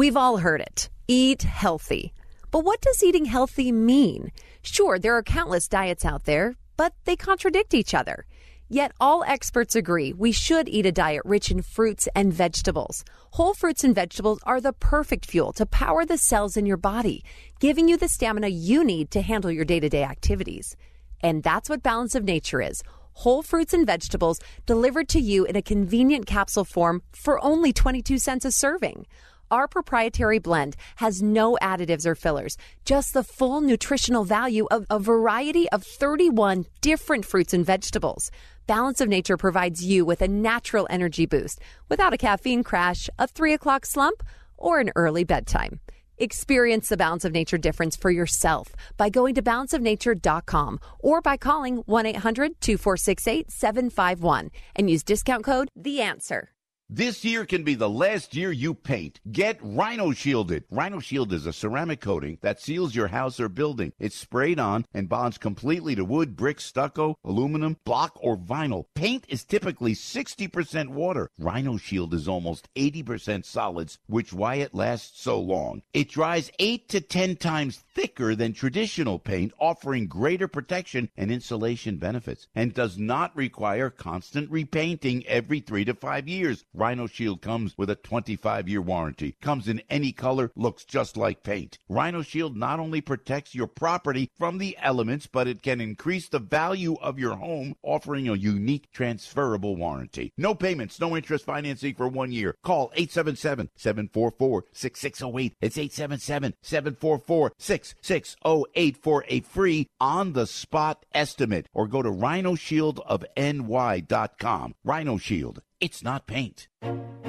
We've 0.00 0.16
all 0.16 0.38
heard 0.38 0.62
it. 0.62 0.88
Eat 1.08 1.42
healthy. 1.42 2.14
But 2.50 2.64
what 2.64 2.80
does 2.80 3.04
eating 3.04 3.26
healthy 3.26 3.70
mean? 3.70 4.32
Sure, 4.62 4.98
there 4.98 5.14
are 5.14 5.22
countless 5.22 5.68
diets 5.68 6.06
out 6.06 6.24
there, 6.24 6.56
but 6.78 6.94
they 7.04 7.16
contradict 7.16 7.74
each 7.74 7.92
other. 7.92 8.24
Yet 8.70 8.92
all 8.98 9.22
experts 9.24 9.76
agree 9.76 10.14
we 10.14 10.32
should 10.32 10.70
eat 10.70 10.86
a 10.86 10.90
diet 10.90 11.20
rich 11.26 11.50
in 11.50 11.60
fruits 11.60 12.08
and 12.14 12.32
vegetables. 12.32 13.04
Whole 13.32 13.52
fruits 13.52 13.84
and 13.84 13.94
vegetables 13.94 14.40
are 14.44 14.58
the 14.58 14.72
perfect 14.72 15.26
fuel 15.26 15.52
to 15.52 15.66
power 15.66 16.06
the 16.06 16.16
cells 16.16 16.56
in 16.56 16.64
your 16.64 16.78
body, 16.78 17.22
giving 17.58 17.86
you 17.86 17.98
the 17.98 18.08
stamina 18.08 18.48
you 18.48 18.82
need 18.82 19.10
to 19.10 19.20
handle 19.20 19.50
your 19.50 19.66
day 19.66 19.80
to 19.80 19.90
day 19.90 20.04
activities. 20.04 20.76
And 21.20 21.42
that's 21.42 21.68
what 21.68 21.82
Balance 21.82 22.14
of 22.14 22.24
Nature 22.24 22.62
is 22.62 22.82
whole 23.12 23.42
fruits 23.42 23.74
and 23.74 23.86
vegetables 23.86 24.40
delivered 24.64 25.06
to 25.06 25.20
you 25.20 25.44
in 25.44 25.54
a 25.54 25.60
convenient 25.60 26.24
capsule 26.24 26.64
form 26.64 27.02
for 27.12 27.42
only 27.44 27.70
22 27.70 28.16
cents 28.16 28.46
a 28.46 28.52
serving. 28.52 29.04
Our 29.50 29.66
proprietary 29.66 30.38
blend 30.38 30.76
has 30.96 31.22
no 31.22 31.58
additives 31.60 32.06
or 32.06 32.14
fillers, 32.14 32.56
just 32.84 33.14
the 33.14 33.24
full 33.24 33.60
nutritional 33.60 34.22
value 34.22 34.66
of 34.70 34.86
a 34.88 35.00
variety 35.00 35.68
of 35.70 35.82
31 35.82 36.66
different 36.80 37.24
fruits 37.24 37.52
and 37.52 37.66
vegetables. 37.66 38.30
Balance 38.68 39.00
of 39.00 39.08
Nature 39.08 39.36
provides 39.36 39.84
you 39.84 40.04
with 40.04 40.22
a 40.22 40.28
natural 40.28 40.86
energy 40.88 41.26
boost 41.26 41.60
without 41.88 42.12
a 42.12 42.18
caffeine 42.18 42.62
crash, 42.62 43.10
a 43.18 43.26
3 43.26 43.52
o'clock 43.52 43.84
slump, 43.86 44.22
or 44.56 44.78
an 44.78 44.92
early 44.94 45.24
bedtime. 45.24 45.80
Experience 46.16 46.88
the 46.88 46.96
Balance 46.96 47.24
of 47.24 47.32
Nature 47.32 47.58
difference 47.58 47.96
for 47.96 48.10
yourself 48.12 48.76
by 48.96 49.08
going 49.08 49.34
to 49.34 49.42
balanceofnature.com 49.42 50.78
or 51.00 51.20
by 51.20 51.36
calling 51.36 51.78
1 51.86 52.06
800 52.06 52.60
246 52.60 53.26
8751 53.26 54.50
and 54.76 54.88
use 54.88 55.02
discount 55.02 55.42
code 55.42 55.68
THE 55.74 56.02
ANSWER. 56.02 56.50
This 56.92 57.24
year 57.24 57.46
can 57.46 57.62
be 57.62 57.76
the 57.76 57.88
last 57.88 58.34
year 58.34 58.50
you 58.50 58.74
paint. 58.74 59.20
Get 59.30 59.60
Rhino 59.62 60.10
Shielded. 60.10 60.64
Rhino 60.72 60.98
Shield 60.98 61.32
is 61.32 61.46
a 61.46 61.52
ceramic 61.52 62.00
coating 62.00 62.38
that 62.40 62.60
seals 62.60 62.96
your 62.96 63.06
house 63.06 63.38
or 63.38 63.48
building. 63.48 63.92
It's 64.00 64.16
sprayed 64.16 64.58
on 64.58 64.84
and 64.92 65.08
bonds 65.08 65.38
completely 65.38 65.94
to 65.94 66.04
wood, 66.04 66.34
brick, 66.34 66.60
stucco, 66.60 67.16
aluminum, 67.22 67.76
block, 67.84 68.18
or 68.20 68.36
vinyl. 68.36 68.86
Paint 68.96 69.24
is 69.28 69.44
typically 69.44 69.94
60% 69.94 70.88
water. 70.88 71.30
Rhino 71.38 71.76
Shield 71.76 72.12
is 72.12 72.26
almost 72.26 72.68
80% 72.74 73.44
solids, 73.44 74.00
which 74.08 74.32
why 74.32 74.56
it 74.56 74.74
lasts 74.74 75.22
so 75.22 75.38
long. 75.38 75.82
It 75.94 76.08
dries 76.08 76.50
8 76.58 76.88
to 76.88 77.00
10 77.00 77.36
times 77.36 77.84
thicker 77.94 78.34
than 78.34 78.52
traditional 78.52 79.20
paint, 79.20 79.52
offering 79.60 80.08
greater 80.08 80.48
protection 80.48 81.08
and 81.16 81.30
insulation 81.30 81.98
benefits, 81.98 82.48
and 82.52 82.74
does 82.74 82.98
not 82.98 83.36
require 83.36 83.90
constant 83.90 84.50
repainting 84.50 85.24
every 85.28 85.60
3 85.60 85.84
to 85.84 85.94
5 85.94 86.26
years. 86.26 86.64
Rhino 86.80 87.06
Shield 87.06 87.42
comes 87.42 87.76
with 87.76 87.90
a 87.90 87.94
25 87.94 88.66
year 88.66 88.80
warranty, 88.80 89.36
comes 89.42 89.68
in 89.68 89.82
any 89.90 90.12
color, 90.12 90.50
looks 90.56 90.86
just 90.86 91.14
like 91.14 91.42
paint. 91.42 91.78
Rhino 91.90 92.22
Shield 92.22 92.56
not 92.56 92.80
only 92.80 93.02
protects 93.02 93.54
your 93.54 93.66
property 93.66 94.30
from 94.38 94.56
the 94.56 94.78
elements, 94.80 95.26
but 95.26 95.46
it 95.46 95.60
can 95.60 95.82
increase 95.82 96.30
the 96.30 96.38
value 96.38 96.96
of 97.02 97.18
your 97.18 97.36
home, 97.36 97.74
offering 97.82 98.30
a 98.30 98.34
unique 98.34 98.90
transferable 98.92 99.76
warranty. 99.76 100.32
No 100.38 100.54
payments, 100.54 100.98
no 100.98 101.14
interest 101.14 101.44
financing 101.44 101.94
for 101.94 102.08
one 102.08 102.32
year. 102.32 102.56
Call 102.64 102.90
877 102.94 103.68
744 103.76 104.64
6608. 104.72 105.56
It's 105.60 105.76
877 105.76 106.54
744 106.62 107.52
6608 107.58 108.96
for 108.96 109.26
a 109.28 109.40
free 109.40 109.86
on 110.00 110.32
the 110.32 110.46
spot 110.46 111.04
estimate 111.12 111.68
or 111.74 111.86
go 111.86 112.00
to 112.00 112.10
rhinoshieldofny.com. 112.10 114.74
Rhino 114.82 115.18
Shield. 115.18 115.60
It's 115.78 116.02
not 116.02 116.26
paint. 116.26 116.68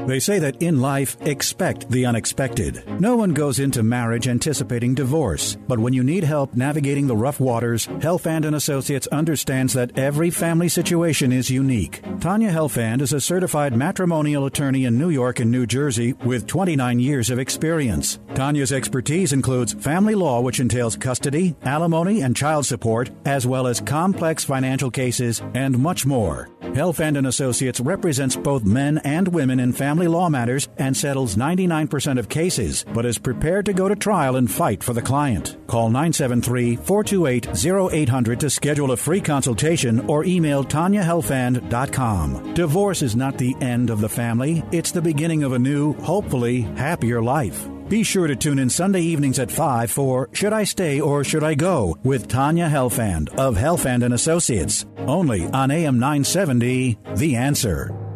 They 0.08 0.20
say 0.20 0.40
that 0.40 0.62
in 0.62 0.82
life, 0.82 1.16
expect 1.22 1.90
the 1.90 2.06
unexpected. 2.06 2.84
No 3.00 3.16
one 3.16 3.34
goes 3.34 3.60
into 3.60 3.84
marriage 3.84 4.28
anticipating 4.28 4.96
divorce, 4.96 5.58
but 5.68 5.80
when 5.80 5.94
you 5.94 6.04
need 6.04 6.24
help 6.24 6.56
navigating 6.56 7.06
the 7.06 7.16
rough 7.16 7.40
waters, 7.40 7.86
Helfand 7.88 8.46
and 8.46 8.56
Associates 8.56 9.08
understands 9.08 9.74
that 9.74 9.98
every 9.98 10.32
family 10.32 10.70
situation 10.70 11.32
is 11.32 11.52
unique. 11.52 12.02
Tanya 12.20 12.52
Helfand 12.52 13.02
is 13.02 13.14
a 13.14 13.22
certified 13.22 13.76
matrimonial 13.76 14.46
attorney 14.46 14.86
in 14.86 14.98
New 14.98 15.10
York 15.10 15.40
and 15.40 15.52
New 15.52 15.68
Jersey 15.68 16.14
with 16.26 16.48
29 16.48 17.00
years 17.00 17.30
of 17.30 17.38
experience. 17.38 18.20
Tanya's 18.34 18.72
expertise 18.72 19.34
includes 19.34 19.74
family 19.74 20.16
law, 20.16 20.42
which 20.42 20.60
entails 20.60 20.96
custody, 20.96 21.56
alimony, 21.64 22.22
and 22.22 22.36
child 22.36 22.66
support, 22.66 23.12
as 23.26 23.46
well 23.46 23.68
as 23.68 23.82
complex 23.82 24.44
financial 24.44 24.90
cases 24.90 25.42
and 25.54 25.78
much 25.78 26.06
more. 26.06 26.50
Helfand 26.62 27.18
and 27.18 27.28
Associates 27.28 27.82
represents 27.82 28.38
both 28.38 28.64
men 28.64 28.98
and 29.00 29.28
women 29.28 29.41
in 29.50 29.74
family 29.74 30.08
law 30.08 30.30
matters 30.30 30.70
and 30.78 30.96
settles 30.96 31.36
99% 31.36 32.20
of 32.20 32.30
cases, 32.30 32.86
but 32.94 33.06
is 33.06 33.18
prepared 33.18 33.66
to 33.66 33.74
go 33.74 33.90
to 33.90 33.96
trial 33.96 34.36
and 34.36 34.52
fight 34.52 34.84
for 34.84 34.94
the 34.94 35.02
client. 35.02 35.58
Call 35.68 35.90
973 35.90 36.76
428 36.76 37.48
0800 37.94 38.40
to 38.40 38.50
schedule 38.50 38.92
a 38.92 38.98
free 38.98 39.22
consultation 39.22 40.02
or 40.10 40.24
email 40.26 40.64
TanyaHelfand.com. 40.64 42.54
Divorce 42.54 43.02
is 43.02 43.16
not 43.16 43.38
the 43.38 43.56
end 43.62 43.90
of 43.90 44.02
the 44.02 44.10
family, 44.10 44.64
it's 44.72 44.92
the 44.92 45.02
beginning 45.02 45.44
of 45.44 45.54
a 45.54 45.60
new, 45.60 45.94
hopefully, 45.94 46.62
happier 46.62 47.22
life. 47.22 47.68
Be 47.92 48.04
sure 48.04 48.28
to 48.28 48.38
tune 48.38 48.58
in 48.58 48.70
Sunday 48.70 49.02
evenings 49.02 49.38
at 49.38 49.52
5 49.52 49.92
for 49.92 50.30
Should 50.32 50.54
I 50.54 50.64
Stay 50.64 51.02
or 51.02 51.26
Should 51.26 51.44
I 51.44 51.56
Go 51.56 51.98
with 52.04 52.30
Tanya 52.30 52.70
Helfand 52.70 53.28
of 53.38 53.58
Helfand 53.58 54.06
and 54.06 54.14
Associates. 54.14 54.86
Only 55.00 55.46
on 55.48 55.72
AM 55.72 56.00
970, 56.00 56.98
The 57.18 57.36
Answer. 57.36 58.11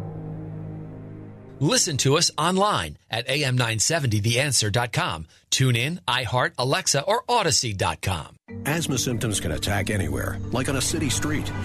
Listen 1.58 1.96
to 1.98 2.18
us 2.18 2.30
online 2.36 2.98
at 3.10 3.28
am970theanswer.com. 3.28 5.26
Tune 5.48 5.74
in, 5.76 6.00
iHeart, 6.06 6.52
Alexa, 6.58 7.02
or 7.02 7.24
Odyssey.com. 7.28 8.36
Asthma 8.66 8.98
symptoms 8.98 9.40
can 9.40 9.52
attack 9.52 9.88
anywhere, 9.88 10.38
like 10.52 10.68
on 10.68 10.76
a 10.76 10.80
city 10.80 11.10
street. 11.10 11.50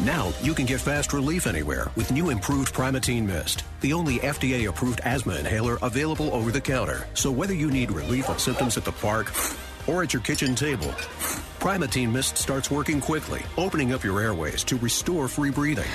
Now 0.00 0.32
you 0.42 0.52
can 0.52 0.66
get 0.66 0.80
fast 0.80 1.12
relief 1.12 1.46
anywhere 1.46 1.92
with 1.94 2.10
new 2.10 2.30
improved 2.30 2.74
Primatene 2.74 3.24
Mist, 3.24 3.62
the 3.82 3.92
only 3.92 4.18
FDA 4.18 4.68
approved 4.68 5.00
asthma 5.04 5.36
inhaler 5.36 5.78
available 5.80 6.34
over 6.34 6.50
the 6.50 6.60
counter. 6.60 7.06
So 7.14 7.30
whether 7.30 7.54
you 7.54 7.70
need 7.70 7.92
relief 7.92 8.28
of 8.28 8.40
symptoms 8.40 8.76
at 8.76 8.84
the 8.84 8.90
park 8.90 9.30
or 9.86 10.02
at 10.02 10.12
your 10.12 10.22
kitchen 10.22 10.56
table, 10.56 10.86
Primatene 11.60 12.10
Mist 12.10 12.36
starts 12.36 12.68
working 12.68 13.00
quickly, 13.00 13.42
opening 13.56 13.92
up 13.92 14.02
your 14.02 14.20
airways 14.20 14.64
to 14.64 14.76
restore 14.76 15.28
free 15.28 15.50
breathing. 15.50 15.90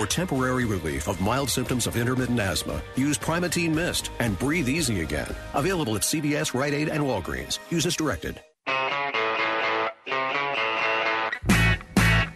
For 0.00 0.06
temporary 0.06 0.64
relief 0.64 1.08
of 1.08 1.20
mild 1.20 1.50
symptoms 1.50 1.86
of 1.86 1.94
intermittent 1.94 2.40
asthma, 2.40 2.80
use 2.96 3.18
Primatene 3.18 3.74
Mist 3.74 4.10
and 4.18 4.38
breathe 4.38 4.66
easy 4.66 5.02
again. 5.02 5.30
Available 5.52 5.94
at 5.94 6.00
CVS, 6.00 6.54
Rite 6.54 6.72
Aid, 6.72 6.88
and 6.88 7.04
Walgreens. 7.04 7.58
Use 7.68 7.84
as 7.84 7.96
directed. 7.96 8.40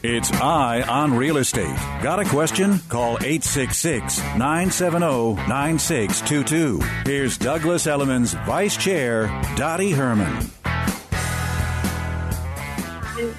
It's 0.02 0.30
Eye 0.32 0.84
on 0.86 1.14
Real 1.14 1.38
Estate. 1.38 1.74
Got 2.02 2.20
a 2.20 2.26
question? 2.26 2.80
Call 2.90 3.14
866 3.14 4.18
970 4.18 5.36
9622. 5.48 6.80
Here's 7.06 7.38
Douglas 7.38 7.86
Elliman's 7.86 8.34
Vice 8.44 8.76
Chair, 8.76 9.28
Dottie 9.56 9.92
Herman. 9.92 10.50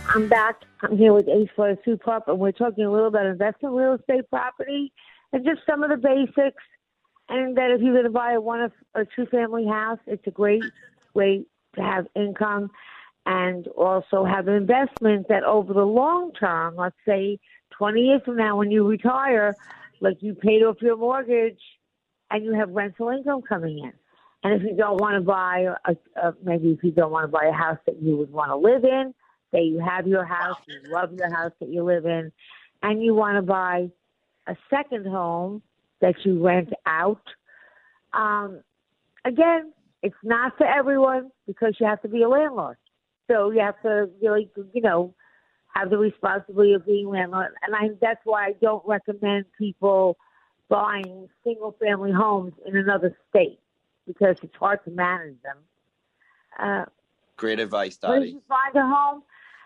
I'm 0.10 0.28
back. 0.28 0.62
I'm 0.82 0.98
here 0.98 1.14
with 1.14 1.28
Ace 1.28 1.50
Two 1.84 1.98
Club, 1.98 2.24
and 2.28 2.40
we're 2.40 2.52
talking 2.52 2.86
a 2.86 2.92
little 2.92 3.08
about 3.08 3.26
investment 3.26 3.76
real 3.76 3.94
estate 3.94 4.30
property 4.30 4.92
and 5.32 5.46
just 5.46 5.62
some 5.70 5.84
of 5.84 5.90
the 5.90 5.98
basics. 5.98 6.64
And 7.30 7.58
that 7.58 7.72
if 7.72 7.82
you're 7.82 7.94
going 7.94 8.06
to 8.06 8.10
buy 8.10 8.34
a 8.34 8.42
one 8.42 8.72
or 8.94 9.06
two 9.16 9.26
family 9.28 9.66
house, 9.66 10.00
it's 10.08 10.26
a 10.28 10.32
great 10.32 10.64
way 11.14 11.46
to 11.76 11.82
have 11.82 12.08
income 12.16 12.70
and 13.26 13.68
also 13.70 14.24
have 14.24 14.48
an 14.48 14.54
investment 14.54 15.28
that 15.30 15.44
over 15.44 15.74
the 15.74 15.86
long 15.86 16.32
term, 16.34 16.76
let's 16.76 16.96
say 17.08 17.40
20 17.78 18.02
years 18.02 18.22
from 18.24 18.38
now 18.38 18.58
when 18.58 18.72
you 18.72 18.88
retire, 18.88 19.56
like 20.02 20.18
you 20.22 20.36
paid 20.36 20.62
off 20.64 20.78
your 20.82 20.98
mortgage 20.98 21.60
and 22.30 22.46
you 22.46 22.54
have 22.54 22.70
rental 22.70 23.10
income 23.10 23.42
coming 23.42 23.80
in. 23.80 23.94
And 24.44 24.62
if 24.62 24.64
you 24.64 24.78
don't 24.78 25.02
want 25.02 25.16
to 25.16 25.22
buy, 25.22 25.68
a, 25.86 25.96
a, 26.22 26.34
maybe 26.44 26.70
if 26.70 26.84
you 26.84 26.92
don't 26.92 27.12
want 27.12 27.26
to 27.26 27.28
buy 27.28 27.46
a 27.46 27.52
house 27.52 27.80
that 27.88 28.02
you 28.02 28.16
would 28.18 28.32
want 28.32 28.52
to 28.52 28.56
live 28.56 28.84
in, 28.84 29.14
say 29.56 29.64
you 29.64 29.80
have 29.80 30.06
your 30.08 30.26
house, 30.26 30.58
you 30.68 30.92
love 30.92 31.14
your 31.14 31.34
house 31.34 31.52
that 31.60 31.70
you 31.70 31.84
live 31.84 32.06
in, 32.06 32.32
and 32.84 33.02
you 33.04 33.14
want 33.16 33.38
to 33.38 33.42
buy 33.42 33.90
a 34.48 34.56
second 34.70 35.08
home 35.08 35.62
that 36.02 36.16
you 36.26 36.46
rent 36.46 36.72
out, 36.86 37.22
Um, 38.14 38.62
again, 39.24 39.74
it's 40.02 40.16
not 40.24 40.58
for 40.58 40.66
everyone 40.68 41.32
because 41.48 41.76
you 41.80 41.86
have 41.88 42.02
to 42.04 42.08
be 42.08 42.22
a 42.24 42.30
landlord. 42.30 42.78
So 43.28 43.50
you 43.52 43.60
have 43.60 43.82
to 43.82 44.10
really, 44.22 44.50
you 44.74 44.82
know, 44.82 45.14
have 45.74 45.90
the 45.90 45.98
responsibility 45.98 46.74
of 46.74 46.86
being 46.86 47.10
landlord. 47.10 47.54
And 47.64 47.76
I, 47.76 47.90
that's 48.00 48.22
why 48.24 48.48
I 48.48 48.54
don't 48.62 48.86
recommend 48.86 49.46
people 49.58 50.18
buying 50.70 51.28
single 51.44 51.76
family 51.82 52.12
homes 52.12 52.54
in 52.66 52.78
another 52.78 53.16
state 53.30 53.60
because 54.08 54.38
it's 54.44 54.56
hard 54.56 54.84
to 54.86 54.92
manage 54.92 55.38
them. 55.42 55.58
Uh, 56.58 56.86
Great 57.38 57.60
advice, 57.60 57.98
Once 58.02 58.20
Dottie. 58.20 58.30
you 58.32 58.42
find 58.48 58.76
a 58.76 58.88
home, 58.96 59.24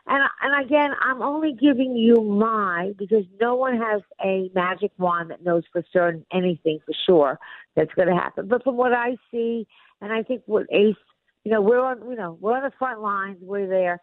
and 0.09 0.23
and 0.41 0.65
again, 0.65 0.91
I'm 1.01 1.21
only 1.21 1.53
giving 1.53 1.95
you 1.95 2.15
my 2.15 2.93
because 2.97 3.25
no 3.39 3.55
one 3.55 3.77
has 3.77 4.01
a 4.23 4.49
magic 4.55 4.91
wand 4.97 5.29
that 5.29 5.43
knows 5.43 5.63
for 5.71 5.83
certain 5.93 6.25
anything 6.33 6.79
for 6.83 6.93
sure 7.05 7.39
that's 7.75 7.93
going 7.93 8.07
to 8.07 8.15
happen. 8.15 8.47
But 8.47 8.63
from 8.63 8.75
what 8.75 8.91
I 8.91 9.17
see, 9.29 9.67
and 10.01 10.11
I 10.11 10.23
think 10.23 10.41
what 10.47 10.65
Ace, 10.71 10.95
you 11.43 11.51
know, 11.51 11.61
we're 11.61 11.79
on, 11.79 12.09
you 12.09 12.15
know, 12.15 12.37
we're 12.41 12.57
on 12.57 12.63
the 12.63 12.71
front 12.79 13.01
lines. 13.01 13.37
We're 13.39 13.67
there. 13.67 14.01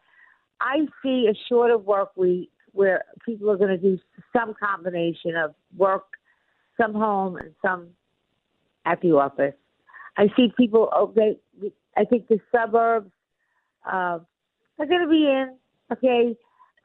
I 0.61 0.87
see 1.03 1.29
a 1.29 1.35
shorter 1.49 1.77
work 1.77 2.17
week 2.17 2.51
where 2.71 3.05
people 3.25 3.51
are 3.51 3.57
going 3.57 3.71
to 3.71 3.77
do 3.77 3.99
some 4.33 4.55
combination 4.55 5.35
of 5.35 5.55
work, 5.77 6.05
some 6.81 6.95
home, 6.95 7.37
and 7.37 7.53
some 7.63 7.89
at 8.85 9.01
the 9.01 9.11
office. 9.11 9.55
I 10.17 10.29
see 10.37 10.53
people. 10.57 11.13
They. 11.17 11.39
I 11.97 12.05
think 12.05 12.29
the 12.29 12.39
suburbs 12.53 13.11
uh, 13.85 14.21
are 14.79 14.87
going 14.87 15.03
to 15.03 15.09
be 15.09 15.27
in. 15.27 15.57
Okay, 15.93 16.37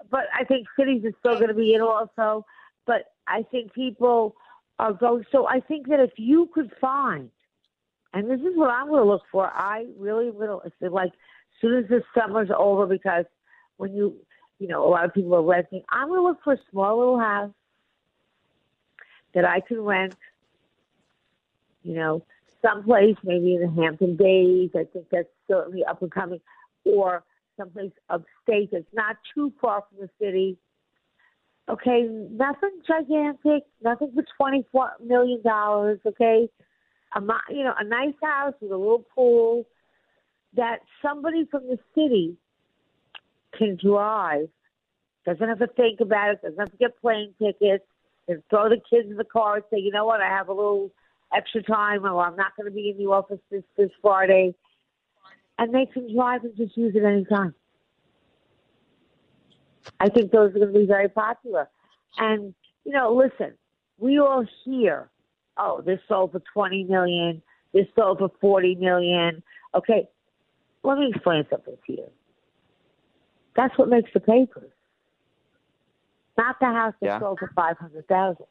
but 0.10 0.26
I 0.38 0.43
think 0.43 0.68
cities 0.78 1.04
are 1.06 1.14
still 1.20 1.36
going 1.36 1.47
to 1.47 1.54
be 1.54 1.74
in 1.74 1.82
also. 1.82 2.45
But 2.86 3.14
I 3.28 3.43
think 3.52 3.74
people 3.74 4.36
are 4.80 4.93
going. 4.93 5.26
So 5.32 5.47
I 5.47 5.60
think 5.60 5.88
that 5.88 5.99
if 5.99 6.12
you 6.18 6.49
could 6.54 6.72
find, 6.80 7.30
and 8.14 8.30
this 8.30 8.39
is 8.39 8.56
what 8.56 8.70
I'm 8.70 8.88
going 8.88 9.04
to 9.04 9.10
look 9.10 9.24
for. 9.32 9.47
I 9.47 9.86
really 9.97 10.30
will. 10.30 10.64
Like 10.82 11.10
as 11.10 11.62
soon 11.62 11.84
as 11.84 11.89
the 11.89 12.04
summer's 12.18 12.49
over, 12.56 12.86
because 12.86 13.26
when 13.78 13.93
you, 13.93 14.16
you 14.60 14.68
know, 14.68 14.86
a 14.86 14.89
lot 14.89 15.06
of 15.06 15.14
people 15.14 15.36
are 15.36 15.43
renting. 15.43 15.84
I'm 15.89 16.08
going 16.08 16.20
to 16.20 16.24
look 16.24 16.43
for 16.43 16.54
a 16.54 16.60
small 16.70 16.97
little 16.97 17.20
house 17.20 17.52
that 19.34 19.45
I 19.45 19.62
can 19.62 19.82
rent. 19.82 20.16
You 21.84 21.95
know, 21.95 22.24
someplace 22.62 23.16
maybe 23.24 23.56
in 23.56 23.62
the 23.62 23.82
Hampton 23.82 24.16
Bays. 24.16 24.70
I 24.76 24.86
think 24.91 25.08
that's 25.12 25.30
certainly 25.47 25.84
up 25.84 26.02
and 26.02 26.12
coming, 26.12 26.41
or 26.86 27.24
someplace 27.62 27.91
upstate 28.09 28.72
that's 28.72 28.86
not 28.93 29.18
too 29.36 29.53
far 29.62 29.84
from 29.88 30.07
the 30.07 30.09
city. 30.20 30.57
Okay, 31.70 32.07
nothing 32.32 32.82
gigantic, 32.88 33.64
nothing 33.84 34.12
for 34.14 34.24
twenty 34.36 34.66
four 34.72 34.91
million 35.03 35.41
dollars. 35.43 35.99
Okay, 36.05 36.49
a 37.16 37.22
you 37.49 37.64
know 37.64 37.74
a 37.80 37.84
nice 37.84 38.16
house 38.22 38.53
with 38.62 38.72
a 38.72 38.78
little 38.78 39.05
pool 39.16 39.66
that 40.55 40.80
somebody 41.01 41.45
from 41.49 41.68
the 41.68 41.78
city 41.95 42.36
can 43.57 43.78
drive. 43.82 44.49
Doesn't 45.26 45.47
have 45.47 45.59
to 45.59 45.68
think 45.68 45.99
about 46.01 46.32
it. 46.32 46.41
Doesn't 46.41 46.59
have 46.59 46.72
to 46.72 46.78
get 46.78 46.99
plane 46.99 47.34
tickets. 47.41 47.86
And 48.28 48.43
throw 48.49 48.70
the 48.70 48.78
kids 48.89 49.09
in 49.09 49.18
the 49.18 49.26
car 49.26 49.55
and 49.55 49.64
say, 49.72 49.80
you 49.80 49.91
know 49.91 50.05
what, 50.05 50.22
I 50.22 50.30
have 50.30 50.47
a 50.47 50.53
little 50.53 50.91
extra 51.36 51.62
time, 51.64 52.05
or 52.05 52.24
I'm 52.24 52.36
not 52.36 52.55
going 52.55 52.70
to 52.70 52.74
be 52.74 52.89
in 52.91 52.97
the 52.97 53.09
office 53.09 53.39
this 53.49 53.64
this 53.78 53.89
Friday, 54.01 54.53
and 55.62 55.76
they 55.76 55.86
can 55.86 56.12
drive 56.14 56.43
and 56.43 56.57
just 56.57 56.76
use 56.76 56.95
it 56.95 57.03
anytime. 57.03 57.53
I 59.99 60.09
think 60.09 60.32
those 60.32 60.49
are 60.49 60.59
going 60.59 60.74
to 60.74 60.80
be 60.80 60.88
very 60.88 61.07
popular. 61.07 61.70
And 62.18 62.55
you 62.84 62.91
know, 62.91 63.14
listen, 63.14 63.53
we 63.99 64.18
all 64.18 64.43
hear, 64.66 65.12
oh, 65.57 65.84
this 65.86 65.99
sold 66.09 66.32
for 66.32 66.41
twenty 66.51 66.84
million, 66.84 67.43
this 67.74 67.86
sold 67.95 68.18
for 68.18 68.32
forty 68.41 68.74
million. 68.74 69.43
Okay, 69.76 70.09
let 70.82 70.97
me 70.97 71.12
explain 71.14 71.45
something 71.51 71.78
to 71.86 71.93
you. 71.93 72.07
That's 73.55 73.78
what 73.78 73.88
makes 73.88 74.09
the 74.16 74.20
papers, 74.20 74.72
not 76.39 76.55
the 76.59 76.66
house 76.66 76.95
that 77.01 77.05
Yeah. 77.05 77.20
sold 77.20 77.38
for 77.38 77.51
five 77.55 77.78
hundred 77.78 78.07
thousand. 78.07 78.47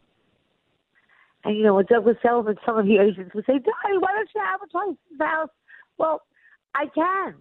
And 1.42 1.56
you 1.56 1.64
know, 1.64 1.74
with 1.74 1.88
Douglas 1.88 2.18
Elliman, 2.22 2.56
some 2.64 2.78
of 2.78 2.86
the 2.86 2.98
agents 2.98 3.34
would 3.34 3.46
say, 3.46 3.54
Dottie, 3.54 3.98
why 3.98 4.12
don't 4.12 4.30
you 4.32 4.40
advertise 4.40 4.96
this 5.10 5.26
house? 5.26 5.48
Well, 5.98 6.22
I 6.74 6.86
can, 6.94 7.34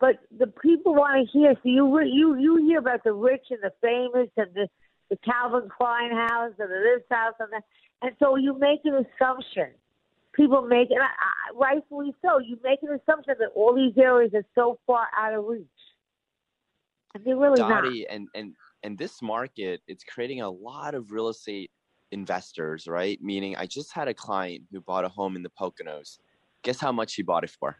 but 0.00 0.18
the 0.36 0.46
people 0.46 0.94
want 0.94 1.26
to 1.26 1.38
hear. 1.38 1.54
So 1.54 1.68
you 1.68 2.00
you 2.02 2.36
you 2.36 2.56
hear 2.66 2.78
about 2.78 3.04
the 3.04 3.12
rich 3.12 3.46
and 3.50 3.60
the 3.62 3.72
famous 3.80 4.28
and 4.36 4.48
the 4.54 4.68
the 5.10 5.16
Calvin 5.24 5.68
Klein 5.76 6.10
house 6.12 6.52
and 6.58 6.70
the 6.70 6.98
this 6.98 7.04
house 7.10 7.34
and 7.38 7.52
that, 7.52 7.62
and 8.02 8.12
so 8.18 8.36
you 8.36 8.58
make 8.58 8.80
an 8.84 9.04
assumption. 9.06 9.68
People 10.32 10.62
make, 10.62 10.90
and 10.90 11.00
I, 11.00 11.06
I, 11.06 11.56
rightfully 11.56 12.12
so, 12.20 12.40
you 12.40 12.58
make 12.64 12.82
an 12.82 12.88
assumption 12.88 13.36
that 13.38 13.50
all 13.54 13.72
these 13.72 13.96
areas 13.96 14.32
are 14.34 14.44
so 14.56 14.80
far 14.84 15.06
out 15.16 15.32
of 15.32 15.44
reach, 15.44 15.66
and 17.14 17.24
they're 17.24 17.36
really 17.36 17.60
not. 17.60 17.84
Dottie, 17.84 18.06
and 18.08 18.26
and 18.34 18.54
and 18.82 18.98
this 18.98 19.22
market, 19.22 19.80
it's 19.86 20.02
creating 20.02 20.40
a 20.40 20.50
lot 20.50 20.96
of 20.96 21.12
real 21.12 21.28
estate 21.28 21.70
investors, 22.10 22.88
right? 22.88 23.22
Meaning, 23.22 23.54
I 23.56 23.66
just 23.66 23.92
had 23.92 24.08
a 24.08 24.14
client 24.14 24.64
who 24.72 24.80
bought 24.80 25.04
a 25.04 25.08
home 25.08 25.36
in 25.36 25.44
the 25.44 25.50
Poconos. 25.50 26.18
Guess 26.62 26.80
how 26.80 26.90
much 26.90 27.14
he 27.14 27.22
bought 27.22 27.44
it 27.44 27.50
for? 27.50 27.76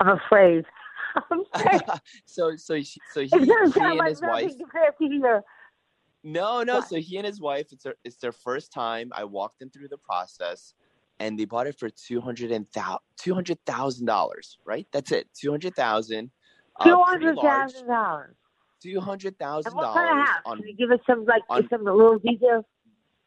I'm 0.00 0.08
afraid. 0.26 0.64
So 2.24 2.56
so 2.56 2.74
he, 2.74 2.84
so 3.12 3.20
he, 3.20 3.26
he 3.28 3.36
and 3.36 3.48
his 3.48 3.76
wife. 3.76 4.44
nothing 4.44 4.58
compared 4.58 4.94
to 4.98 5.08
here. 5.08 5.42
No, 6.22 6.62
no. 6.62 6.76
What? 6.76 6.88
So 6.88 6.96
he 6.96 7.16
and 7.16 7.26
his 7.26 7.40
wife, 7.40 7.66
it's 7.72 7.84
their 7.84 7.94
it's 8.04 8.16
their 8.16 8.32
first 8.32 8.72
time. 8.72 9.10
I 9.14 9.24
walked 9.24 9.58
them 9.58 9.70
through 9.70 9.88
the 9.88 9.98
process, 9.98 10.74
and 11.18 11.38
they 11.38 11.44
bought 11.44 11.66
it 11.66 11.78
for 11.78 11.88
two 11.90 12.20
hundred 12.20 12.50
and 12.52 12.66
two 13.18 13.34
hundred 13.34 13.58
thousand 13.66 14.06
dollars. 14.06 14.58
Right? 14.64 14.86
That's 14.92 15.12
it. 15.12 15.28
Two 15.38 15.50
hundred 15.50 15.74
thousand. 15.76 16.30
Uh, 16.78 16.84
two 16.84 17.02
hundred 17.02 17.36
thousand 17.36 17.86
dollars. 17.86 18.34
Two 18.82 19.00
hundred 19.00 19.38
thousand 19.38 19.72
And 19.72 19.76
what 19.76 19.94
kind 19.94 20.06
of 20.10 20.16
dollars 20.16 20.28
house? 20.28 20.42
on 20.46 20.56
Can 20.58 20.68
you 20.68 20.76
give 20.76 20.90
us 20.90 21.00
some 21.06 21.24
like 21.26 21.42
on- 21.50 21.68
some 21.68 21.84
little 21.84 22.18
details? 22.18 22.64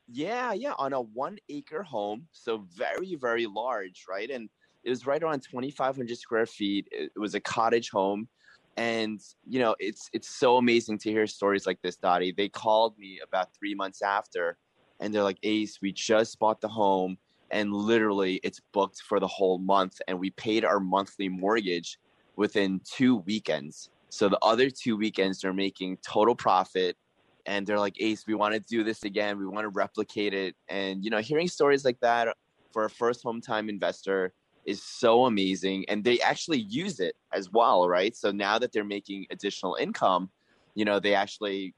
Yeah, 0.09 0.51
yeah, 0.53 0.74
on 0.78 0.93
a 0.93 1.01
one 1.01 1.38
acre 1.49 1.82
home. 1.82 2.28
So 2.34 2.65
very, 2.76 3.15
very 3.15 3.45
large, 3.45 4.03
right? 4.09 4.30
And 4.30 4.49
it 4.84 4.89
was 4.89 5.05
right 5.05 5.21
around 5.21 5.41
2,500 5.41 6.17
square 6.17 6.45
feet. 6.45 6.88
It, 6.91 7.11
was 7.15 7.36
a 7.36 7.39
cottage 7.39 7.89
home. 7.89 8.27
And, 8.75 9.19
you 9.47 9.59
know, 9.59 9.75
it's 9.79 10.09
it's 10.13 10.29
so 10.29 10.57
amazing 10.57 10.97
to 10.99 11.11
hear 11.11 11.27
stories 11.27 11.67
like 11.67 11.81
this, 11.81 11.95
Dottie. 11.95 12.34
They 12.36 12.49
called 12.49 12.97
me 12.97 13.19
about 13.23 13.53
three 13.57 13.75
months 13.75 14.01
after 14.01 14.57
and 14.99 15.13
they're 15.13 15.23
like, 15.23 15.38
Ace, 15.43 15.79
we 15.81 15.91
just 15.91 16.39
bought 16.39 16.59
the 16.59 16.67
home 16.67 17.17
and 17.51 17.71
literally 17.71 18.39
it's 18.43 18.59
booked 18.73 19.01
for 19.07 19.19
the 19.19 19.27
whole 19.27 19.59
month. 19.59 20.01
And 20.07 20.19
we 20.19 20.31
paid 20.31 20.65
our 20.65 20.79
monthly 20.79 21.29
mortgage 21.29 21.99
within 22.36 22.81
two 22.84 23.17
weekends. 23.17 23.89
So 24.09 24.27
the 24.27 24.39
other 24.41 24.69
two 24.69 24.97
weekends 24.97 25.41
they're 25.41 25.53
making 25.53 25.97
total 25.97 26.36
profit 26.36 26.97
and 27.45 27.67
they're 27.67 27.79
like 27.79 27.95
ace 27.99 28.25
we 28.25 28.36
want 28.36 28.53
to 28.53 28.59
do 28.61 28.84
this 28.84 29.03
again 29.03 29.38
we 29.38 29.45
want 29.45 29.65
to 29.65 29.69
replicate 29.69 30.34
it 30.34 30.55
and 30.69 31.03
you 31.03 31.09
know 31.09 31.17
hearing 31.17 31.47
stories 31.47 31.84
like 31.84 31.99
that 31.99 32.29
for 32.71 32.86
a 32.86 32.89
first 32.89 33.21
home 33.23 33.41
time 33.41 33.69
investor 33.69 34.34
is 34.66 34.82
so 34.82 35.26
amazing 35.26 35.86
and 35.89 36.03
they 36.03 36.20
actually 36.22 36.59
use 36.59 36.99
it 36.99 37.16
as 37.34 37.51
well 37.51 37.88
right? 37.88 38.16
So 38.16 38.32
now 38.32 38.59
that 38.59 38.72
they're 38.72 38.84
making 38.84 39.26
additional 39.32 39.76
income 39.76 40.30
you 40.76 40.86
know 40.86 40.99
they 40.99 41.16
actually 41.16 41.74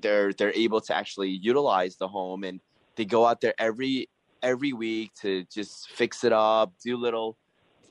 they're 0.00 0.32
they're 0.32 0.52
able 0.54 0.80
to 0.80 0.94
actually 0.94 1.30
utilize 1.30 1.96
the 1.96 2.08
home 2.08 2.44
and 2.44 2.60
they 2.96 3.04
go 3.04 3.26
out 3.26 3.40
there 3.40 3.54
every 3.58 4.08
every 4.42 4.72
week 4.72 5.12
to 5.14 5.44
just 5.52 5.90
fix 5.90 6.24
it 6.24 6.32
up 6.32 6.72
do 6.84 6.96
little 6.96 7.36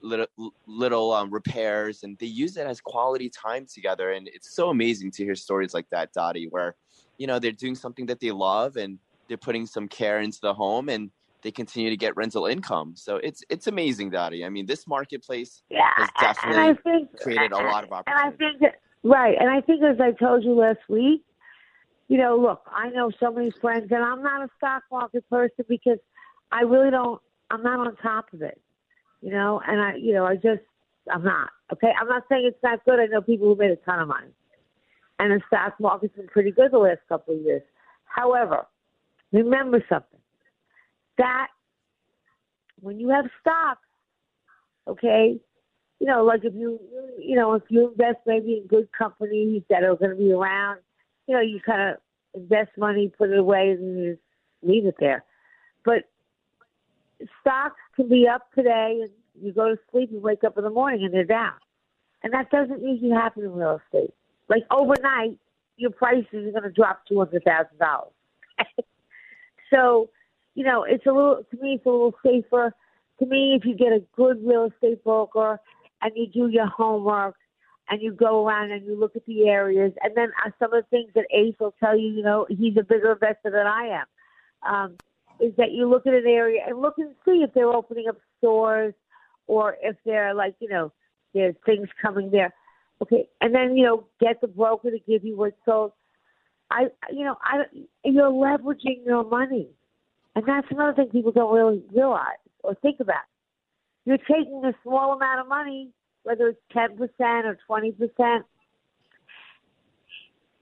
little 0.02 0.28
little 0.66 1.14
um, 1.14 1.30
repairs 1.30 2.04
and 2.04 2.18
they 2.20 2.26
use 2.26 2.58
it 2.58 2.66
as 2.66 2.80
quality 2.82 3.30
time 3.30 3.66
together 3.72 4.12
and 4.12 4.28
it's 4.30 4.56
so 4.56 4.70
amazing 4.70 5.12
to 5.12 5.24
hear 5.24 5.36
stories 5.36 5.74
like 5.74 5.88
that 5.92 6.12
dottie 6.14 6.48
where 6.50 6.76
you 7.18 7.28
know 7.28 7.40
they're 7.40 7.52
doing 7.52 7.76
something 7.76 8.06
that 8.06 8.20
they 8.20 8.32
love 8.32 8.78
and 8.78 8.98
they're 9.28 9.38
putting 9.38 9.66
some 9.66 9.88
care 9.88 10.22
into 10.22 10.40
the 10.42 10.54
home 10.54 10.90
and 10.90 11.12
they 11.42 11.52
continue 11.52 11.90
to 11.90 11.98
get 11.98 12.16
rental 12.16 12.46
income 12.46 12.94
so 12.96 13.18
it's 13.18 13.44
it's 13.50 13.68
amazing 13.68 14.10
dottie 14.10 14.44
i 14.46 14.50
mean 14.50 14.66
this 14.66 14.88
marketplace 14.88 15.64
Yeah, 15.70 15.90
has 15.96 16.10
definitely 16.20 16.78
think 16.84 17.20
created 17.22 17.52
a 17.52 17.58
lot 17.58 17.84
of 17.84 17.90
And 18.08 18.16
I 18.18 18.28
opportunities 18.28 18.60
think 18.60 18.74
right, 19.04 19.36
and 19.40 19.50
I 19.50 19.62
think 19.62 19.84
as 19.84 20.00
I 20.00 20.12
told 20.12 20.44
you 20.44 20.54
last 20.54 20.80
week, 20.90 21.24
you 22.08 22.18
know, 22.18 22.36
look, 22.38 22.64
I 22.72 22.90
know 22.90 23.12
so 23.20 23.32
many 23.32 23.52
friends, 23.62 23.88
and 23.92 24.04
I'm 24.04 24.24
not 24.24 24.42
a 24.44 24.50
stock 24.58 24.84
market 24.92 25.30
person 25.30 25.66
because 25.68 26.00
I 26.52 26.62
really 26.62 26.90
don't. 26.92 27.22
I'm 27.52 27.64
not 27.64 27.80
on 27.80 27.96
top 27.98 28.34
of 28.34 28.42
it, 28.42 28.60
you 29.22 29.32
know, 29.32 29.62
and 29.68 29.82
I, 29.82 29.96
you 29.96 30.14
know, 30.14 30.26
I 30.26 30.36
just, 30.36 30.62
I'm 31.12 31.24
not. 31.24 31.50
Okay, 31.74 31.92
I'm 32.00 32.08
not 32.08 32.24
saying 32.30 32.46
it's 32.46 32.64
not 32.64 32.84
good. 32.86 33.00
I 33.00 33.06
know 33.06 33.22
people 33.22 33.48
who 33.48 33.56
made 33.56 33.72
a 33.72 33.76
ton 33.78 34.00
of 34.00 34.08
money, 34.08 34.32
and 35.20 35.32
the 35.32 35.42
stock 35.48 35.76
market's 35.80 36.16
been 36.16 36.28
pretty 36.28 36.52
good 36.52 36.72
the 36.72 36.80
last 36.80 37.00
couple 37.08 37.36
of 37.36 37.42
years. 37.42 37.62
However, 38.06 38.66
remember 39.32 39.84
something 39.88 40.20
that 41.20 41.48
when 42.82 43.00
you 43.00 43.10
have 43.10 43.26
stocks, 43.40 43.86
okay, 44.88 45.40
you 46.00 46.08
know, 46.08 46.24
like 46.24 46.44
if 46.44 46.54
you, 46.56 46.80
you 47.20 47.36
know, 47.36 47.54
if 47.54 47.64
you 47.70 47.92
invest 47.92 48.20
maybe 48.26 48.58
in 48.58 48.68
good 48.68 48.90
companies 48.98 49.62
that 49.70 49.84
are 49.84 49.96
going 49.96 50.12
to 50.12 50.18
be 50.18 50.32
around, 50.32 50.80
you 51.28 51.36
know, 51.36 51.42
you 51.42 51.60
kind 51.64 51.92
of 51.92 51.98
invest 52.34 52.72
money, 52.78 53.12
put 53.16 53.30
it 53.30 53.38
away, 53.38 53.72
and 53.72 54.00
you 54.00 54.12
just 54.14 54.22
leave 54.64 54.86
it 54.86 54.96
there. 55.00 55.24
But 55.86 56.10
stocks 57.42 57.80
can 57.96 58.10
be 58.10 58.28
up 58.28 58.52
today, 58.56 59.02
and 59.02 59.12
you 59.42 59.52
go 59.52 59.70
to 59.70 59.80
sleep 59.92 60.12
and 60.12 60.22
wake 60.22 60.44
up 60.44 60.58
in 60.58 60.64
the 60.64 60.70
morning 60.70 61.04
and 61.04 61.14
they're 61.14 61.24
down, 61.24 61.54
and 62.24 62.34
that 62.34 62.50
doesn't 62.50 62.82
usually 62.82 63.12
happen 63.12 63.44
in 63.44 63.54
real 63.54 63.80
estate. 63.86 64.14
Like 64.48 64.64
overnight, 64.72 65.38
your 65.78 65.92
prices 65.92 66.48
are 66.48 66.52
going 66.52 66.64
to 66.64 66.72
drop 66.72 67.02
two 67.08 67.18
hundred 67.18 67.44
thousand 67.44 67.78
dollars. 67.78 68.14
so, 69.74 70.10
you 70.56 70.64
know, 70.64 70.84
it's 70.84 71.06
a 71.06 71.12
little 71.12 71.44
to 71.50 71.58
me, 71.62 71.76
it's 71.76 71.86
a 71.86 71.90
little 71.90 72.16
safer. 72.24 72.74
To 73.20 73.26
me, 73.26 73.56
if 73.60 73.66
you 73.66 73.76
get 73.76 73.92
a 73.92 74.04
good 74.16 74.38
real 74.46 74.66
estate 74.74 75.04
broker 75.04 75.60
and 76.02 76.12
you 76.16 76.28
do 76.28 76.48
your 76.48 76.68
homework 76.68 77.36
and 77.90 78.02
you 78.02 78.14
go 78.14 78.46
around 78.46 78.72
and 78.72 78.86
you 78.86 78.98
look 78.98 79.16
at 79.16 79.26
the 79.26 79.48
areas, 79.48 79.92
and 80.02 80.16
then 80.16 80.32
some 80.60 80.74
of 80.74 80.84
the 80.84 80.90
things 80.90 81.12
that 81.16 81.26
Ace 81.32 81.56
will 81.60 81.74
tell 81.80 81.98
you, 81.98 82.08
you 82.08 82.24
know, 82.24 82.46
he's 82.50 82.78
a 82.78 82.84
bigger 82.84 83.14
investor 83.14 83.52
than 83.52 83.68
I 83.68 84.02
am. 84.02 84.72
Um, 84.72 84.94
is 85.40 85.54
that 85.58 85.72
you 85.72 85.90
look 85.90 86.06
at 86.06 86.14
an 86.14 86.28
area 86.28 86.62
and 86.68 86.82
look 86.82 86.96
and 86.98 87.16
see 87.26 87.44
if 87.44 87.54
they're 87.54 87.68
opening 87.68 88.08
up 88.10 88.18
stores 88.38 88.94
or 89.48 89.78
if 89.82 89.96
they're 90.06 90.34
like, 90.34 90.56
you 90.60 90.70
know, 90.70 90.92
there's 91.34 91.56
things 91.66 91.88
coming 92.02 92.30
there. 92.32 92.54
Okay, 93.02 93.30
and 93.40 93.56
then 93.56 93.78
you 93.78 93.86
know, 93.86 94.06
get 94.20 94.42
the 94.42 94.48
broker 94.48 94.92
to 94.92 95.00
give 95.08 95.24
you 95.24 95.38
what's 95.38 95.56
sold. 95.66 95.94
I, 96.70 96.88
you 97.12 97.24
know, 97.24 97.38
I 97.42 97.64
you're 98.04 98.30
leveraging 98.30 99.06
your 99.06 99.24
money, 99.24 99.70
and 100.36 100.46
that's 100.46 100.68
another 100.72 100.94
thing 100.94 101.10
people 101.10 101.32
don't 101.32 101.54
really 101.54 101.84
realize 101.94 102.38
or 102.64 102.76
think 102.76 103.00
about. 103.00 103.24
You're 104.06 104.18
taking 104.18 104.62
a 104.66 104.74
small 104.84 105.14
amount 105.14 105.42
of 105.42 105.48
money, 105.48 105.90
whether 106.24 106.48
it's 106.48 106.60
ten 106.72 106.98
percent 106.98 107.46
or 107.46 107.58
twenty 107.68 107.92
percent, 107.92 108.46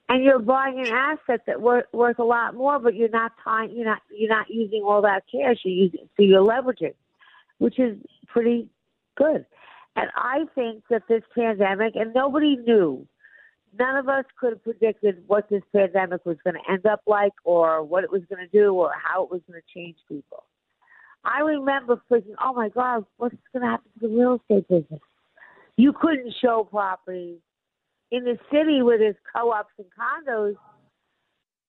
and 0.10 0.24
you're 0.24 0.40
buying 0.40 0.80
an 0.80 0.88
asset 0.88 1.42
that 1.48 1.62
worth 1.62 1.86
worth 1.92 2.20
a 2.20 2.24
lot 2.24 2.56
more, 2.56 2.80
but 2.80 2.96
you're 2.96 3.10
not 3.10 3.34
tying, 3.44 3.72
you're 3.76 3.86
not 3.86 4.02
you're 4.16 4.30
not 4.30 4.50
using 4.50 4.84
all 4.84 5.02
that 5.02 5.24
cash. 5.32 5.58
You're 5.64 5.86
using 5.86 6.10
so 6.18 6.24
you're 6.24 6.46
leveraging, 6.46 6.94
which 7.58 7.80
is 7.80 7.98
pretty 8.28 8.70
good. 9.16 9.46
And 9.96 10.10
I 10.16 10.46
think 10.54 10.84
that 10.90 11.04
this 11.10 11.24
pandemic, 11.36 11.96
and 11.96 12.14
nobody 12.14 12.56
knew, 12.56 13.08
none 13.78 13.96
of 13.96 14.08
us 14.10 14.26
could 14.40 14.54
have 14.54 14.64
predicted 14.64 15.24
what 15.28 15.50
this 15.50 15.64
pandemic 15.74 16.26
was 16.26 16.38
going 16.44 16.56
to 16.56 16.72
end 16.72 16.86
up 16.86 17.02
like, 17.08 17.34
or 17.44 17.84
what 17.84 18.04
it 18.04 18.12
was 18.12 18.22
going 18.30 18.46
to 18.46 18.52
do, 18.52 18.74
or 18.74 18.92
how 19.02 19.24
it 19.24 19.32
was 19.32 19.42
going 19.50 19.60
to 19.60 19.80
change 19.80 19.98
people. 20.08 20.44
I 21.24 21.40
remember 21.40 22.02
thinking, 22.10 22.36
"Oh 22.44 22.54
my 22.54 22.70
God, 22.70 23.06
what's 23.18 23.36
going 23.54 23.64
to 23.64 23.70
happen 23.70 23.90
to 24.00 24.08
the 24.08 24.14
real 24.14 24.36
estate 24.36 24.68
business?" 24.68 25.02
You 25.76 25.94
couldn't 25.94 26.34
show 26.42 26.64
properties 26.64 27.40
in 28.12 28.24
the 28.24 28.38
city 28.52 28.82
where 28.82 28.98
there's 28.98 29.16
co-ops 29.36 29.74
and 29.78 29.88
condos, 29.88 30.56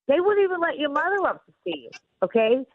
they 0.07 0.19
wouldn't 0.19 0.43
even 0.43 0.59
let 0.59 0.77
your 0.77 0.89
mother 0.89 1.27
up 1.27 1.45
to 1.45 1.51
see 1.63 1.83
you. 1.83 1.91
Okay, 2.23 2.65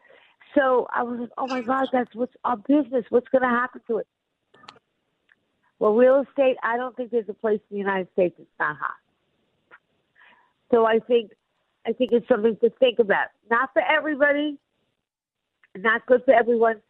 so 0.55 0.87
I 0.95 1.03
was 1.03 1.21
like, 1.21 1.31
oh 1.37 1.47
my 1.47 1.63
God, 1.63 1.89
that's 1.93 2.15
what's 2.15 2.33
our 2.45 2.57
business. 2.57 3.05
What's 3.11 3.29
going 3.29 3.43
to 3.43 3.49
happen 3.49 3.81
to 3.89 3.99
it? 3.99 4.07
Well, 5.79 5.95
real 5.95 6.25
estate, 6.29 6.57
I 6.63 6.77
don't 6.77 6.97
think 6.97 7.11
there's 7.11 7.29
a 7.29 7.35
place 7.35 7.61
in 7.71 7.77
the 7.77 7.79
United 7.79 8.09
States 8.13 8.35
that's 8.39 8.49
not 8.59 8.77
hot. 8.77 8.97
So 10.75 10.85
I 10.85 10.99
think, 10.99 11.31
I 11.87 11.93
think 11.93 12.11
it's 12.13 12.27
something 12.27 12.57
to 12.61 12.71
think 12.81 12.99
about. 12.99 13.29
Not 13.49 13.71
for 13.73 13.83
everybody, 13.83 14.59
not 15.77 16.05
good 16.07 16.23
for 16.25 16.35
everyone, 16.35 16.83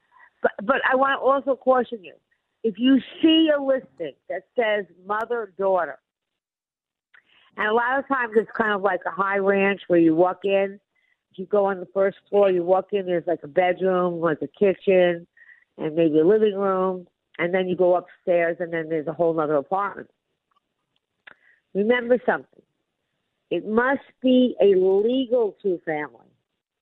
but 0.43 0.53
but 0.65 0.77
I 0.91 0.97
want 0.97 1.21
to 1.21 1.23
also 1.23 1.55
caution 1.55 2.03
you. 2.03 2.15
If 2.63 2.79
you 2.79 2.99
see 3.21 3.51
a 3.55 3.61
listing 3.61 4.15
that 4.31 4.45
says 4.57 4.87
mother 5.07 5.53
daughter, 5.59 5.99
and 7.59 7.69
a 7.69 7.75
lot 7.75 7.99
of 7.99 8.09
times 8.09 8.33
it's 8.37 8.51
kind 8.57 8.73
of 8.73 8.81
like 8.81 9.01
a 9.07 9.11
high 9.11 9.37
ranch 9.37 9.83
where 9.89 10.01
you 10.01 10.15
walk 10.15 10.41
in, 10.45 10.81
you 11.35 11.45
go 11.45 11.67
on 11.67 11.81
the 11.81 11.89
first 11.93 12.17
floor, 12.31 12.51
you 12.51 12.63
walk 12.63 12.89
in, 12.93 13.05
there's 13.05 13.27
like 13.27 13.43
a 13.43 13.49
bedroom, 13.49 14.21
like 14.21 14.39
a 14.41 14.49
kitchen, 14.49 15.27
and 15.77 15.95
maybe 15.95 16.21
a 16.21 16.25
living 16.25 16.55
room, 16.55 17.07
and 17.39 17.53
then 17.53 17.69
you 17.69 17.77
go 17.77 17.97
upstairs, 17.97 18.57
and 18.61 18.73
then 18.73 18.89
there's 18.89 19.09
a 19.09 19.13
whole 19.13 19.39
other 19.39 19.57
apartment. 19.57 20.09
Remember 21.75 22.19
something. 22.25 22.63
It 23.55 23.65
must 23.69 24.03
be 24.21 24.57
a 24.61 24.75
legal 24.75 25.57
two 25.63 25.81
family 25.87 26.27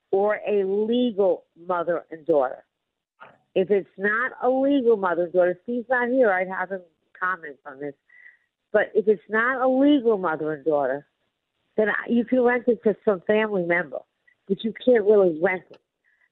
or 0.09 0.39
a 0.47 0.63
legal 0.63 1.43
mother 1.67 2.03
and 2.09 2.25
daughter. 2.25 2.63
If 3.53 3.69
it's 3.69 3.95
not 3.95 4.31
a 4.41 4.49
legal 4.49 4.97
mother 4.97 5.25
and 5.25 5.33
daughter, 5.33 5.55
Steve's 5.61 5.85
not 5.87 6.09
here, 6.09 6.31
I'd 6.31 6.47
have 6.47 6.71
him 6.71 6.81
comment 7.19 7.57
on 7.67 7.79
this. 7.79 7.93
But 8.71 8.89
if 8.95 9.07
it's 9.07 9.21
not 9.29 9.61
a 9.61 9.67
legal 9.67 10.17
mother 10.17 10.51
and 10.51 10.65
daughter, 10.65 11.05
then 11.77 11.89
you 12.09 12.25
can 12.25 12.41
rent 12.41 12.63
it 12.65 12.81
to 12.85 12.95
some 13.05 13.21
family 13.27 13.65
member, 13.65 13.99
but 14.47 14.63
you 14.63 14.73
can't 14.83 15.05
really 15.05 15.39
rent 15.39 15.65
it. 15.69 15.81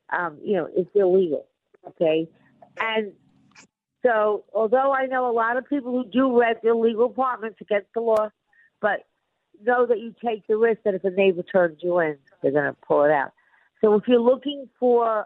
Um, 0.09 0.39
you 0.43 0.57
know, 0.57 0.67
it's 0.75 0.89
illegal. 0.95 1.45
Okay, 1.87 2.27
and 2.79 3.11
so 4.03 4.45
although 4.55 4.91
I 4.91 5.05
know 5.05 5.29
a 5.29 5.35
lot 5.35 5.57
of 5.57 5.69
people 5.69 5.91
who 5.91 6.09
do 6.09 6.39
rent 6.39 6.57
illegal 6.63 7.05
apartments 7.05 7.59
against 7.61 7.89
the 7.93 8.01
law, 8.01 8.31
but 8.81 9.05
know 9.65 9.85
that 9.85 9.99
you 9.99 10.13
take 10.23 10.45
the 10.47 10.57
risk 10.57 10.81
that 10.83 10.93
if 10.93 11.03
a 11.03 11.09
neighbor 11.09 11.43
turns 11.43 11.79
you 11.81 11.99
in, 11.99 12.17
they're 12.41 12.51
going 12.51 12.65
to 12.65 12.77
pull 12.85 13.03
it 13.03 13.11
out. 13.11 13.33
So 13.81 13.95
if 13.95 14.07
you're 14.07 14.19
looking 14.19 14.69
for 14.79 15.25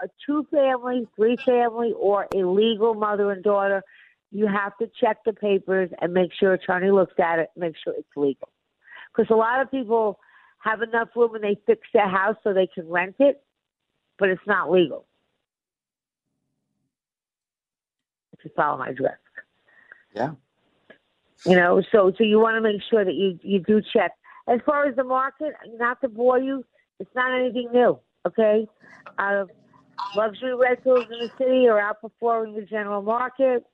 a 0.00 0.08
two 0.26 0.46
family, 0.50 1.06
three 1.16 1.36
family, 1.36 1.92
or 1.96 2.26
a 2.34 2.38
legal 2.38 2.94
mother 2.94 3.30
and 3.30 3.42
daughter, 3.42 3.82
you 4.30 4.46
have 4.48 4.76
to 4.78 4.90
check 5.00 5.18
the 5.24 5.32
papers 5.32 5.90
and 6.00 6.12
make 6.12 6.32
sure 6.38 6.52
attorney 6.52 6.90
looks 6.90 7.14
at 7.18 7.38
it, 7.38 7.50
make 7.56 7.74
sure 7.82 7.94
it's 7.96 8.08
legal. 8.16 8.48
Because 9.14 9.30
a 9.30 9.36
lot 9.36 9.60
of 9.60 9.70
people 9.70 10.18
have 10.58 10.82
enough 10.82 11.08
room 11.14 11.34
and 11.34 11.44
they 11.44 11.56
fix 11.66 11.86
their 11.92 12.08
house 12.08 12.36
so 12.42 12.52
they 12.52 12.66
can 12.66 12.88
rent 12.88 13.16
it, 13.20 13.42
but 14.18 14.28
it's 14.28 14.42
not 14.46 14.70
legal. 14.70 15.06
If 18.32 18.44
you 18.44 18.50
follow 18.56 18.78
my 18.78 18.92
drift. 18.92 19.18
Yeah. 20.14 20.32
You 21.46 21.56
know, 21.56 21.82
so 21.92 22.12
so 22.16 22.24
you 22.24 22.38
want 22.38 22.56
to 22.56 22.60
make 22.60 22.80
sure 22.90 23.04
that 23.04 23.14
you 23.14 23.38
you 23.42 23.60
do 23.60 23.82
check. 23.92 24.12
As 24.48 24.60
far 24.64 24.86
as 24.86 24.96
the 24.96 25.04
market, 25.04 25.54
not 25.76 26.00
to 26.00 26.08
bore 26.08 26.38
you, 26.38 26.64
it's 26.98 27.10
not 27.14 27.38
anything 27.38 27.68
new. 27.72 27.98
Okay, 28.26 28.66
uh, 29.18 29.44
luxury 30.16 30.54
rentals 30.54 31.06
in 31.10 31.18
the 31.18 31.30
city 31.38 31.68
are 31.68 31.80
outperforming 31.80 32.54
the 32.54 32.62
general 32.62 33.02
market. 33.02 33.64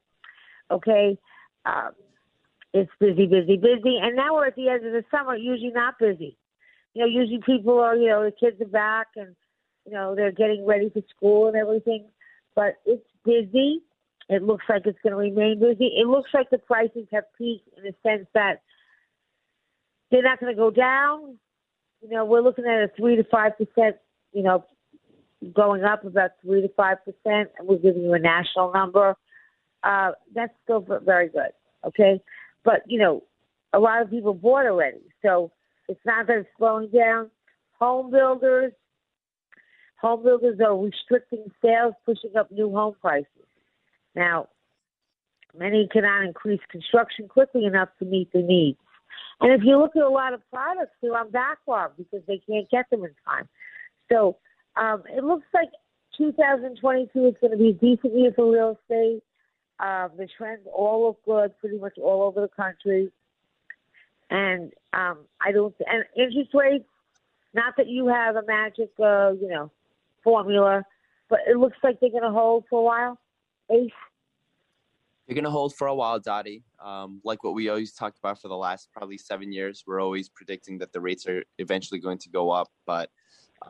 Okay. 0.71 1.19
Uh, 1.65 1.91
it's 2.73 2.91
busy, 3.01 3.27
busy, 3.27 3.57
busy. 3.57 3.99
And 4.01 4.17
now 4.17 4.35
we're 4.35 4.47
at 4.47 4.57
the 4.57 4.69
end 4.69 4.87
of 4.87 4.93
the 4.93 5.05
summer, 5.11 5.37
usually 5.37 5.73
not 5.73 5.99
busy. 5.99 6.37
You 6.95 7.03
know, 7.03 7.09
usually 7.09 7.41
people 7.45 7.79
are, 7.79 7.97
you 7.97 8.09
know, 8.09 8.25
the 8.25 8.33
kids 8.33 8.61
are 8.61 8.67
back 8.67 9.09
and, 9.17 9.35
you 9.87 9.93
know, 9.93 10.15
they're 10.15 10.33
getting 10.33 10.65
ready 10.67 10.91
for 10.91 11.03
school 11.15 11.49
and 11.49 11.57
everything. 11.57 12.07
But 12.55 12.77
it's 12.85 13.07
busy. 13.25 13.83
It 14.31 14.43
looks 14.43 14.65
like 14.69 14.83
it's 14.87 14.99
going 15.03 15.13
to 15.13 15.17
remain 15.17 15.59
busy. 15.61 15.87
It 15.87 16.07
looks 16.07 16.31
like 16.33 16.51
the 16.51 16.59
prices 16.59 17.07
have 17.13 17.25
peaked 17.37 17.69
in 17.77 17.85
the 17.85 17.95
sense 18.03 18.27
that 18.35 18.63
they're 20.11 20.23
not 20.23 20.41
going 20.41 20.55
to 20.55 20.59
go 20.59 20.71
down. 20.71 21.37
You 22.01 22.09
know, 22.11 22.25
we're 22.25 22.41
looking 22.41 22.65
at 22.65 22.85
a 22.85 22.91
3 22.97 23.17
to 23.17 23.25
5%, 23.25 23.93
you 24.33 24.43
know, 24.43 24.65
going 25.53 25.85
up 25.85 26.05
about 26.05 26.31
3 26.43 26.63
to 26.63 26.69
5%. 26.69 26.97
And 27.27 27.49
we're 27.63 27.77
giving 27.77 28.03
you 28.03 28.15
a 28.15 28.19
national 28.19 28.73
number 28.73 29.17
uh, 29.83 30.13
that's 30.35 30.53
still 30.65 30.85
very 31.05 31.29
good. 31.29 31.51
Okay, 31.87 32.21
but 32.65 32.83
you 32.87 32.99
know, 32.99 33.23
a 33.73 33.79
lot 33.79 34.03
of 34.03 34.11
people 34.11 34.35
bought 34.35 34.67
already, 34.67 35.01
so 35.23 35.51
it's 35.89 36.01
not 36.05 36.27
that 36.27 36.39
it's 36.39 36.49
slowing 36.59 36.91
down. 36.91 37.31
Home 37.79 38.11
builders, 38.11 38.73
home 40.01 40.23
builders 40.23 40.59
are 40.61 40.77
restricting 40.77 41.51
sales, 41.63 41.95
pushing 42.05 42.37
up 42.37 42.51
new 42.51 42.71
home 42.71 42.95
prices. 43.01 43.27
Now, 44.15 44.49
many 45.57 45.89
cannot 45.93 46.25
increase 46.25 46.61
construction 46.71 47.29
quickly 47.29 47.65
enough 47.65 47.89
to 47.99 48.05
meet 48.05 48.33
the 48.33 48.43
needs. 48.43 48.79
And 49.41 49.53
if 49.53 49.63
you 49.65 49.79
look 49.79 49.97
at 49.97 50.03
a 50.03 50.09
lot 50.09 50.35
of 50.35 50.41
products, 50.51 50.93
they're 51.01 51.17
on 51.17 51.31
backlog 51.31 51.93
because 51.97 52.21
they 52.27 52.41
can't 52.47 52.69
get 52.71 52.89
them 52.91 53.05
in 53.05 53.15
time. 53.27 53.49
So 54.11 54.37
um, 54.77 55.03
it 55.09 55.25
looks 55.25 55.47
like 55.55 55.71
2022 56.17 57.27
is 57.27 57.35
going 57.41 57.51
to 57.53 57.57
be 57.57 57.71
a 57.71 57.73
decent 57.73 58.17
year 58.17 58.33
for 58.35 58.53
real 58.53 58.79
estate. 58.83 59.23
Um, 59.79 60.11
the 60.19 60.29
trends 60.37 60.67
all 60.75 61.07
look 61.07 61.25
good, 61.25 61.59
pretty 61.59 61.79
much 61.79 61.97
all 61.97 62.23
over 62.23 62.43
the 62.43 62.49
country. 62.49 63.11
And 64.29 64.73
um, 64.93 65.21
I 65.41 65.53
don't. 65.53 65.75
And 65.87 66.05
interest 66.17 66.51
rates. 66.55 66.85
Not 67.53 67.75
that 67.79 67.89
you 67.89 68.07
have 68.07 68.37
a 68.37 68.43
magic, 68.47 68.91
uh, 69.03 69.33
you 69.33 69.49
know, 69.49 69.73
formula, 70.23 70.85
but 71.29 71.41
it 71.49 71.57
looks 71.57 71.79
like 71.83 71.99
they're 71.99 72.11
going 72.11 72.23
to 72.23 72.31
hold 72.31 72.65
for 72.71 72.79
a 72.79 72.85
while. 72.85 73.19
They're 73.71 75.35
going 75.37 75.45
to 75.45 75.51
hold 75.51 75.77
for 75.77 75.87
a 75.87 75.95
while, 75.95 76.19
Dottie. 76.19 76.65
Um, 76.85 77.21
like 77.25 77.45
what 77.45 77.55
we 77.55 77.69
always 77.69 77.93
talked 77.93 78.19
about 78.19 78.43
for 78.43 78.49
the 78.49 78.57
last 78.57 78.89
probably 78.93 79.17
seven 79.17 79.53
years, 79.53 79.85
we're 79.87 80.01
always 80.01 80.29
predicting 80.29 80.79
that 80.79 80.93
the 80.93 81.01
rates 81.01 81.27
are 81.29 81.45
eventually 81.59 82.01
going 82.01 82.19
to 82.19 82.29
go 82.29 82.51
up. 82.51 82.69
But 82.85 83.11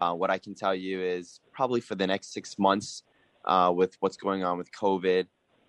uh, 0.00 0.14
what 0.14 0.30
I 0.30 0.38
can 0.38 0.54
tell 0.54 0.74
you 0.74 1.02
is 1.02 1.40
probably 1.52 1.82
for 1.82 1.96
the 1.96 2.06
next 2.06 2.32
six 2.32 2.58
months, 2.58 3.02
uh, 3.44 3.72
with 3.74 3.94
what's 4.00 4.16
going 4.16 4.42
on 4.42 4.56
with 4.56 4.72
COVID, 4.72 5.26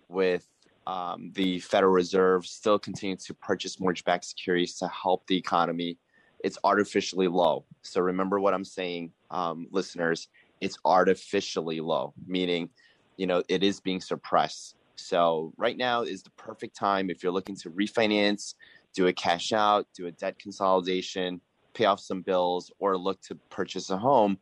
with 0.08 0.48
um, 0.86 1.30
the 1.34 1.60
Federal 1.60 1.92
Reserve 1.92 2.46
still 2.46 2.78
continuing 2.78 3.18
to 3.18 3.34
purchase 3.34 3.78
mortgage-backed 3.78 4.24
securities 4.24 4.76
to 4.78 4.88
help 4.88 5.26
the 5.26 5.36
economy. 5.36 5.98
It's 6.42 6.58
artificially 6.64 7.28
low. 7.28 7.66
So 7.82 8.00
remember 8.00 8.40
what 8.40 8.54
I'm 8.54 8.64
saying, 8.64 9.12
um, 9.30 9.66
listeners. 9.70 10.28
It's 10.60 10.78
artificially 10.84 11.80
low, 11.80 12.14
meaning 12.26 12.70
you 13.16 13.26
know, 13.26 13.42
it 13.48 13.62
is 13.62 13.80
being 13.80 14.00
suppressed. 14.00 14.76
So 14.96 15.52
right 15.56 15.76
now 15.76 16.02
is 16.02 16.22
the 16.22 16.30
perfect 16.30 16.76
time 16.76 17.10
if 17.10 17.22
you're 17.22 17.32
looking 17.32 17.56
to 17.56 17.70
refinance, 17.70 18.54
do 18.94 19.06
a 19.06 19.12
cash 19.12 19.52
out, 19.52 19.86
do 19.94 20.06
a 20.06 20.12
debt 20.12 20.38
consolidation, 20.38 21.40
pay 21.74 21.86
off 21.86 22.00
some 22.00 22.22
bills, 22.22 22.70
or 22.78 22.96
look 22.96 23.20
to 23.22 23.34
purchase 23.50 23.90
a 23.90 23.96
home. 23.96 24.38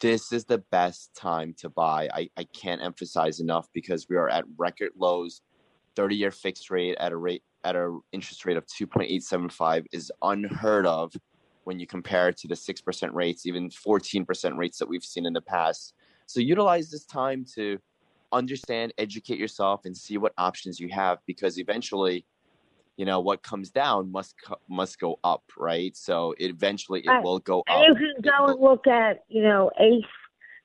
This 0.00 0.32
is 0.32 0.44
the 0.44 0.58
best 0.58 1.14
time 1.14 1.54
to 1.58 1.68
buy. 1.68 2.08
I, 2.12 2.28
I 2.36 2.44
can't 2.44 2.82
emphasize 2.82 3.40
enough 3.40 3.68
because 3.72 4.08
we 4.08 4.16
are 4.16 4.28
at 4.28 4.44
record 4.56 4.90
lows. 4.96 5.40
30 5.96 6.16
year 6.16 6.30
fixed 6.30 6.70
rate 6.70 6.96
at 6.98 7.12
a 7.12 7.16
rate 7.16 7.42
at 7.62 7.76
an 7.76 8.00
interest 8.12 8.44
rate 8.44 8.56
of 8.56 8.66
2.875 8.66 9.86
is 9.92 10.12
unheard 10.22 10.86
of 10.86 11.14
when 11.64 11.80
you 11.80 11.86
compare 11.86 12.28
it 12.28 12.36
to 12.36 12.48
the 12.48 12.54
6% 12.54 13.14
rates, 13.14 13.46
even 13.46 13.70
14% 13.70 14.58
rates 14.58 14.78
that 14.78 14.88
we've 14.88 15.04
seen 15.04 15.24
in 15.24 15.32
the 15.32 15.40
past. 15.40 15.94
So 16.26 16.40
utilize 16.40 16.90
this 16.90 17.06
time 17.06 17.46
to 17.54 17.78
understand, 18.34 18.92
educate 18.98 19.38
yourself, 19.38 19.84
and 19.84 19.96
see 19.96 20.18
what 20.18 20.32
options 20.38 20.78
you 20.78 20.88
have 20.90 21.18
because 21.26 21.58
eventually, 21.58 22.24
you 22.96 23.04
know, 23.04 23.20
what 23.20 23.42
comes 23.42 23.70
down 23.70 24.10
must 24.12 24.34
must 24.68 24.98
go 24.98 25.18
up, 25.24 25.44
right? 25.56 25.96
So 25.96 26.34
eventually 26.38 27.00
it 27.00 27.22
will 27.22 27.38
go 27.38 27.62
And 27.66 27.86
you 27.86 27.94
can 27.94 28.22
go 28.22 28.46
and 28.46 28.60
look 28.60 28.86
at, 28.86 29.24
you 29.28 29.42
know, 29.42 29.70
Ace. 29.80 30.04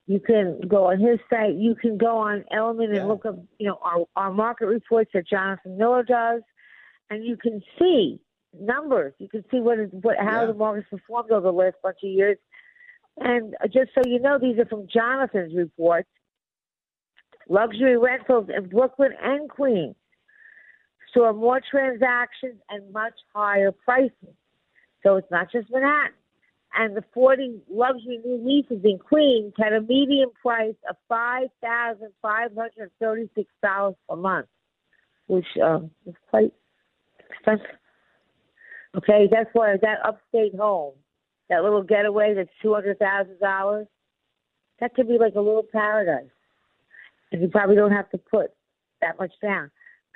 You 0.08 0.20
can 0.20 0.60
go 0.68 0.86
on 0.86 1.00
his 1.00 1.20
site. 1.30 1.54
You 1.54 1.76
can 1.76 1.96
go 1.98 2.18
on 2.18 2.44
Elliman 2.52 2.96
and 2.96 3.08
look 3.08 3.28
up, 3.28 3.38
you 3.60 3.68
know, 3.68 3.78
our, 3.84 4.08
our 4.16 4.34
market 4.34 4.66
reports 4.66 5.12
that 5.14 5.28
Jonathan 5.28 5.78
Miller 5.78 6.02
does, 6.02 6.42
and 7.12 7.24
you 7.24 7.38
can 7.38 7.62
see 7.78 8.20
numbers. 8.60 9.14
You 9.20 9.30
can 9.30 9.44
see 9.52 9.60
what 9.60 9.80
is 9.80 9.90
what 9.92 10.18
how 10.18 10.48
the 10.48 10.54
market's 10.54 10.90
performed 10.90 11.32
over 11.32 11.42
the 11.42 11.54
last 11.54 11.76
bunch 11.84 11.98
of 12.04 12.10
years. 12.10 12.38
And 13.18 13.56
just 13.72 13.92
so 13.94 14.02
you 14.10 14.20
know, 14.20 14.40
these 14.40 14.58
are 14.58 14.66
from 14.66 14.88
Jonathan's 14.92 15.54
reports. 15.54 16.10
Luxury 17.50 17.98
rentals 17.98 18.48
in 18.56 18.70
Brooklyn 18.70 19.12
and 19.22 19.50
Queens 19.50 19.96
saw 21.14 21.34
more 21.34 21.60
transactions 21.60 22.62
and 22.70 22.94
much 22.94 23.16
higher 23.34 23.72
prices. 23.72 24.36
So 25.02 25.18
it's 25.18 25.32
not 25.32 25.52
just 25.52 25.72
Manhattan. 25.72 26.14
And 26.76 26.96
the 26.96 27.04
40 27.16 27.64
luxury 27.68 28.20
new 28.24 28.38
leases 28.46 28.86
in 28.86 29.00
Queens 29.00 29.54
had 29.58 29.74
a 29.74 29.82
median 29.82 30.30
price 30.40 30.76
of 30.88 30.96
$5,536 31.12 33.96
per 34.08 34.16
month, 34.16 34.48
which 35.26 35.48
um, 35.64 35.90
is 36.06 36.14
quite 36.30 36.54
expensive. 37.32 37.66
Okay, 38.96 39.28
that's 39.32 39.50
why 39.54 39.76
that 39.82 39.98
upstate 40.06 40.54
home, 40.56 40.94
that 41.50 41.64
little 41.64 41.82
getaway 41.82 42.36
that's 42.36 42.52
$200,000, 42.64 43.88
that 44.80 44.94
could 44.94 45.08
be 45.08 45.18
like 45.18 45.34
a 45.34 45.42
little 45.42 45.66
paradise. 45.72 46.30
And 47.32 47.42
you 47.42 47.48
probably 47.48 47.76
don't 47.76 47.92
have 47.92 48.10
to 48.12 48.18
put 48.18 48.52
that 49.02 49.20
much 49.20 49.32
down. 49.42 49.72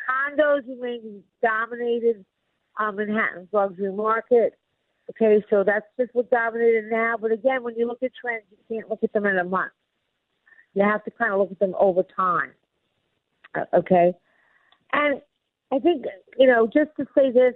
Condos 0.09 0.67
remain 0.67 1.23
dominated 1.41 2.25
on 2.79 2.95
Manhattan's 2.95 3.49
luxury 3.51 3.91
market. 3.91 4.57
Okay, 5.09 5.43
so 5.49 5.63
that's 5.63 5.85
just 5.99 6.13
what 6.13 6.29
dominated 6.29 6.85
now. 6.89 7.15
But 7.19 7.31
again, 7.31 7.63
when 7.63 7.75
you 7.75 7.87
look 7.87 8.01
at 8.03 8.11
trends, 8.19 8.45
you 8.51 8.57
can't 8.69 8.89
look 8.89 9.03
at 9.03 9.11
them 9.13 9.25
in 9.25 9.37
a 9.37 9.43
month. 9.43 9.73
You 10.73 10.83
have 10.83 11.03
to 11.03 11.11
kind 11.11 11.33
of 11.33 11.39
look 11.39 11.51
at 11.51 11.59
them 11.59 11.75
over 11.77 12.03
time. 12.15 12.51
Uh, 13.53 13.65
okay, 13.73 14.13
and 14.93 15.21
I 15.71 15.79
think 15.79 16.05
you 16.37 16.47
know 16.47 16.65
just 16.65 16.89
to 16.97 17.05
say 17.15 17.31
this, 17.31 17.53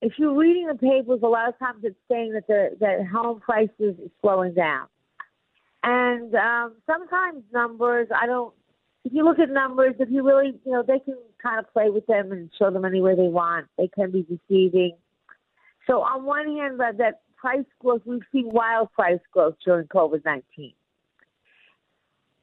if 0.00 0.14
you're 0.18 0.36
reading 0.36 0.66
the 0.66 0.74
papers, 0.74 1.20
a 1.22 1.28
lot 1.28 1.48
of 1.48 1.58
times 1.58 1.84
it's 1.84 1.96
saying 2.10 2.32
that 2.32 2.46
the 2.48 2.70
that 2.80 3.06
home 3.06 3.40
prices 3.40 3.96
is 4.02 4.10
slowing 4.20 4.54
down, 4.54 4.86
and 5.82 6.34
um, 6.34 6.74
sometimes 6.86 7.42
numbers 7.52 8.08
I 8.14 8.26
don't. 8.26 8.54
If 9.04 9.12
you 9.12 9.24
look 9.24 9.40
at 9.40 9.50
numbers, 9.50 9.94
if 9.98 10.08
you 10.10 10.24
really, 10.24 10.54
you 10.64 10.70
know, 10.70 10.84
they 10.86 11.00
can 11.00 11.16
kind 11.42 11.58
of 11.58 11.72
play 11.72 11.90
with 11.90 12.06
them 12.06 12.30
and 12.30 12.48
show 12.56 12.70
them 12.70 12.84
any 12.84 13.00
way 13.00 13.16
they 13.16 13.26
want. 13.26 13.66
They 13.76 13.88
can 13.88 14.12
be 14.12 14.22
deceiving. 14.22 14.96
So 15.88 16.02
on 16.02 16.24
one 16.24 16.46
hand, 16.56 16.78
that, 16.78 16.98
that 16.98 17.22
price 17.36 17.64
growth, 17.80 18.02
we've 18.06 18.22
seen 18.30 18.48
wild 18.50 18.92
price 18.92 19.18
growth 19.32 19.56
during 19.64 19.88
COVID-19. 19.88 20.74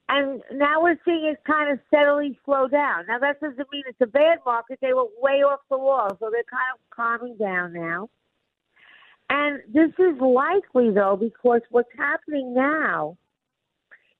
And 0.10 0.42
now 0.52 0.82
we're 0.82 1.00
seeing 1.06 1.32
it 1.32 1.38
kind 1.46 1.72
of 1.72 1.80
steadily 1.88 2.38
slow 2.44 2.68
down. 2.68 3.06
Now 3.08 3.20
that 3.20 3.40
doesn't 3.40 3.68
mean 3.72 3.84
it's 3.88 4.02
a 4.02 4.08
bad 4.08 4.40
market. 4.46 4.80
They 4.82 4.92
were 4.92 5.06
way 5.22 5.44
off 5.44 5.60
the 5.70 5.78
wall, 5.78 6.10
so 6.20 6.30
they're 6.32 6.44
kind 6.44 6.74
of 6.74 6.80
calming 6.90 7.38
down 7.38 7.74
now. 7.74 8.10
And 9.30 9.60
this 9.72 9.92
is 10.00 10.20
likely 10.20 10.90
though 10.92 11.16
because 11.16 11.62
what's 11.70 11.90
happening 11.96 12.54
now 12.56 13.18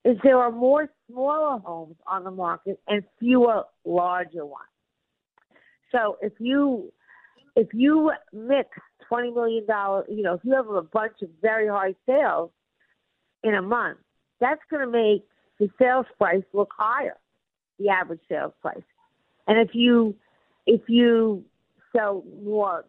is 0.06 0.18
there 0.24 0.38
are 0.38 0.52
more 0.52 0.90
smaller 1.10 1.60
homes 1.60 1.96
on 2.08 2.24
the 2.24 2.32
market 2.32 2.80
and 2.88 3.04
fewer 3.20 3.64
larger 3.86 4.46
ones. 4.46 4.66
So 5.92 6.18
if 6.22 6.34
you 6.40 6.92
if 7.56 7.68
you 7.74 8.12
mix 8.32 8.70
twenty 9.08 9.32
million 9.32 9.66
dollars, 9.66 10.06
you 10.10 10.22
know, 10.22 10.36
if 10.36 10.42
you 10.44 10.54
have 10.54 10.70
a 10.70 10.82
bunch 10.82 11.22
of 11.22 11.30
very 11.42 11.68
high 11.68 11.96
sales 12.06 12.52
in 13.44 13.56
a 13.56 13.62
month, 13.62 13.98
that's 14.40 14.62
going 14.70 14.86
to 14.86 14.92
make 14.92 15.26
the 15.60 15.70
sales 15.80 16.06
price 16.18 16.44
look 16.54 16.70
higher, 16.78 17.18
the 17.80 17.90
average 17.90 18.22
sales 18.30 18.54
price. 18.62 18.78
And 19.48 19.58
if 19.60 19.74
you 19.74 20.16
if 20.66 20.82
you 20.88 21.44
sell 21.96 22.24
more 22.44 22.86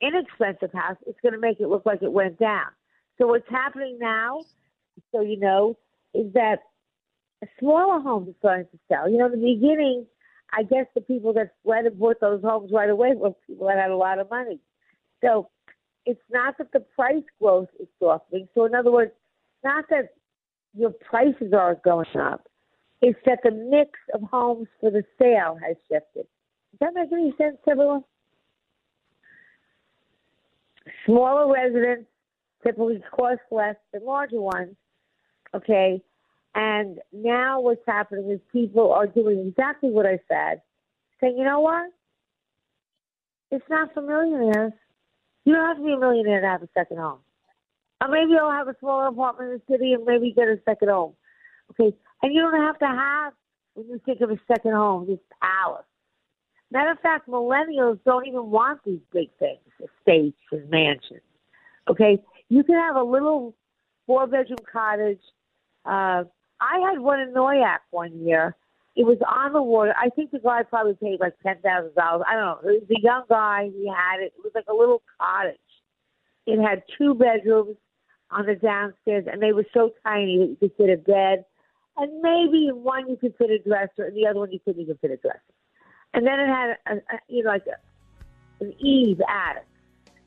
inexpensive 0.00 0.72
house, 0.72 0.96
it's 1.06 1.18
going 1.20 1.34
to 1.34 1.40
make 1.40 1.60
it 1.60 1.68
look 1.68 1.84
like 1.84 2.02
it 2.02 2.12
went 2.12 2.38
down. 2.38 2.66
So 3.18 3.26
what's 3.26 3.48
happening 3.50 3.98
now, 4.00 4.42
so 5.12 5.20
you 5.20 5.38
know, 5.38 5.76
is 6.14 6.32
that 6.34 6.60
smaller 7.58 8.00
homes 8.00 8.28
are 8.28 8.34
starting 8.38 8.66
to 8.72 8.78
sell. 8.88 9.08
You 9.08 9.18
know, 9.18 9.26
in 9.26 9.40
the 9.40 9.54
beginning, 9.54 10.06
I 10.52 10.62
guess 10.62 10.86
the 10.94 11.00
people 11.00 11.32
that 11.34 11.52
fled 11.62 11.84
and 11.86 11.98
bought 11.98 12.20
those 12.20 12.42
homes 12.42 12.70
right 12.72 12.90
away 12.90 13.12
were 13.14 13.32
people 13.46 13.66
that 13.66 13.78
had 13.78 13.90
a 13.90 13.96
lot 13.96 14.18
of 14.18 14.30
money. 14.30 14.58
So 15.20 15.50
it's 16.06 16.20
not 16.30 16.56
that 16.58 16.72
the 16.72 16.80
price 16.80 17.24
growth 17.40 17.68
is 17.78 17.88
softening. 17.98 18.48
So 18.54 18.64
in 18.64 18.74
other 18.74 18.90
words, 18.90 19.12
it's 19.12 19.64
not 19.64 19.84
that 19.90 20.14
your 20.74 20.90
prices 20.90 21.52
are 21.52 21.76
going 21.84 22.06
up. 22.18 22.48
It's 23.02 23.18
that 23.26 23.40
the 23.44 23.50
mix 23.50 23.90
of 24.14 24.22
homes 24.22 24.68
for 24.80 24.90
the 24.90 25.04
sale 25.18 25.56
has 25.64 25.76
shifted. 25.90 26.26
Does 26.72 26.80
that 26.80 26.94
make 26.94 27.12
any 27.12 27.32
sense, 27.38 27.58
everyone? 27.70 28.04
Smaller 31.06 31.52
residents 31.52 32.08
typically 32.64 33.02
cost 33.14 33.40
less 33.50 33.76
than 33.92 34.04
larger 34.04 34.40
ones. 34.40 34.74
Okay. 35.54 36.02
And 36.54 36.98
now 37.12 37.60
what's 37.60 37.84
happening 37.86 38.30
is 38.30 38.40
people 38.52 38.92
are 38.92 39.06
doing 39.06 39.46
exactly 39.48 39.90
what 39.90 40.06
I 40.06 40.18
said, 40.28 40.60
saying, 41.20 41.36
you 41.38 41.44
know 41.44 41.60
what? 41.60 41.90
It's 43.50 43.64
not 43.70 43.94
for 43.94 44.02
millionaires. 44.02 44.72
You 45.44 45.54
don't 45.54 45.66
have 45.66 45.76
to 45.78 45.84
be 45.84 45.92
a 45.92 45.98
millionaire 45.98 46.40
to 46.40 46.46
have 46.46 46.62
a 46.62 46.68
second 46.74 46.98
home. 46.98 47.20
Or 48.00 48.08
maybe 48.08 48.32
I'll 48.40 48.50
have 48.50 48.68
a 48.68 48.76
smaller 48.80 49.06
apartment 49.06 49.52
in 49.52 49.58
the 49.58 49.72
city 49.72 49.92
and 49.92 50.04
maybe 50.04 50.32
get 50.32 50.48
a 50.48 50.58
second 50.64 50.88
home. 50.88 51.14
Okay. 51.70 51.96
And 52.22 52.34
you 52.34 52.40
don't 52.40 52.60
have 52.60 52.78
to 52.80 52.86
have, 52.86 53.32
when 53.74 53.88
you 53.88 54.00
think 54.04 54.20
of 54.20 54.30
a 54.30 54.38
second 54.46 54.72
home, 54.72 55.06
this 55.06 55.18
palace. 55.40 55.84
Matter 56.70 56.90
of 56.90 57.00
fact, 57.00 57.28
millennials 57.28 57.98
don't 58.04 58.26
even 58.26 58.50
want 58.50 58.80
these 58.84 59.00
big 59.12 59.30
things, 59.38 59.60
estates 59.80 60.36
and 60.52 60.68
mansions. 60.68 61.22
Okay. 61.88 62.22
You 62.48 62.62
can 62.62 62.74
have 62.74 62.96
a 62.96 63.02
little 63.02 63.54
four 64.06 64.26
bedroom 64.26 64.58
cottage. 64.70 65.20
Uh, 65.88 66.24
I 66.60 66.78
had 66.90 66.98
one 66.98 67.20
in 67.20 67.32
Noyac 67.32 67.78
one 67.90 68.20
year. 68.20 68.54
It 68.94 69.06
was 69.06 69.18
on 69.26 69.52
the 69.52 69.62
water. 69.62 69.94
I 69.98 70.10
think 70.10 70.32
the 70.32 70.38
guy 70.38 70.62
probably 70.64 70.94
paid 70.94 71.18
like 71.20 71.34
ten 71.42 71.56
thousand 71.62 71.94
dollars. 71.94 72.24
I 72.28 72.34
don't 72.34 72.44
know. 72.44 72.70
It 72.70 72.82
was 72.82 72.90
a 72.90 73.00
young 73.00 73.22
guy. 73.28 73.70
He 73.74 73.88
had 73.88 74.20
it. 74.20 74.34
It 74.36 74.42
was 74.44 74.52
like 74.54 74.66
a 74.68 74.74
little 74.74 75.02
cottage. 75.18 75.56
It 76.46 76.60
had 76.60 76.82
two 76.98 77.14
bedrooms 77.14 77.76
on 78.30 78.44
the 78.44 78.56
downstairs, 78.56 79.24
and 79.30 79.40
they 79.40 79.52
were 79.52 79.64
so 79.72 79.92
tiny 80.04 80.38
that 80.38 80.48
you 80.48 80.56
could 80.60 80.76
fit 80.76 80.90
a 80.90 80.96
bed, 80.96 81.44
and 81.96 82.20
maybe 82.20 82.70
one 82.72 83.08
you 83.08 83.16
could 83.16 83.34
fit 83.38 83.50
a 83.50 83.58
dresser, 83.58 84.04
and 84.04 84.16
the 84.16 84.26
other 84.26 84.40
one 84.40 84.52
you 84.52 84.58
couldn't 84.64 84.82
even 84.82 84.98
fit 84.98 85.12
a 85.12 85.16
dresser. 85.16 85.40
And 86.12 86.26
then 86.26 86.40
it 86.40 86.48
had 86.48 86.76
a, 86.86 86.96
a 86.96 87.18
you 87.28 87.44
know 87.44 87.50
like 87.50 87.66
a, 87.66 88.64
an 88.64 88.74
eave 88.80 89.20
attic, 89.28 89.66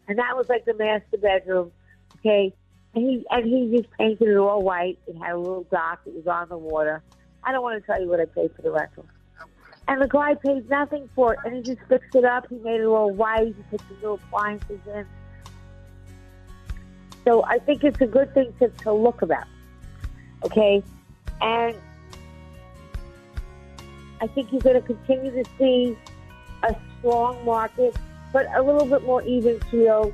and 0.07 0.17
that 0.17 0.35
was 0.35 0.47
like 0.49 0.65
the 0.65 0.73
master 0.73 1.17
bedroom. 1.17 1.71
Okay, 2.19 2.53
he 2.93 3.25
and 3.29 3.45
he 3.45 3.77
just 3.77 3.89
painted 3.91 4.27
it 4.27 4.37
all 4.37 4.61
white. 4.61 4.99
It 5.07 5.15
had 5.17 5.31
a 5.31 5.37
little 5.37 5.65
dock. 5.71 6.01
It 6.05 6.13
was 6.13 6.27
on 6.27 6.49
the 6.49 6.57
water. 6.57 7.01
I 7.43 7.51
don't 7.51 7.63
want 7.63 7.81
to 7.81 7.85
tell 7.85 8.01
you 8.01 8.09
what 8.09 8.19
I 8.19 8.25
paid 8.25 8.53
for 8.55 8.61
the 8.61 8.71
rental. 8.71 9.05
And 9.87 10.01
the 10.01 10.07
guy 10.07 10.35
paid 10.35 10.69
nothing 10.69 11.09
for 11.15 11.33
it, 11.33 11.39
and 11.43 11.55
he 11.55 11.61
just 11.61 11.81
fixed 11.87 12.15
it 12.15 12.23
up. 12.23 12.47
He 12.49 12.55
made 12.57 12.81
it 12.81 12.85
all 12.85 13.11
white. 13.11 13.47
He 13.47 13.63
put 13.69 13.81
the 13.87 13.95
little 13.95 14.15
appliances 14.15 14.79
in. 14.93 15.05
So 17.25 17.43
I 17.45 17.59
think 17.59 17.83
it's 17.83 17.99
a 18.01 18.07
good 18.07 18.33
thing 18.33 18.53
to, 18.59 18.69
to 18.69 18.93
look 18.93 19.21
about. 19.21 19.47
Okay, 20.43 20.83
and 21.41 21.75
I 24.21 24.27
think 24.27 24.51
you're 24.51 24.61
going 24.61 24.79
to 24.79 24.81
continue 24.81 25.31
to 25.31 25.49
see 25.57 25.97
a 26.63 26.75
strong 26.99 27.43
market, 27.45 27.95
but 28.33 28.47
a 28.55 28.61
little 28.61 28.85
bit 28.85 29.03
more 29.03 29.21
even 29.23 29.59
keel 29.71 30.13